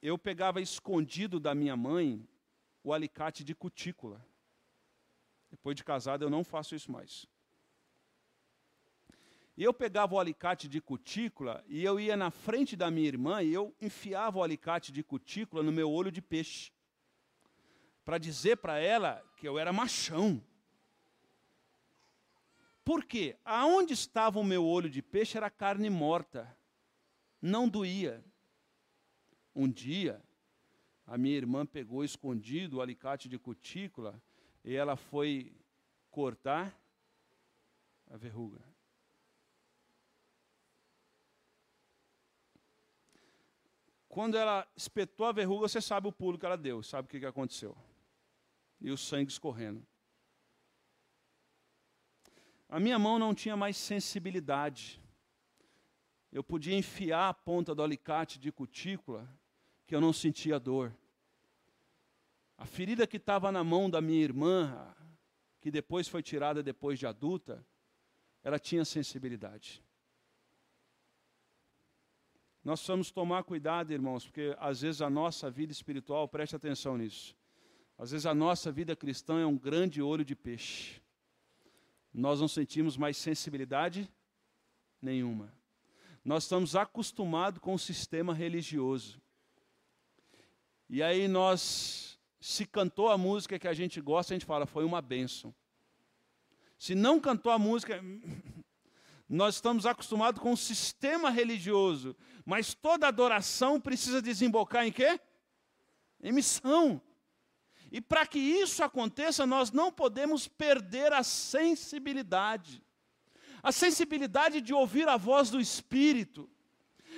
Eu 0.00 0.16
pegava 0.16 0.60
escondido 0.60 1.38
da 1.38 1.54
minha 1.54 1.76
mãe 1.76 2.26
o 2.82 2.94
alicate 2.94 3.44
de 3.44 3.54
cutícula. 3.54 4.24
Depois 5.56 5.74
de 5.74 5.82
casado, 5.82 6.22
eu 6.22 6.28
não 6.28 6.44
faço 6.44 6.74
isso 6.74 6.92
mais. 6.92 7.26
E 9.56 9.64
eu 9.64 9.72
pegava 9.72 10.14
o 10.14 10.20
alicate 10.20 10.68
de 10.68 10.82
cutícula 10.82 11.64
e 11.66 11.82
eu 11.82 11.98
ia 11.98 12.14
na 12.14 12.30
frente 12.30 12.76
da 12.76 12.90
minha 12.90 13.08
irmã 13.08 13.42
e 13.42 13.54
eu 13.54 13.74
enfiava 13.80 14.38
o 14.38 14.42
alicate 14.42 14.92
de 14.92 15.02
cutícula 15.02 15.62
no 15.62 15.72
meu 15.72 15.90
olho 15.90 16.12
de 16.12 16.20
peixe. 16.20 16.70
Para 18.04 18.18
dizer 18.18 18.58
para 18.58 18.78
ela 18.78 19.24
que 19.38 19.48
eu 19.48 19.58
era 19.58 19.72
machão. 19.72 20.44
Por 22.84 23.02
quê? 23.02 23.38
Aonde 23.42 23.94
estava 23.94 24.38
o 24.38 24.44
meu 24.44 24.62
olho 24.62 24.90
de 24.90 25.00
peixe 25.00 25.38
era 25.38 25.48
carne 25.48 25.88
morta. 25.88 26.54
Não 27.40 27.66
doía. 27.66 28.22
Um 29.54 29.70
dia, 29.70 30.22
a 31.06 31.16
minha 31.16 31.34
irmã 31.34 31.64
pegou 31.64 32.04
escondido 32.04 32.76
o 32.76 32.82
alicate 32.82 33.26
de 33.26 33.38
cutícula 33.38 34.22
e 34.66 34.74
ela 34.74 34.96
foi 34.96 35.56
cortar 36.10 36.76
a 38.10 38.16
verruga. 38.16 38.60
Quando 44.08 44.36
ela 44.36 44.66
espetou 44.74 45.26
a 45.26 45.32
verruga, 45.32 45.68
você 45.68 45.80
sabe 45.80 46.08
o 46.08 46.12
pulo 46.12 46.36
que 46.36 46.44
ela 46.44 46.56
deu, 46.56 46.82
sabe 46.82 47.06
o 47.06 47.08
que, 47.08 47.24
aconteceu. 47.24 47.76
E 48.80 48.90
o 48.90 48.96
sangue 48.96 49.30
escorrendo. 49.30 49.86
A 52.68 52.80
minha 52.80 52.98
mão 52.98 53.20
não 53.20 53.34
tinha 53.34 53.56
mais 53.56 53.76
sensibilidade. 53.76 55.00
Eu 56.32 56.42
podia 56.42 56.74
enfiar 56.74 57.28
a 57.28 57.34
ponta 57.34 57.72
do 57.72 57.82
alicate 57.82 58.38
de 58.38 58.50
cutícula, 58.50 59.28
que 59.86 59.94
eu 59.94 60.00
não 60.00 60.12
sentia 60.12 60.58
dor. 60.58 60.92
A 62.56 62.64
ferida 62.64 63.06
que 63.06 63.16
estava 63.16 63.52
na 63.52 63.62
mão 63.62 63.88
da 63.90 64.00
minha 64.00 64.22
irmã, 64.22 64.94
que 65.60 65.70
depois 65.70 66.08
foi 66.08 66.22
tirada 66.22 66.62
depois 66.62 66.98
de 66.98 67.06
adulta, 67.06 67.64
ela 68.42 68.58
tinha 68.58 68.84
sensibilidade. 68.84 69.82
Nós 72.64 72.80
precisamos 72.80 73.10
tomar 73.10 73.44
cuidado, 73.44 73.92
irmãos, 73.92 74.24
porque 74.24 74.56
às 74.58 74.80
vezes 74.80 75.00
a 75.00 75.08
nossa 75.08 75.50
vida 75.50 75.70
espiritual, 75.72 76.26
preste 76.28 76.56
atenção 76.56 76.96
nisso. 76.96 77.36
Às 77.98 78.10
vezes 78.10 78.26
a 78.26 78.34
nossa 78.34 78.72
vida 78.72 78.96
cristã 78.96 79.40
é 79.40 79.46
um 79.46 79.56
grande 79.56 80.02
olho 80.02 80.24
de 80.24 80.34
peixe. 80.34 81.00
Nós 82.12 82.40
não 82.40 82.48
sentimos 82.48 82.96
mais 82.96 83.16
sensibilidade 83.16 84.10
nenhuma. 85.00 85.52
Nós 86.24 86.42
estamos 86.42 86.74
acostumados 86.74 87.60
com 87.60 87.74
o 87.74 87.78
sistema 87.78 88.34
religioso. 88.34 89.20
E 90.88 91.02
aí 91.02 91.28
nós, 91.28 92.15
se 92.40 92.66
cantou 92.66 93.08
a 93.08 93.18
música 93.18 93.58
que 93.58 93.68
a 93.68 93.72
gente 93.72 94.00
gosta, 94.00 94.32
a 94.32 94.36
gente 94.36 94.46
fala, 94.46 94.66
foi 94.66 94.84
uma 94.84 95.00
bênção. 95.00 95.54
Se 96.78 96.94
não 96.94 97.18
cantou 97.18 97.50
a 97.50 97.58
música, 97.58 98.02
nós 99.28 99.56
estamos 99.56 99.86
acostumados 99.86 100.40
com 100.40 100.52
o 100.52 100.56
sistema 100.56 101.30
religioso, 101.30 102.14
mas 102.44 102.74
toda 102.74 103.08
adoração 103.08 103.80
precisa 103.80 104.22
desembocar 104.22 104.86
em 104.86 104.92
quê? 104.92 105.18
Em 106.22 106.32
missão. 106.32 107.00
E 107.90 108.00
para 108.00 108.26
que 108.26 108.38
isso 108.38 108.82
aconteça, 108.82 109.46
nós 109.46 109.70
não 109.70 109.90
podemos 109.90 110.46
perder 110.46 111.12
a 111.12 111.22
sensibilidade. 111.22 112.82
A 113.62 113.72
sensibilidade 113.72 114.60
de 114.60 114.74
ouvir 114.74 115.08
a 115.08 115.16
voz 115.16 115.50
do 115.50 115.60
Espírito. 115.60 116.48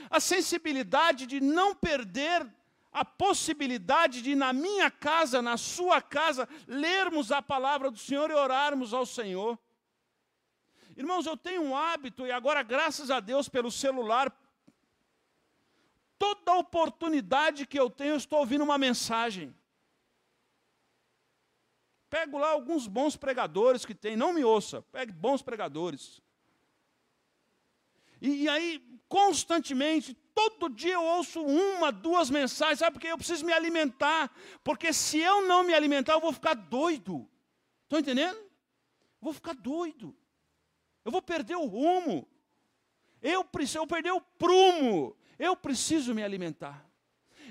A 0.08 0.20
sensibilidade 0.20 1.26
de 1.26 1.40
não 1.40 1.74
perder 1.74 2.46
a 3.00 3.04
possibilidade 3.04 4.20
de, 4.22 4.34
na 4.34 4.52
minha 4.52 4.90
casa, 4.90 5.40
na 5.40 5.56
sua 5.56 6.02
casa, 6.02 6.48
lermos 6.66 7.30
a 7.30 7.40
palavra 7.40 7.90
do 7.90 7.98
Senhor 7.98 8.30
e 8.30 8.34
orarmos 8.34 8.92
ao 8.92 9.06
Senhor. 9.06 9.58
Irmãos, 10.96 11.26
eu 11.26 11.36
tenho 11.36 11.62
um 11.62 11.76
hábito, 11.76 12.26
e 12.26 12.32
agora, 12.32 12.62
graças 12.62 13.10
a 13.10 13.20
Deus, 13.20 13.48
pelo 13.48 13.70
celular, 13.70 14.36
toda 16.18 16.54
oportunidade 16.54 17.66
que 17.66 17.78
eu 17.78 17.88
tenho, 17.88 18.14
eu 18.14 18.16
estou 18.16 18.40
ouvindo 18.40 18.64
uma 18.64 18.76
mensagem. 18.76 19.54
Pego 22.10 22.38
lá 22.38 22.50
alguns 22.50 22.86
bons 22.86 23.16
pregadores 23.16 23.84
que 23.84 23.94
tem, 23.94 24.16
não 24.16 24.32
me 24.32 24.42
ouça, 24.42 24.82
pegue 24.90 25.12
bons 25.12 25.40
pregadores. 25.40 26.20
E, 28.20 28.44
e, 28.44 28.48
aí, 28.48 28.82
constantemente, 29.08 30.14
todo 30.38 30.68
dia 30.68 30.94
eu 30.94 31.02
ouço 31.02 31.42
uma, 31.42 31.90
duas 31.90 32.30
mensagens, 32.30 32.78
sabe? 32.78 32.92
Porque 32.92 33.08
eu 33.08 33.18
preciso 33.18 33.44
me 33.44 33.52
alimentar. 33.52 34.30
Porque 34.62 34.92
se 34.92 35.18
eu 35.18 35.46
não 35.46 35.62
me 35.64 35.74
alimentar, 35.74 36.12
eu 36.12 36.20
vou 36.20 36.32
ficar 36.32 36.54
doido. 36.54 37.28
Estão 37.84 37.98
entendendo? 37.98 38.38
Vou 39.20 39.32
ficar 39.32 39.54
doido. 39.54 40.16
Eu 41.04 41.10
vou 41.10 41.20
perder 41.20 41.56
o 41.56 41.66
rumo. 41.66 42.28
Eu 43.20 43.44
preciso, 43.44 43.78
eu 43.78 43.86
perder 43.86 44.12
o 44.12 44.20
prumo. 44.20 45.16
Eu 45.38 45.56
preciso 45.56 46.14
me 46.14 46.22
alimentar. 46.22 46.87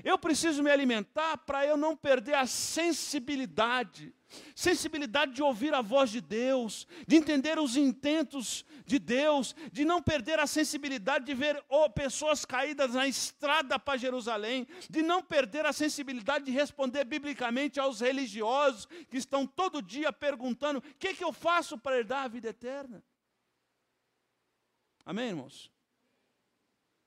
Eu 0.04 0.18
preciso 0.18 0.64
me 0.64 0.72
alimentar 0.72 1.38
para 1.38 1.66
eu 1.66 1.78
não 1.78 1.96
perder 1.96 2.36
a 2.36 2.46
sensibilidade 2.46 4.14
sensibilidade 4.56 5.34
de 5.34 5.42
ouvir 5.42 5.74
a 5.74 5.82
voz 5.82 6.10
de 6.10 6.22
Deus, 6.22 6.88
de 7.08 7.16
entender 7.16 7.58
os 7.60 7.76
intentos 7.76 8.66
de 8.86 9.00
Deus, 9.00 9.56
de 9.72 9.86
não 9.86 10.02
perder 10.02 10.40
a 10.40 10.48
sensibilidade 10.48 11.26
de 11.26 11.34
ver 11.34 11.64
oh, 11.70 11.90
pessoas 11.90 12.46
caídas 12.46 12.94
na 12.94 13.08
estrada 13.08 13.80
para 13.80 13.98
Jerusalém, 13.98 14.68
de 14.90 15.02
não 15.02 15.22
perder 15.22 15.66
a 15.66 15.74
sensibilidade 15.74 16.46
de 16.46 16.52
responder 16.52 17.06
biblicamente 17.06 17.80
aos 17.80 18.00
religiosos 18.02 18.86
que 19.10 19.18
estão 19.18 19.46
todo 19.46 19.82
dia 19.82 20.12
perguntando: 20.12 20.80
o 20.80 20.82
que, 20.82 21.14
que 21.14 21.24
eu 21.24 21.34
faço 21.34 21.78
para 21.78 21.98
herdar 21.98 22.26
a 22.26 22.28
vida 22.28 22.50
eterna? 22.50 23.04
Amém, 25.06 25.30
irmãos? 25.30 25.72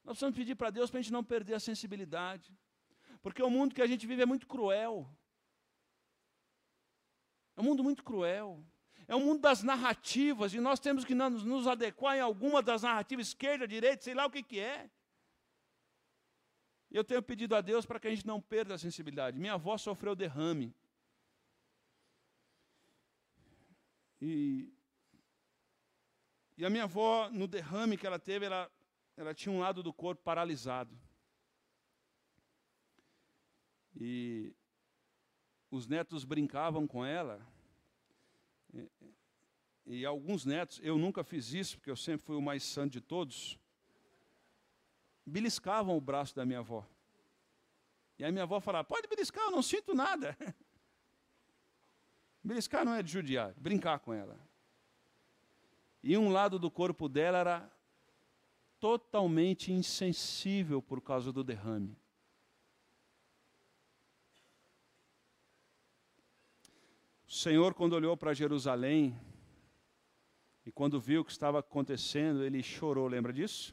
Nós 0.02 0.14
precisamos 0.14 0.36
pedir 0.36 0.54
para 0.54 0.70
Deus 0.70 0.90
para 0.90 0.98
a 0.98 1.02
gente 1.02 1.12
não 1.12 1.22
perder 1.22 1.54
a 1.54 1.60
sensibilidade. 1.60 2.56
Porque 3.22 3.42
o 3.42 3.50
mundo 3.50 3.74
que 3.74 3.82
a 3.82 3.86
gente 3.86 4.06
vive 4.06 4.22
é 4.22 4.26
muito 4.26 4.46
cruel. 4.46 5.08
É 7.56 7.60
um 7.60 7.64
mundo 7.64 7.82
muito 7.82 8.02
cruel. 8.02 8.64
É 9.06 9.16
um 9.16 9.24
mundo 9.24 9.40
das 9.40 9.62
narrativas, 9.64 10.54
e 10.54 10.60
nós 10.60 10.78
temos 10.78 11.04
que 11.04 11.16
nos, 11.16 11.66
adequar 11.66 12.16
em 12.16 12.20
alguma 12.20 12.62
das 12.62 12.82
narrativas, 12.82 13.26
esquerda, 13.26 13.66
direita, 13.66 14.04
sei 14.04 14.14
lá 14.14 14.24
o 14.24 14.30
que, 14.30 14.40
que 14.40 14.60
é. 14.60 14.88
Eu 16.88 17.02
tenho 17.02 17.20
pedido 17.20 17.56
a 17.56 17.60
Deus 17.60 17.84
para 17.84 17.98
que 17.98 18.06
a 18.06 18.10
gente 18.10 18.24
não 18.24 18.40
perda 18.40 18.74
a 18.74 18.78
sensibilidade. 18.78 19.36
Minha 19.36 19.54
avó 19.54 19.76
sofreu 19.76 20.14
derrame. 20.14 20.72
E, 24.20 24.72
e 26.56 26.64
a 26.64 26.70
minha 26.70 26.84
avó, 26.84 27.28
no 27.30 27.48
derrame 27.48 27.96
que 27.96 28.06
ela 28.06 28.18
teve, 28.18 28.46
ela, 28.46 28.70
ela 29.16 29.34
tinha 29.34 29.52
um 29.52 29.58
lado 29.58 29.82
do 29.82 29.92
corpo 29.92 30.22
paralisado. 30.22 30.96
E 34.00 34.54
os 35.70 35.86
netos 35.86 36.24
brincavam 36.24 36.86
com 36.86 37.04
ela. 37.04 37.46
E, 38.72 38.90
e, 39.86 40.06
alguns 40.06 40.46
netos, 40.46 40.80
eu 40.82 40.96
nunca 40.96 41.22
fiz 41.22 41.52
isso, 41.52 41.76
porque 41.76 41.90
eu 41.90 41.96
sempre 41.96 42.24
fui 42.24 42.36
o 42.36 42.40
mais 42.40 42.62
santo 42.62 42.92
de 42.92 43.00
todos, 43.00 43.58
beliscavam 45.26 45.96
o 45.96 46.00
braço 46.00 46.34
da 46.34 46.46
minha 46.46 46.60
avó. 46.60 46.86
E 48.18 48.24
a 48.24 48.32
minha 48.32 48.44
avó 48.44 48.58
falava: 48.58 48.84
Pode 48.84 49.06
beliscar, 49.06 49.44
eu 49.44 49.50
não 49.50 49.62
sinto 49.62 49.94
nada. 49.94 50.36
beliscar 52.42 52.84
não 52.84 52.94
é 52.94 53.02
de 53.02 53.12
judiar, 53.12 53.52
brincar 53.58 53.98
com 53.98 54.14
ela. 54.14 54.38
E 56.02 56.16
um 56.16 56.30
lado 56.30 56.58
do 56.58 56.70
corpo 56.70 57.06
dela 57.06 57.38
era 57.38 57.70
totalmente 58.78 59.70
insensível 59.70 60.80
por 60.80 61.02
causa 61.02 61.30
do 61.30 61.44
derrame. 61.44 61.99
O 67.30 67.32
Senhor, 67.32 67.74
quando 67.74 67.92
olhou 67.92 68.16
para 68.16 68.34
Jerusalém, 68.34 69.16
e 70.66 70.72
quando 70.72 71.00
viu 71.00 71.20
o 71.20 71.24
que 71.24 71.30
estava 71.30 71.60
acontecendo, 71.60 72.42
ele 72.42 72.60
chorou, 72.60 73.06
lembra 73.06 73.32
disso? 73.32 73.72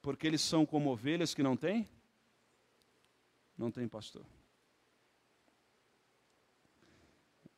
Porque 0.00 0.28
eles 0.28 0.42
são 0.42 0.64
como 0.64 0.90
ovelhas 0.90 1.34
que 1.34 1.42
não 1.42 1.56
têm? 1.56 1.88
Não 3.58 3.68
tem 3.68 3.88
pastor. 3.88 4.24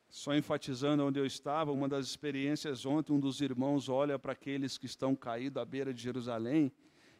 Só 0.09 0.33
enfatizando 0.35 1.05
onde 1.05 1.19
eu 1.19 1.25
estava, 1.25 1.71
uma 1.71 1.87
das 1.87 2.07
experiências 2.07 2.83
ontem, 2.83 3.13
um 3.13 3.19
dos 3.19 3.41
irmãos 3.41 3.89
olha 3.89 4.17
para 4.17 4.31
aqueles 4.31 4.75
que 4.75 4.87
estão 4.87 5.15
caídos 5.15 5.61
à 5.61 5.65
beira 5.65 5.93
de 5.93 6.01
Jerusalém, 6.01 6.71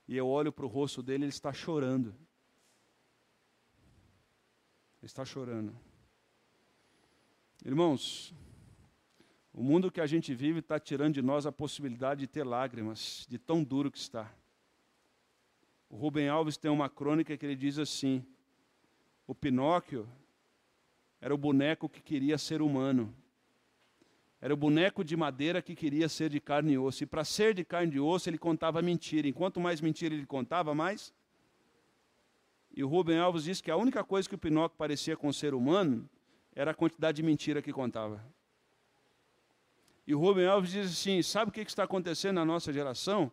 e 0.08 0.18
eu 0.18 0.28
olho 0.28 0.52
para 0.52 0.66
o 0.66 0.68
rosto 0.68 1.04
dele, 1.04 1.26
ele 1.26 1.30
está 1.30 1.54
chorando 1.54 2.16
está 5.02 5.24
chorando. 5.24 5.76
Irmãos, 7.66 8.34
o 9.54 9.64
mundo 9.64 9.92
que 9.92 10.02
a 10.02 10.06
gente 10.06 10.34
vive 10.34 10.60
está 10.60 10.80
tirando 10.80 11.16
de 11.16 11.22
nós 11.22 11.46
a 11.46 11.52
possibilidade 11.52 12.22
de 12.22 12.28
ter 12.28 12.44
lágrimas, 12.44 13.26
de 13.30 13.38
tão 13.38 13.64
duro 13.64 13.92
que 13.92 13.98
está. 13.98 14.32
O 15.90 15.96
Rubem 15.96 16.28
Alves 16.28 16.58
tem 16.58 16.70
uma 16.70 16.90
crônica 16.90 17.36
que 17.38 17.46
ele 17.46 17.56
diz 17.56 17.80
assim: 17.80 18.24
o 19.26 19.34
Pinóquio 19.34 20.08
era 21.20 21.34
o 21.34 21.38
boneco 21.38 21.90
que 21.90 22.02
queria 22.02 22.38
ser 22.38 22.62
humano. 22.62 23.14
Era 24.40 24.54
o 24.54 24.58
boneco 24.58 25.04
de 25.04 25.18
madeira 25.18 25.62
que 25.62 25.74
queria 25.76 26.08
ser 26.08 26.30
de 26.30 26.40
carne 26.40 26.74
e 26.74 26.78
osso. 26.78 27.04
E 27.04 27.08
para 27.08 27.26
ser 27.26 27.56
de 27.56 27.66
carne 27.66 27.96
e 27.96 28.00
osso, 28.00 28.30
ele 28.30 28.38
contava 28.38 28.82
mentira. 28.84 29.28
Enquanto 29.28 29.60
mais 29.60 29.82
mentira 29.82 30.14
ele 30.14 30.28
contava, 30.28 30.76
mais 30.76 31.12
e 32.78 32.84
o 32.84 32.88
Rubem 32.88 33.18
Alves 33.18 33.46
disse 33.46 33.64
que 33.64 33.72
a 33.72 33.76
única 33.76 34.04
coisa 34.04 34.30
que 34.30 34.36
o 34.36 34.38
Pinóquio 34.38 34.78
parecia 34.78 35.18
com 35.18 35.30
o 35.30 35.34
ser 35.34 35.56
humano 35.56 36.08
era 36.54 36.70
a 36.70 36.74
quantidade 36.76 37.16
de 37.16 37.24
mentira 37.24 37.60
que 37.60 37.74
contava. 37.74 38.24
E 40.06 40.14
o 40.14 40.20
Rubem 40.20 40.46
Alves 40.46 40.70
diz 40.70 40.92
assim: 40.92 41.24
sabe 41.24 41.50
o 41.50 41.52
que 41.52 41.62
está 41.62 41.86
acontecendo 41.86 42.36
na 42.36 42.46
nossa 42.46 42.72
geração? 42.72 43.32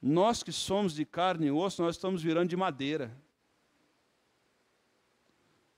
Nós 0.00 0.44
que 0.44 0.52
somos 0.52 0.94
de 0.94 1.04
carne 1.04 1.48
e 1.48 1.50
osso, 1.50 1.82
nós 1.82 1.96
estamos 1.96 2.22
virando 2.22 2.48
de 2.48 2.56
madeira. 2.56 3.20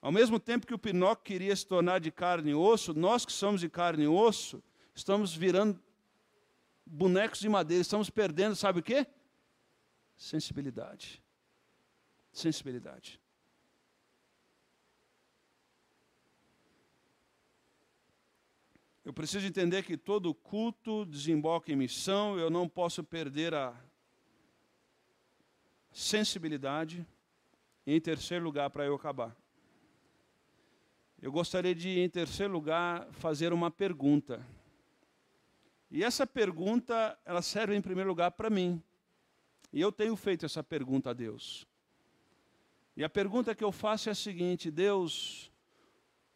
Ao 0.03 0.13
mesmo 0.13 0.39
tempo 0.39 0.67
que 0.67 0.75
o 0.75 0.79
Pinóquio 0.79 1.25
queria 1.25 1.57
se 1.57 1.67
tornar 1.67 1.99
de 1.99 2.11
carne 2.11 2.51
e 2.51 2.55
osso, 2.55 2.93
nós 2.93 3.25
que 3.25 3.33
somos 3.33 3.63
de 3.63 3.71
carne 3.71 4.05
e 4.05 4.07
osso, 4.07 4.63
estamos 4.95 5.35
virando 5.35 5.81
bonecos 6.85 7.41
de 7.41 7.49
madeira, 7.49 7.81
estamos 7.81 8.11
perdendo, 8.11 8.55
sabe 8.55 8.81
o 8.81 8.83
quê? 8.83 9.07
Sensibilidade 10.15 11.25
sensibilidade. 12.39 13.21
Eu 19.05 19.13
preciso 19.13 19.47
entender 19.47 19.85
que 19.85 19.97
todo 19.97 20.35
culto 20.35 21.07
desemboca 21.07 21.73
em 21.73 21.77
missão, 21.77 22.39
eu 22.39 22.51
não 22.51 22.69
posso 22.69 23.03
perder 23.05 23.55
a 23.55 23.75
sensibilidade. 25.93 27.07
E 27.87 27.95
em 27.95 28.01
terceiro 28.01 28.45
lugar, 28.45 28.69
para 28.69 28.85
eu 28.85 28.95
acabar, 28.95 29.35
eu 31.23 31.33
gostaria 31.33 31.75
de, 31.75 32.01
em 32.01 32.09
terceiro 32.09 32.53
lugar, 32.53 33.09
fazer 33.13 33.53
uma 33.53 33.71
pergunta. 33.71 34.45
E 35.91 36.03
essa 36.03 36.27
pergunta, 36.27 37.19
ela 37.25 37.41
serve 37.41 37.75
em 37.77 37.81
primeiro 37.81 38.11
lugar 38.11 38.33
para 38.33 38.51
mim. 38.51 38.83
E 39.73 39.81
eu 39.81 39.93
tenho 39.93 40.17
feito 40.17 40.45
essa 40.45 40.63
pergunta 40.63 41.11
a 41.11 41.13
Deus. 41.15 41.67
E 42.97 43.05
a 43.05 43.09
pergunta 43.09 43.55
que 43.55 43.63
eu 43.63 43.71
faço 43.71 44.09
é 44.09 44.13
a 44.13 44.15
seguinte: 44.15 44.71
Deus, 44.71 45.53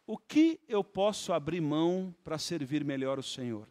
o 0.05 0.17
que 0.17 0.59
eu 0.67 0.83
posso 0.83 1.33
abrir 1.33 1.59
mão 1.59 2.15
para 2.23 2.37
servir 2.37 2.83
melhor 2.83 3.17
o 3.17 3.23
Senhor? 3.23 3.67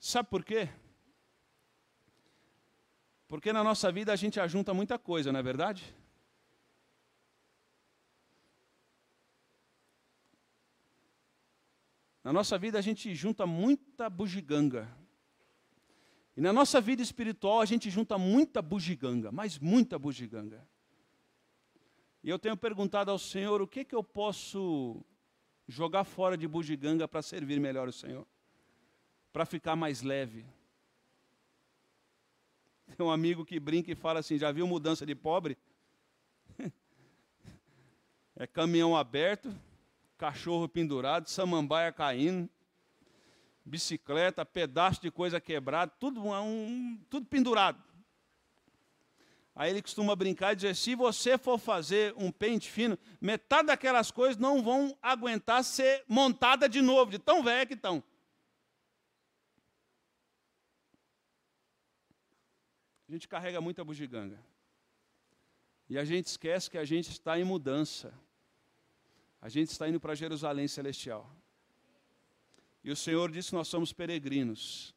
Sabe 0.00 0.28
por 0.28 0.44
quê? 0.44 0.68
Porque 3.28 3.52
na 3.52 3.62
nossa 3.62 3.90
vida 3.92 4.12
a 4.12 4.16
gente 4.16 4.40
ajunta 4.40 4.74
muita 4.74 4.98
coisa, 4.98 5.30
não 5.30 5.38
é 5.38 5.42
verdade? 5.42 5.94
Na 12.24 12.32
nossa 12.32 12.58
vida 12.58 12.78
a 12.78 12.82
gente 12.82 13.14
junta 13.14 13.46
muita 13.46 14.10
bugiganga. 14.10 15.01
E 16.36 16.40
na 16.40 16.52
nossa 16.52 16.80
vida 16.80 17.02
espiritual 17.02 17.60
a 17.60 17.66
gente 17.66 17.90
junta 17.90 18.16
muita 18.16 18.62
bugiganga, 18.62 19.30
mas 19.30 19.58
muita 19.58 19.98
bugiganga. 19.98 20.66
E 22.22 22.30
eu 22.30 22.38
tenho 22.38 22.56
perguntado 22.56 23.10
ao 23.10 23.18
Senhor 23.18 23.60
o 23.60 23.66
que, 23.66 23.84
que 23.84 23.94
eu 23.94 24.02
posso 24.02 25.04
jogar 25.66 26.04
fora 26.04 26.36
de 26.36 26.48
bugiganga 26.48 27.06
para 27.06 27.20
servir 27.20 27.60
melhor 27.60 27.88
o 27.88 27.92
Senhor, 27.92 28.26
para 29.32 29.44
ficar 29.44 29.76
mais 29.76 30.02
leve. 30.02 30.46
Tem 32.96 33.04
um 33.04 33.10
amigo 33.10 33.44
que 33.44 33.58
brinca 33.58 33.90
e 33.90 33.94
fala 33.94 34.20
assim: 34.20 34.38
já 34.38 34.52
viu 34.52 34.66
mudança 34.66 35.04
de 35.04 35.14
pobre? 35.14 35.58
é 38.36 38.46
caminhão 38.46 38.96
aberto, 38.96 39.54
cachorro 40.16 40.68
pendurado, 40.68 41.28
samambaia 41.28 41.90
caindo, 41.92 42.48
bicicleta, 43.64 44.44
pedaço 44.44 45.00
de 45.00 45.10
coisa 45.10 45.40
quebrada, 45.40 45.92
tudo, 45.98 46.22
um, 46.22 46.98
tudo 47.08 47.26
pendurado. 47.26 47.82
Aí 49.54 49.70
ele 49.70 49.82
costuma 49.82 50.16
brincar 50.16 50.52
e 50.52 50.56
dizer: 50.56 50.74
se 50.74 50.94
você 50.94 51.36
for 51.36 51.58
fazer 51.58 52.14
um 52.16 52.32
pente 52.32 52.70
fino, 52.70 52.98
metade 53.20 53.66
daquelas 53.66 54.10
coisas 54.10 54.36
não 54.36 54.62
vão 54.62 54.96
aguentar 55.02 55.62
ser 55.62 56.04
montada 56.08 56.68
de 56.68 56.80
novo, 56.80 57.10
de 57.10 57.18
tão 57.18 57.42
velha 57.42 57.66
que 57.66 57.74
estão. 57.74 58.02
A 63.08 63.12
gente 63.12 63.28
carrega 63.28 63.60
muita 63.60 63.84
bugiganga. 63.84 64.42
E 65.86 65.98
a 65.98 66.04
gente 66.04 66.28
esquece 66.28 66.70
que 66.70 66.78
a 66.78 66.84
gente 66.84 67.10
está 67.10 67.38
em 67.38 67.44
mudança. 67.44 68.18
A 69.38 69.50
gente 69.50 69.68
está 69.68 69.86
indo 69.86 70.00
para 70.00 70.14
Jerusalém 70.14 70.66
celestial. 70.66 71.30
E 72.84 72.90
o 72.90 72.96
Senhor 72.96 73.30
disse 73.30 73.50
que 73.50 73.54
nós 73.54 73.68
somos 73.68 73.92
peregrinos. 73.92 74.94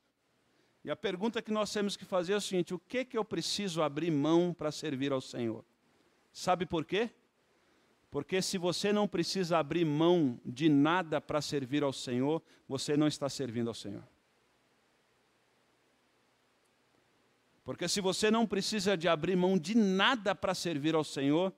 E 0.84 0.92
a 0.92 0.96
pergunta 0.96 1.42
que 1.42 1.52
nós 1.52 1.72
temos 1.72 1.96
que 1.98 2.06
fazer 2.06 2.34
é 2.34 2.38
o 2.38 2.42
seguinte: 2.42 2.74
o 2.74 2.80
que 2.80 3.06
que 3.06 3.18
eu 3.18 3.26
preciso 3.26 3.82
abrir 3.82 4.12
mão 4.12 4.54
para 4.54 4.72
servir 4.72 5.12
ao 5.12 5.22
Senhor? 5.22 5.64
Sabe 6.32 6.66
por 6.66 6.86
quê? 6.86 7.10
Porque 8.12 8.42
se 8.42 8.58
você 8.58 8.94
não 8.94 9.08
precisa 9.08 9.58
abrir 9.58 9.86
mão 9.86 10.40
de 10.46 10.70
nada 10.70 11.20
para 11.20 11.42
servir 11.42 11.84
ao 11.84 11.92
Senhor, 11.92 12.42
você 12.68 12.96
não 12.96 13.08
está 13.08 13.28
servindo 13.30 13.68
ao 13.68 13.74
Senhor. 13.74 14.04
Porque 17.64 17.88
se 17.88 18.00
você 18.00 18.30
não 18.30 18.46
precisa 18.46 18.96
de 18.96 19.08
abrir 19.08 19.36
mão 19.36 19.58
de 19.58 19.76
nada 19.76 20.36
para 20.36 20.54
servir 20.54 20.94
ao 20.94 21.04
Senhor, 21.04 21.52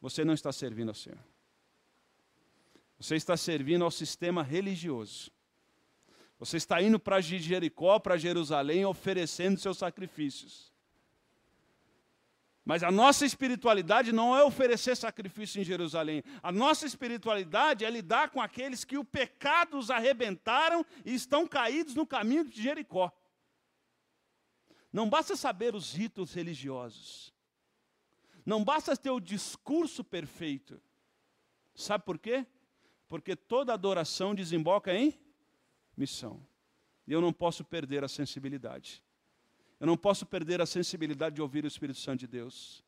você 0.00 0.24
não 0.24 0.34
está 0.34 0.52
servindo 0.52 0.88
ao 0.88 0.94
Senhor. 0.94 1.24
Você 2.98 3.14
está 3.14 3.36
servindo 3.36 3.84
ao 3.84 3.90
sistema 3.90 4.42
religioso. 4.42 5.30
Você 6.42 6.56
está 6.56 6.82
indo 6.82 6.98
para 6.98 7.20
Jericó, 7.20 8.00
para 8.00 8.16
Jerusalém, 8.16 8.84
oferecendo 8.84 9.60
seus 9.60 9.78
sacrifícios. 9.78 10.72
Mas 12.64 12.82
a 12.82 12.90
nossa 12.90 13.24
espiritualidade 13.24 14.10
não 14.10 14.36
é 14.36 14.42
oferecer 14.42 14.96
sacrifício 14.96 15.60
em 15.60 15.64
Jerusalém. 15.64 16.24
A 16.42 16.50
nossa 16.50 16.84
espiritualidade 16.84 17.84
é 17.84 17.90
lidar 17.90 18.30
com 18.30 18.40
aqueles 18.40 18.82
que 18.82 18.98
o 18.98 19.04
pecado 19.04 19.78
os 19.78 19.88
arrebentaram 19.88 20.84
e 21.04 21.14
estão 21.14 21.46
caídos 21.46 21.94
no 21.94 22.04
caminho 22.04 22.44
de 22.44 22.60
Jericó. 22.60 23.12
Não 24.92 25.08
basta 25.08 25.36
saber 25.36 25.76
os 25.76 25.94
ritos 25.94 26.34
religiosos. 26.34 27.32
Não 28.44 28.64
basta 28.64 28.96
ter 28.96 29.10
o 29.10 29.20
discurso 29.20 30.02
perfeito. 30.02 30.82
Sabe 31.72 32.04
por 32.04 32.18
quê? 32.18 32.44
Porque 33.08 33.36
toda 33.36 33.72
adoração 33.72 34.34
desemboca 34.34 34.92
em 34.92 35.21
missão. 36.02 36.34
E 37.06 37.12
eu 37.12 37.20
não 37.20 37.32
posso 37.32 37.64
perder 37.64 38.02
a 38.04 38.08
sensibilidade. 38.08 39.02
Eu 39.78 39.86
não 39.86 39.96
posso 39.96 40.24
perder 40.26 40.60
a 40.60 40.66
sensibilidade 40.66 41.36
de 41.36 41.42
ouvir 41.42 41.64
o 41.64 41.68
Espírito 41.68 41.98
Santo 41.98 42.20
de 42.20 42.26
Deus. 42.26 42.84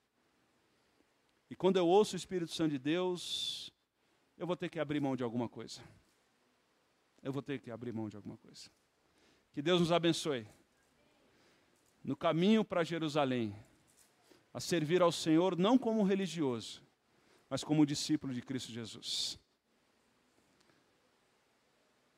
E 1.50 1.54
quando 1.56 1.76
eu 1.76 1.86
ouço 1.86 2.14
o 2.14 2.20
Espírito 2.22 2.52
Santo 2.52 2.72
de 2.72 2.78
Deus, 2.78 3.72
eu 4.36 4.46
vou 4.46 4.56
ter 4.56 4.68
que 4.68 4.80
abrir 4.80 5.00
mão 5.00 5.16
de 5.16 5.22
alguma 5.22 5.48
coisa. 5.48 5.80
Eu 7.22 7.32
vou 7.32 7.42
ter 7.42 7.60
que 7.60 7.70
abrir 7.70 7.92
mão 7.92 8.08
de 8.08 8.16
alguma 8.16 8.36
coisa. 8.36 8.68
Que 9.52 9.62
Deus 9.62 9.80
nos 9.80 9.92
abençoe. 9.92 10.46
No 12.02 12.16
caminho 12.16 12.64
para 12.64 12.84
Jerusalém, 12.84 13.54
a 14.52 14.60
servir 14.60 15.00
ao 15.02 15.10
Senhor 15.10 15.56
não 15.56 15.78
como 15.78 16.02
religioso, 16.02 16.82
mas 17.48 17.64
como 17.64 17.86
discípulo 17.86 18.32
de 18.32 18.42
Cristo 18.42 18.70
Jesus. 18.70 19.38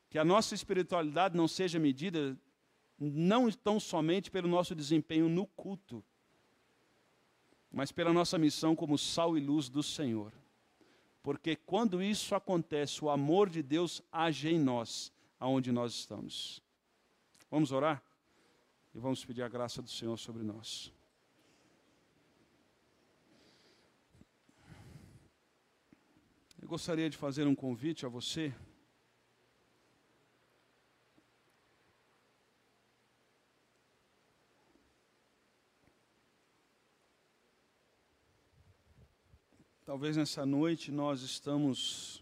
Que 0.08 0.18
a 0.18 0.24
nossa 0.24 0.54
espiritualidade 0.54 1.36
não 1.36 1.48
seja 1.48 1.78
medida 1.78 2.38
não 2.98 3.50
tão 3.50 3.78
somente 3.78 4.30
pelo 4.30 4.48
nosso 4.48 4.74
desempenho 4.74 5.28
no 5.28 5.46
culto, 5.46 6.02
mas 7.70 7.92
pela 7.92 8.12
nossa 8.12 8.38
missão 8.38 8.74
como 8.74 8.96
sal 8.96 9.36
e 9.36 9.40
luz 9.40 9.68
do 9.68 9.82
Senhor. 9.82 10.32
Porque 11.22 11.56
quando 11.56 12.02
isso 12.02 12.34
acontece, 12.34 13.04
o 13.04 13.10
amor 13.10 13.50
de 13.50 13.62
Deus 13.62 14.00
age 14.10 14.48
em 14.48 14.58
nós, 14.58 15.12
aonde 15.38 15.72
nós 15.72 15.92
estamos. 15.92 16.62
Vamos 17.50 17.72
orar? 17.72 18.02
E 18.94 18.98
vamos 18.98 19.24
pedir 19.24 19.42
a 19.42 19.48
graça 19.48 19.82
do 19.82 19.90
Senhor 19.90 20.16
sobre 20.16 20.42
nós. 20.42 20.92
Eu 26.62 26.68
gostaria 26.68 27.10
de 27.10 27.16
fazer 27.16 27.46
um 27.46 27.54
convite 27.54 28.06
a 28.06 28.08
você. 28.08 28.54
Talvez 39.86 40.16
nessa 40.16 40.44
noite 40.44 40.90
nós 40.90 41.22
estamos, 41.22 42.20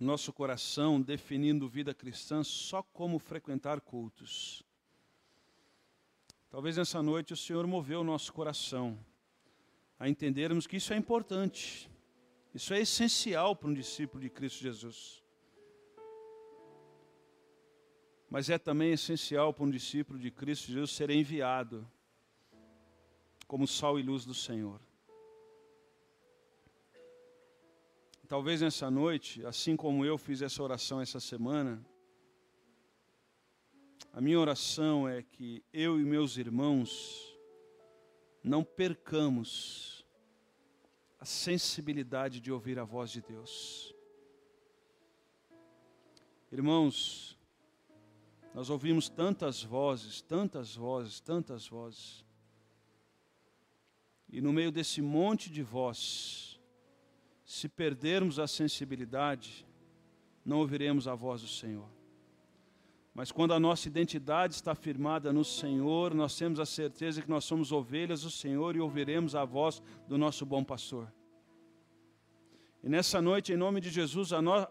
nosso 0.00 0.32
coração, 0.32 1.00
definindo 1.00 1.68
vida 1.68 1.94
cristã 1.94 2.42
só 2.42 2.82
como 2.82 3.20
frequentar 3.20 3.80
cultos. 3.80 4.64
Talvez 6.50 6.76
nessa 6.76 7.00
noite 7.00 7.34
o 7.34 7.36
Senhor 7.36 7.64
moveu 7.68 8.00
o 8.00 8.04
nosso 8.04 8.32
coração 8.32 8.98
a 9.96 10.08
entendermos 10.08 10.66
que 10.66 10.78
isso 10.78 10.92
é 10.92 10.96
importante, 10.96 11.88
isso 12.52 12.74
é 12.74 12.80
essencial 12.80 13.54
para 13.54 13.68
um 13.68 13.74
discípulo 13.74 14.20
de 14.20 14.28
Cristo 14.28 14.62
Jesus. 14.62 15.22
Mas 18.28 18.50
é 18.50 18.58
também 18.58 18.90
essencial 18.90 19.54
para 19.54 19.64
um 19.64 19.70
discípulo 19.70 20.18
de 20.18 20.32
Cristo 20.32 20.66
Jesus 20.66 20.90
ser 20.90 21.10
enviado 21.10 21.88
como 23.46 23.68
sal 23.68 24.00
e 24.00 24.02
luz 24.02 24.24
do 24.24 24.34
Senhor. 24.34 24.80
Talvez 28.28 28.60
nessa 28.60 28.90
noite, 28.90 29.46
assim 29.46 29.76
como 29.76 30.04
eu 30.04 30.18
fiz 30.18 30.42
essa 30.42 30.60
oração 30.60 31.00
essa 31.00 31.20
semana, 31.20 31.80
a 34.12 34.20
minha 34.20 34.40
oração 34.40 35.08
é 35.08 35.22
que 35.22 35.62
eu 35.72 36.00
e 36.00 36.02
meus 36.02 36.36
irmãos 36.36 37.38
não 38.42 38.64
percamos 38.64 40.04
a 41.20 41.24
sensibilidade 41.24 42.40
de 42.40 42.50
ouvir 42.50 42.80
a 42.80 42.84
voz 42.84 43.12
de 43.12 43.22
Deus. 43.22 43.94
Irmãos, 46.50 47.38
nós 48.52 48.70
ouvimos 48.70 49.08
tantas 49.08 49.62
vozes, 49.62 50.20
tantas 50.20 50.74
vozes, 50.74 51.20
tantas 51.20 51.68
vozes. 51.68 52.24
E 54.28 54.40
no 54.40 54.52
meio 54.52 54.72
desse 54.72 55.00
monte 55.00 55.48
de 55.48 55.62
vozes, 55.62 56.55
se 57.46 57.68
perdermos 57.68 58.40
a 58.40 58.48
sensibilidade, 58.48 59.64
não 60.44 60.58
ouviremos 60.58 61.06
a 61.06 61.14
voz 61.14 61.42
do 61.42 61.48
Senhor. 61.48 61.88
Mas 63.14 63.30
quando 63.30 63.54
a 63.54 63.60
nossa 63.60 63.86
identidade 63.86 64.54
está 64.54 64.74
firmada 64.74 65.32
no 65.32 65.44
Senhor, 65.44 66.12
nós 66.12 66.36
temos 66.36 66.58
a 66.58 66.66
certeza 66.66 67.22
que 67.22 67.30
nós 67.30 67.44
somos 67.44 67.70
ovelhas 67.70 68.22
do 68.22 68.30
Senhor 68.30 68.74
e 68.74 68.80
ouviremos 68.80 69.36
a 69.36 69.44
voz 69.44 69.80
do 70.08 70.18
nosso 70.18 70.44
bom 70.44 70.64
pastor. 70.64 71.10
E 72.82 72.88
nessa 72.88 73.22
noite, 73.22 73.52
em 73.52 73.56
nome 73.56 73.80
de 73.80 73.90
Jesus, 73.90 74.32
a, 74.32 74.42
no... 74.42 74.66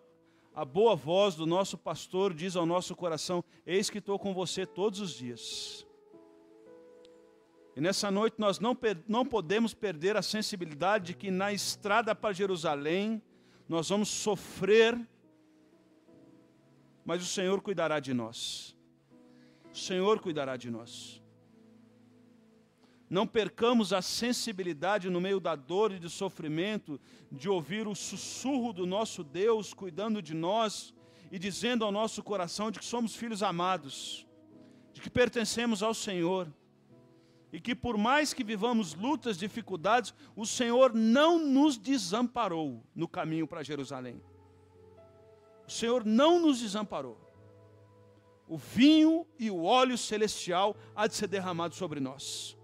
a 0.53 0.65
boa 0.65 0.95
voz 0.95 1.33
do 1.33 1.45
nosso 1.45 1.77
pastor 1.77 2.33
diz 2.33 2.57
ao 2.57 2.65
nosso 2.65 2.93
coração: 2.93 3.43
Eis 3.65 3.89
que 3.89 3.99
estou 3.99 4.19
com 4.19 4.33
você 4.33 4.65
todos 4.65 4.99
os 4.99 5.13
dias. 5.13 5.84
E 7.75 7.81
nessa 7.81 8.09
noite 8.09 8.35
nós 8.37 8.57
não, 8.57 8.77
não 9.05 9.25
podemos 9.25 9.73
perder 9.73 10.15
a 10.15 10.21
sensibilidade 10.21 11.07
de 11.07 11.13
que 11.13 11.29
na 11.29 11.51
estrada 11.51 12.15
para 12.15 12.33
Jerusalém 12.33 13.21
nós 13.67 13.89
vamos 13.89 14.07
sofrer, 14.07 14.97
mas 17.03 17.21
o 17.21 17.25
Senhor 17.25 17.61
cuidará 17.61 17.99
de 17.99 18.13
nós. 18.13 18.75
o 19.73 19.77
Senhor 19.77 20.21
cuidará 20.21 20.55
de 20.55 20.71
nós. 20.71 21.21
Não 23.09 23.27
percamos 23.27 23.91
a 23.91 24.01
sensibilidade 24.01 25.09
no 25.09 25.19
meio 25.19 25.39
da 25.39 25.53
dor 25.53 25.91
e 25.91 25.99
do 25.99 26.09
sofrimento 26.09 26.99
de 27.29 27.49
ouvir 27.49 27.87
o 27.87 27.93
sussurro 27.93 28.71
do 28.71 28.85
nosso 28.85 29.21
Deus 29.21 29.73
cuidando 29.73 30.21
de 30.21 30.33
nós 30.33 30.93
e 31.29 31.37
dizendo 31.37 31.83
ao 31.83 31.91
nosso 31.91 32.23
coração 32.23 32.71
de 32.71 32.79
que 32.79 32.85
somos 32.85 33.15
filhos 33.15 33.43
amados, 33.43 34.25
de 34.93 35.01
que 35.01 35.09
pertencemos 35.09 35.83
ao 35.83 35.93
Senhor 35.93 36.47
e 37.55 37.59
que 37.61 37.73
por 37.73 37.97
mais 37.97 38.33
que 38.33 38.43
vivamos 38.43 38.93
lutas, 38.93 39.37
dificuldades, 39.37 40.13
o 40.35 40.45
Senhor 40.45 40.93
não 40.93 41.39
nos 41.39 41.77
desamparou 41.77 42.83
no 42.93 43.07
caminho 43.07 43.47
para 43.47 43.63
Jerusalém. 43.63 44.21
O 45.65 45.71
Senhor 45.71 46.03
não 46.05 46.37
nos 46.37 46.59
desamparou. 46.59 47.17
O 48.45 48.57
vinho 48.57 49.25
e 49.39 49.49
o 49.49 49.63
óleo 49.63 49.97
celestial 49.97 50.75
há 50.93 51.07
de 51.07 51.15
ser 51.15 51.29
derramado 51.29 51.73
sobre 51.75 52.01
nós. 52.01 52.57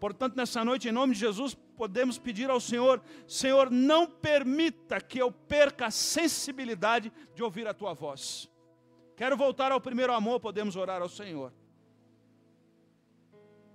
Portanto, 0.00 0.34
nessa 0.34 0.64
noite, 0.64 0.88
em 0.88 0.92
nome 0.92 1.14
de 1.14 1.20
Jesus, 1.20 1.56
podemos 1.76 2.18
pedir 2.18 2.50
ao 2.50 2.58
Senhor: 2.58 3.00
Senhor, 3.28 3.70
não 3.70 4.04
permita 4.08 5.00
que 5.00 5.20
eu 5.20 5.30
perca 5.30 5.86
a 5.86 5.90
sensibilidade 5.92 7.12
de 7.36 7.42
ouvir 7.44 7.68
a 7.68 7.72
tua 7.72 7.94
voz. 7.94 8.50
Quero 9.16 9.36
voltar 9.36 9.70
ao 9.70 9.80
primeiro 9.80 10.12
amor, 10.12 10.40
podemos 10.40 10.74
orar 10.74 11.00
ao 11.00 11.08
Senhor. 11.08 11.52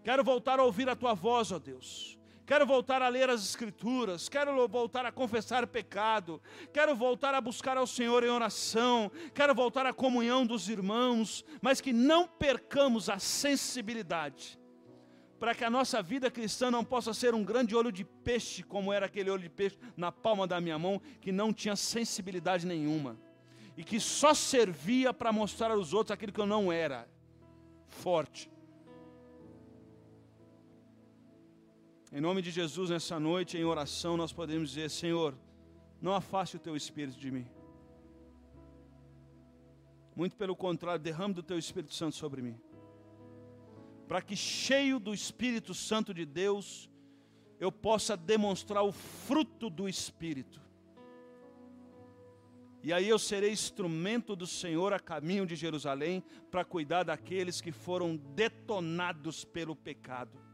Quero 0.08 0.24
voltar 0.24 0.58
a 0.58 0.64
ouvir 0.64 0.88
a 0.88 0.96
tua 0.96 1.14
voz, 1.14 1.52
ó 1.52 1.60
Deus. 1.60 2.18
Quero 2.46 2.66
voltar 2.66 3.02
a 3.02 3.10
ler 3.10 3.30
as 3.30 3.44
Escrituras, 3.44 4.30
quero 4.30 4.66
voltar 4.66 5.06
a 5.06 5.12
confessar 5.12 5.68
pecado, 5.68 6.42
quero 6.72 6.96
voltar 6.96 7.36
a 7.36 7.42
buscar 7.42 7.76
ao 7.76 7.86
Senhor 7.86 8.24
em 8.24 8.30
oração, 8.30 9.12
quero 9.36 9.54
voltar 9.54 9.86
à 9.86 9.92
comunhão 9.92 10.46
dos 10.46 10.70
irmãos, 10.70 11.44
mas 11.62 11.82
que 11.82 11.92
não 11.92 12.26
percamos 12.26 13.10
a 13.10 13.20
sensibilidade 13.20 14.58
para 15.38 15.54
que 15.54 15.66
a 15.66 15.70
nossa 15.70 16.02
vida 16.02 16.32
cristã 16.32 16.72
não 16.72 16.86
possa 16.86 17.14
ser 17.14 17.36
um 17.36 17.44
grande 17.44 17.76
olho 17.76 17.92
de 17.92 18.06
peixe, 18.06 18.64
como 18.64 18.94
era 18.94 19.08
aquele 19.08 19.30
olho 19.30 19.44
de 19.44 19.50
peixe 19.50 19.78
na 19.98 20.10
palma 20.10 20.48
da 20.48 20.62
minha 20.62 20.80
mão, 20.80 21.02
que 21.20 21.34
não 21.34 21.52
tinha 21.52 21.76
sensibilidade 21.76 22.66
nenhuma, 22.66 23.20
e 23.76 23.84
que 23.84 24.00
só 24.00 24.34
servia 24.34 25.14
para 25.14 25.34
mostrar 25.34 25.72
aos 25.72 25.92
outros 25.92 26.14
aquilo 26.14 26.32
que 26.32 26.40
eu 26.40 26.46
não 26.46 26.72
era, 26.72 27.10
forte. 27.90 28.50
Em 32.18 32.20
nome 32.20 32.42
de 32.42 32.50
Jesus, 32.50 32.90
nessa 32.90 33.20
noite, 33.20 33.60
em 33.60 33.64
oração, 33.64 34.18
nós 34.18 34.34
podemos 34.34 34.70
dizer: 34.70 34.90
Senhor, 34.90 35.36
não 36.02 36.16
afaste 36.16 36.56
o 36.56 36.60
teu 36.60 36.76
espírito 36.76 37.20
de 37.20 37.30
mim. 37.30 37.46
Muito 40.16 40.36
pelo 40.36 40.56
contrário, 40.56 41.00
derrame 41.00 41.36
do 41.36 41.44
teu 41.44 41.60
Espírito 41.60 41.94
Santo 41.94 42.16
sobre 42.16 42.42
mim 42.42 42.60
para 44.08 44.22
que, 44.22 44.36
cheio 44.36 45.00
do 45.00 45.14
Espírito 45.14 45.74
Santo 45.74 46.12
de 46.14 46.26
Deus, 46.26 46.90
eu 47.60 47.72
possa 47.72 48.16
demonstrar 48.16 48.84
o 48.84 48.92
fruto 48.92 49.70
do 49.70 49.88
Espírito. 49.88 50.62
E 52.82 52.94
aí 52.94 53.08
eu 53.08 53.20
serei 53.20 53.52
instrumento 53.52 54.36
do 54.36 54.48
Senhor 54.48 54.92
a 54.92 55.00
caminho 55.00 55.46
de 55.46 55.56
Jerusalém 55.56 56.24
para 56.50 56.64
cuidar 56.64 57.04
daqueles 57.04 57.60
que 57.62 57.72
foram 57.72 58.16
detonados 58.16 59.44
pelo 59.44 59.76
pecado. 59.76 60.47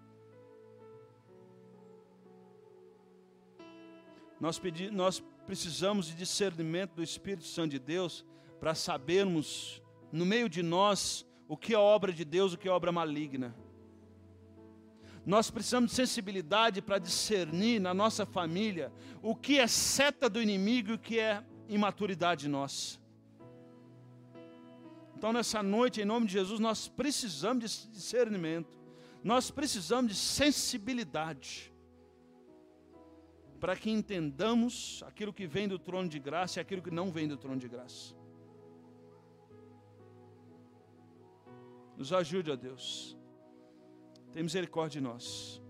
Nós, 4.44 4.60
pedi, 4.60 4.92
nós 4.92 5.24
precisamos 5.46 6.08
de 6.08 6.16
discernimento 6.16 6.96
do 6.96 7.02
Espírito 7.02 7.46
Santo 7.46 7.72
de 7.72 7.80
Deus 7.80 8.26
para 8.60 8.76
sabermos, 8.76 9.82
no 10.12 10.26
meio 10.26 10.50
de 10.50 10.62
nós, 10.62 11.26
o 11.48 11.56
que 11.56 11.74
é 11.74 11.78
obra 11.78 12.12
de 12.12 12.26
Deus, 12.26 12.52
o 12.52 12.58
que 12.58 12.68
é 12.68 12.72
obra 12.72 12.92
maligna. 12.92 13.56
Nós 15.26 15.50
precisamos 15.50 15.92
de 15.92 15.96
sensibilidade 15.96 16.82
para 16.82 17.00
discernir 17.00 17.80
na 17.80 17.94
nossa 17.94 18.26
família 18.26 18.92
o 19.22 19.34
que 19.34 19.60
é 19.60 19.66
seta 19.66 20.30
do 20.30 20.42
inimigo 20.42 20.90
e 20.90 20.96
o 20.96 21.00
que 21.00 21.20
é 21.20 21.42
imaturidade 21.70 22.50
nossa. 22.50 23.00
Então, 25.16 25.32
nessa 25.32 25.64
noite, 25.64 26.02
em 26.02 26.06
nome 26.06 26.28
de 26.28 26.34
Jesus, 26.34 26.60
nós 26.60 26.90
precisamos 26.90 27.64
de 27.64 27.88
discernimento, 27.94 28.78
nós 29.24 29.50
precisamos 29.50 30.12
de 30.12 30.18
sensibilidade, 30.18 31.73
para 33.64 33.78
que 33.78 33.90
entendamos 33.90 35.02
aquilo 35.08 35.32
que 35.32 35.48
vem 35.48 35.70
do 35.70 35.80
trono 35.80 36.10
de 36.10 36.20
graça 36.20 36.60
e 36.60 36.62
aquilo 36.62 36.82
que 36.82 36.92
não 36.92 37.10
vem 37.10 37.30
do 37.30 37.38
trono 37.38 37.58
de 37.58 37.70
graça. 37.70 38.14
Nos 41.96 42.12
ajude, 42.12 42.52
ó 42.52 42.58
Deus. 42.58 43.18
Tem 44.34 44.44
misericórdia 44.44 45.00
de 45.00 45.08
nós. 45.08 45.62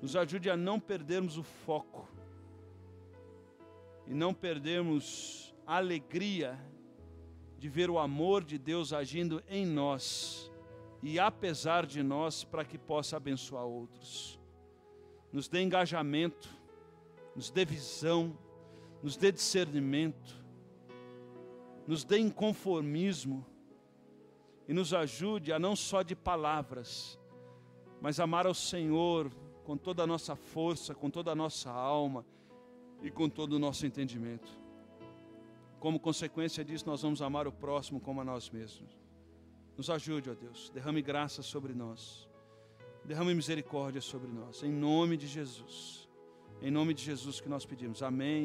Nos 0.00 0.14
ajude 0.14 0.48
a 0.48 0.56
não 0.56 0.78
perdermos 0.78 1.36
o 1.36 1.42
foco. 1.42 2.08
E 4.06 4.14
não 4.14 4.32
perdermos 4.32 5.52
a 5.66 5.78
alegria 5.78 6.56
de 7.58 7.68
ver 7.68 7.90
o 7.90 7.98
amor 7.98 8.44
de 8.44 8.58
Deus 8.58 8.92
agindo 8.92 9.42
em 9.48 9.66
nós 9.66 10.52
e 11.02 11.18
apesar 11.18 11.84
de 11.84 12.00
nós 12.00 12.44
para 12.44 12.64
que 12.64 12.78
possa 12.78 13.16
abençoar 13.16 13.64
outros. 13.64 14.43
Nos 15.34 15.48
dê 15.48 15.62
engajamento, 15.62 16.48
nos 17.34 17.50
dê 17.50 17.64
visão, 17.64 18.38
nos 19.02 19.16
dê 19.16 19.32
discernimento, 19.32 20.40
nos 21.88 22.04
dê 22.04 22.18
inconformismo 22.18 23.44
e 24.68 24.72
nos 24.72 24.94
ajude 24.94 25.52
a 25.52 25.58
não 25.58 25.74
só 25.74 26.02
de 26.02 26.14
palavras, 26.14 27.18
mas 28.00 28.20
amar 28.20 28.46
ao 28.46 28.54
Senhor 28.54 29.28
com 29.64 29.76
toda 29.76 30.04
a 30.04 30.06
nossa 30.06 30.36
força, 30.36 30.94
com 30.94 31.10
toda 31.10 31.32
a 31.32 31.34
nossa 31.34 31.68
alma 31.68 32.24
e 33.02 33.10
com 33.10 33.28
todo 33.28 33.54
o 33.54 33.58
nosso 33.58 33.84
entendimento. 33.84 34.56
Como 35.80 35.98
consequência 35.98 36.64
disso, 36.64 36.86
nós 36.86 37.02
vamos 37.02 37.20
amar 37.20 37.48
o 37.48 37.52
próximo 37.52 37.98
como 37.98 38.20
a 38.20 38.24
nós 38.24 38.48
mesmos. 38.50 38.96
Nos 39.76 39.90
ajude, 39.90 40.30
ó 40.30 40.34
Deus, 40.34 40.70
derrame 40.70 41.02
graça 41.02 41.42
sobre 41.42 41.74
nós, 41.74 42.28
derrame 43.04 43.34
misericórdia 43.34 44.00
sobre 44.00 44.30
nós, 44.30 44.62
em 44.62 44.72
nome 44.72 45.16
de 45.16 45.26
Jesus. 45.26 46.08
Em 46.62 46.70
nome 46.70 46.94
de 46.94 47.02
Jesus 47.02 47.40
que 47.40 47.48
nós 47.48 47.64
pedimos. 47.66 48.02
Amém. 48.02 48.42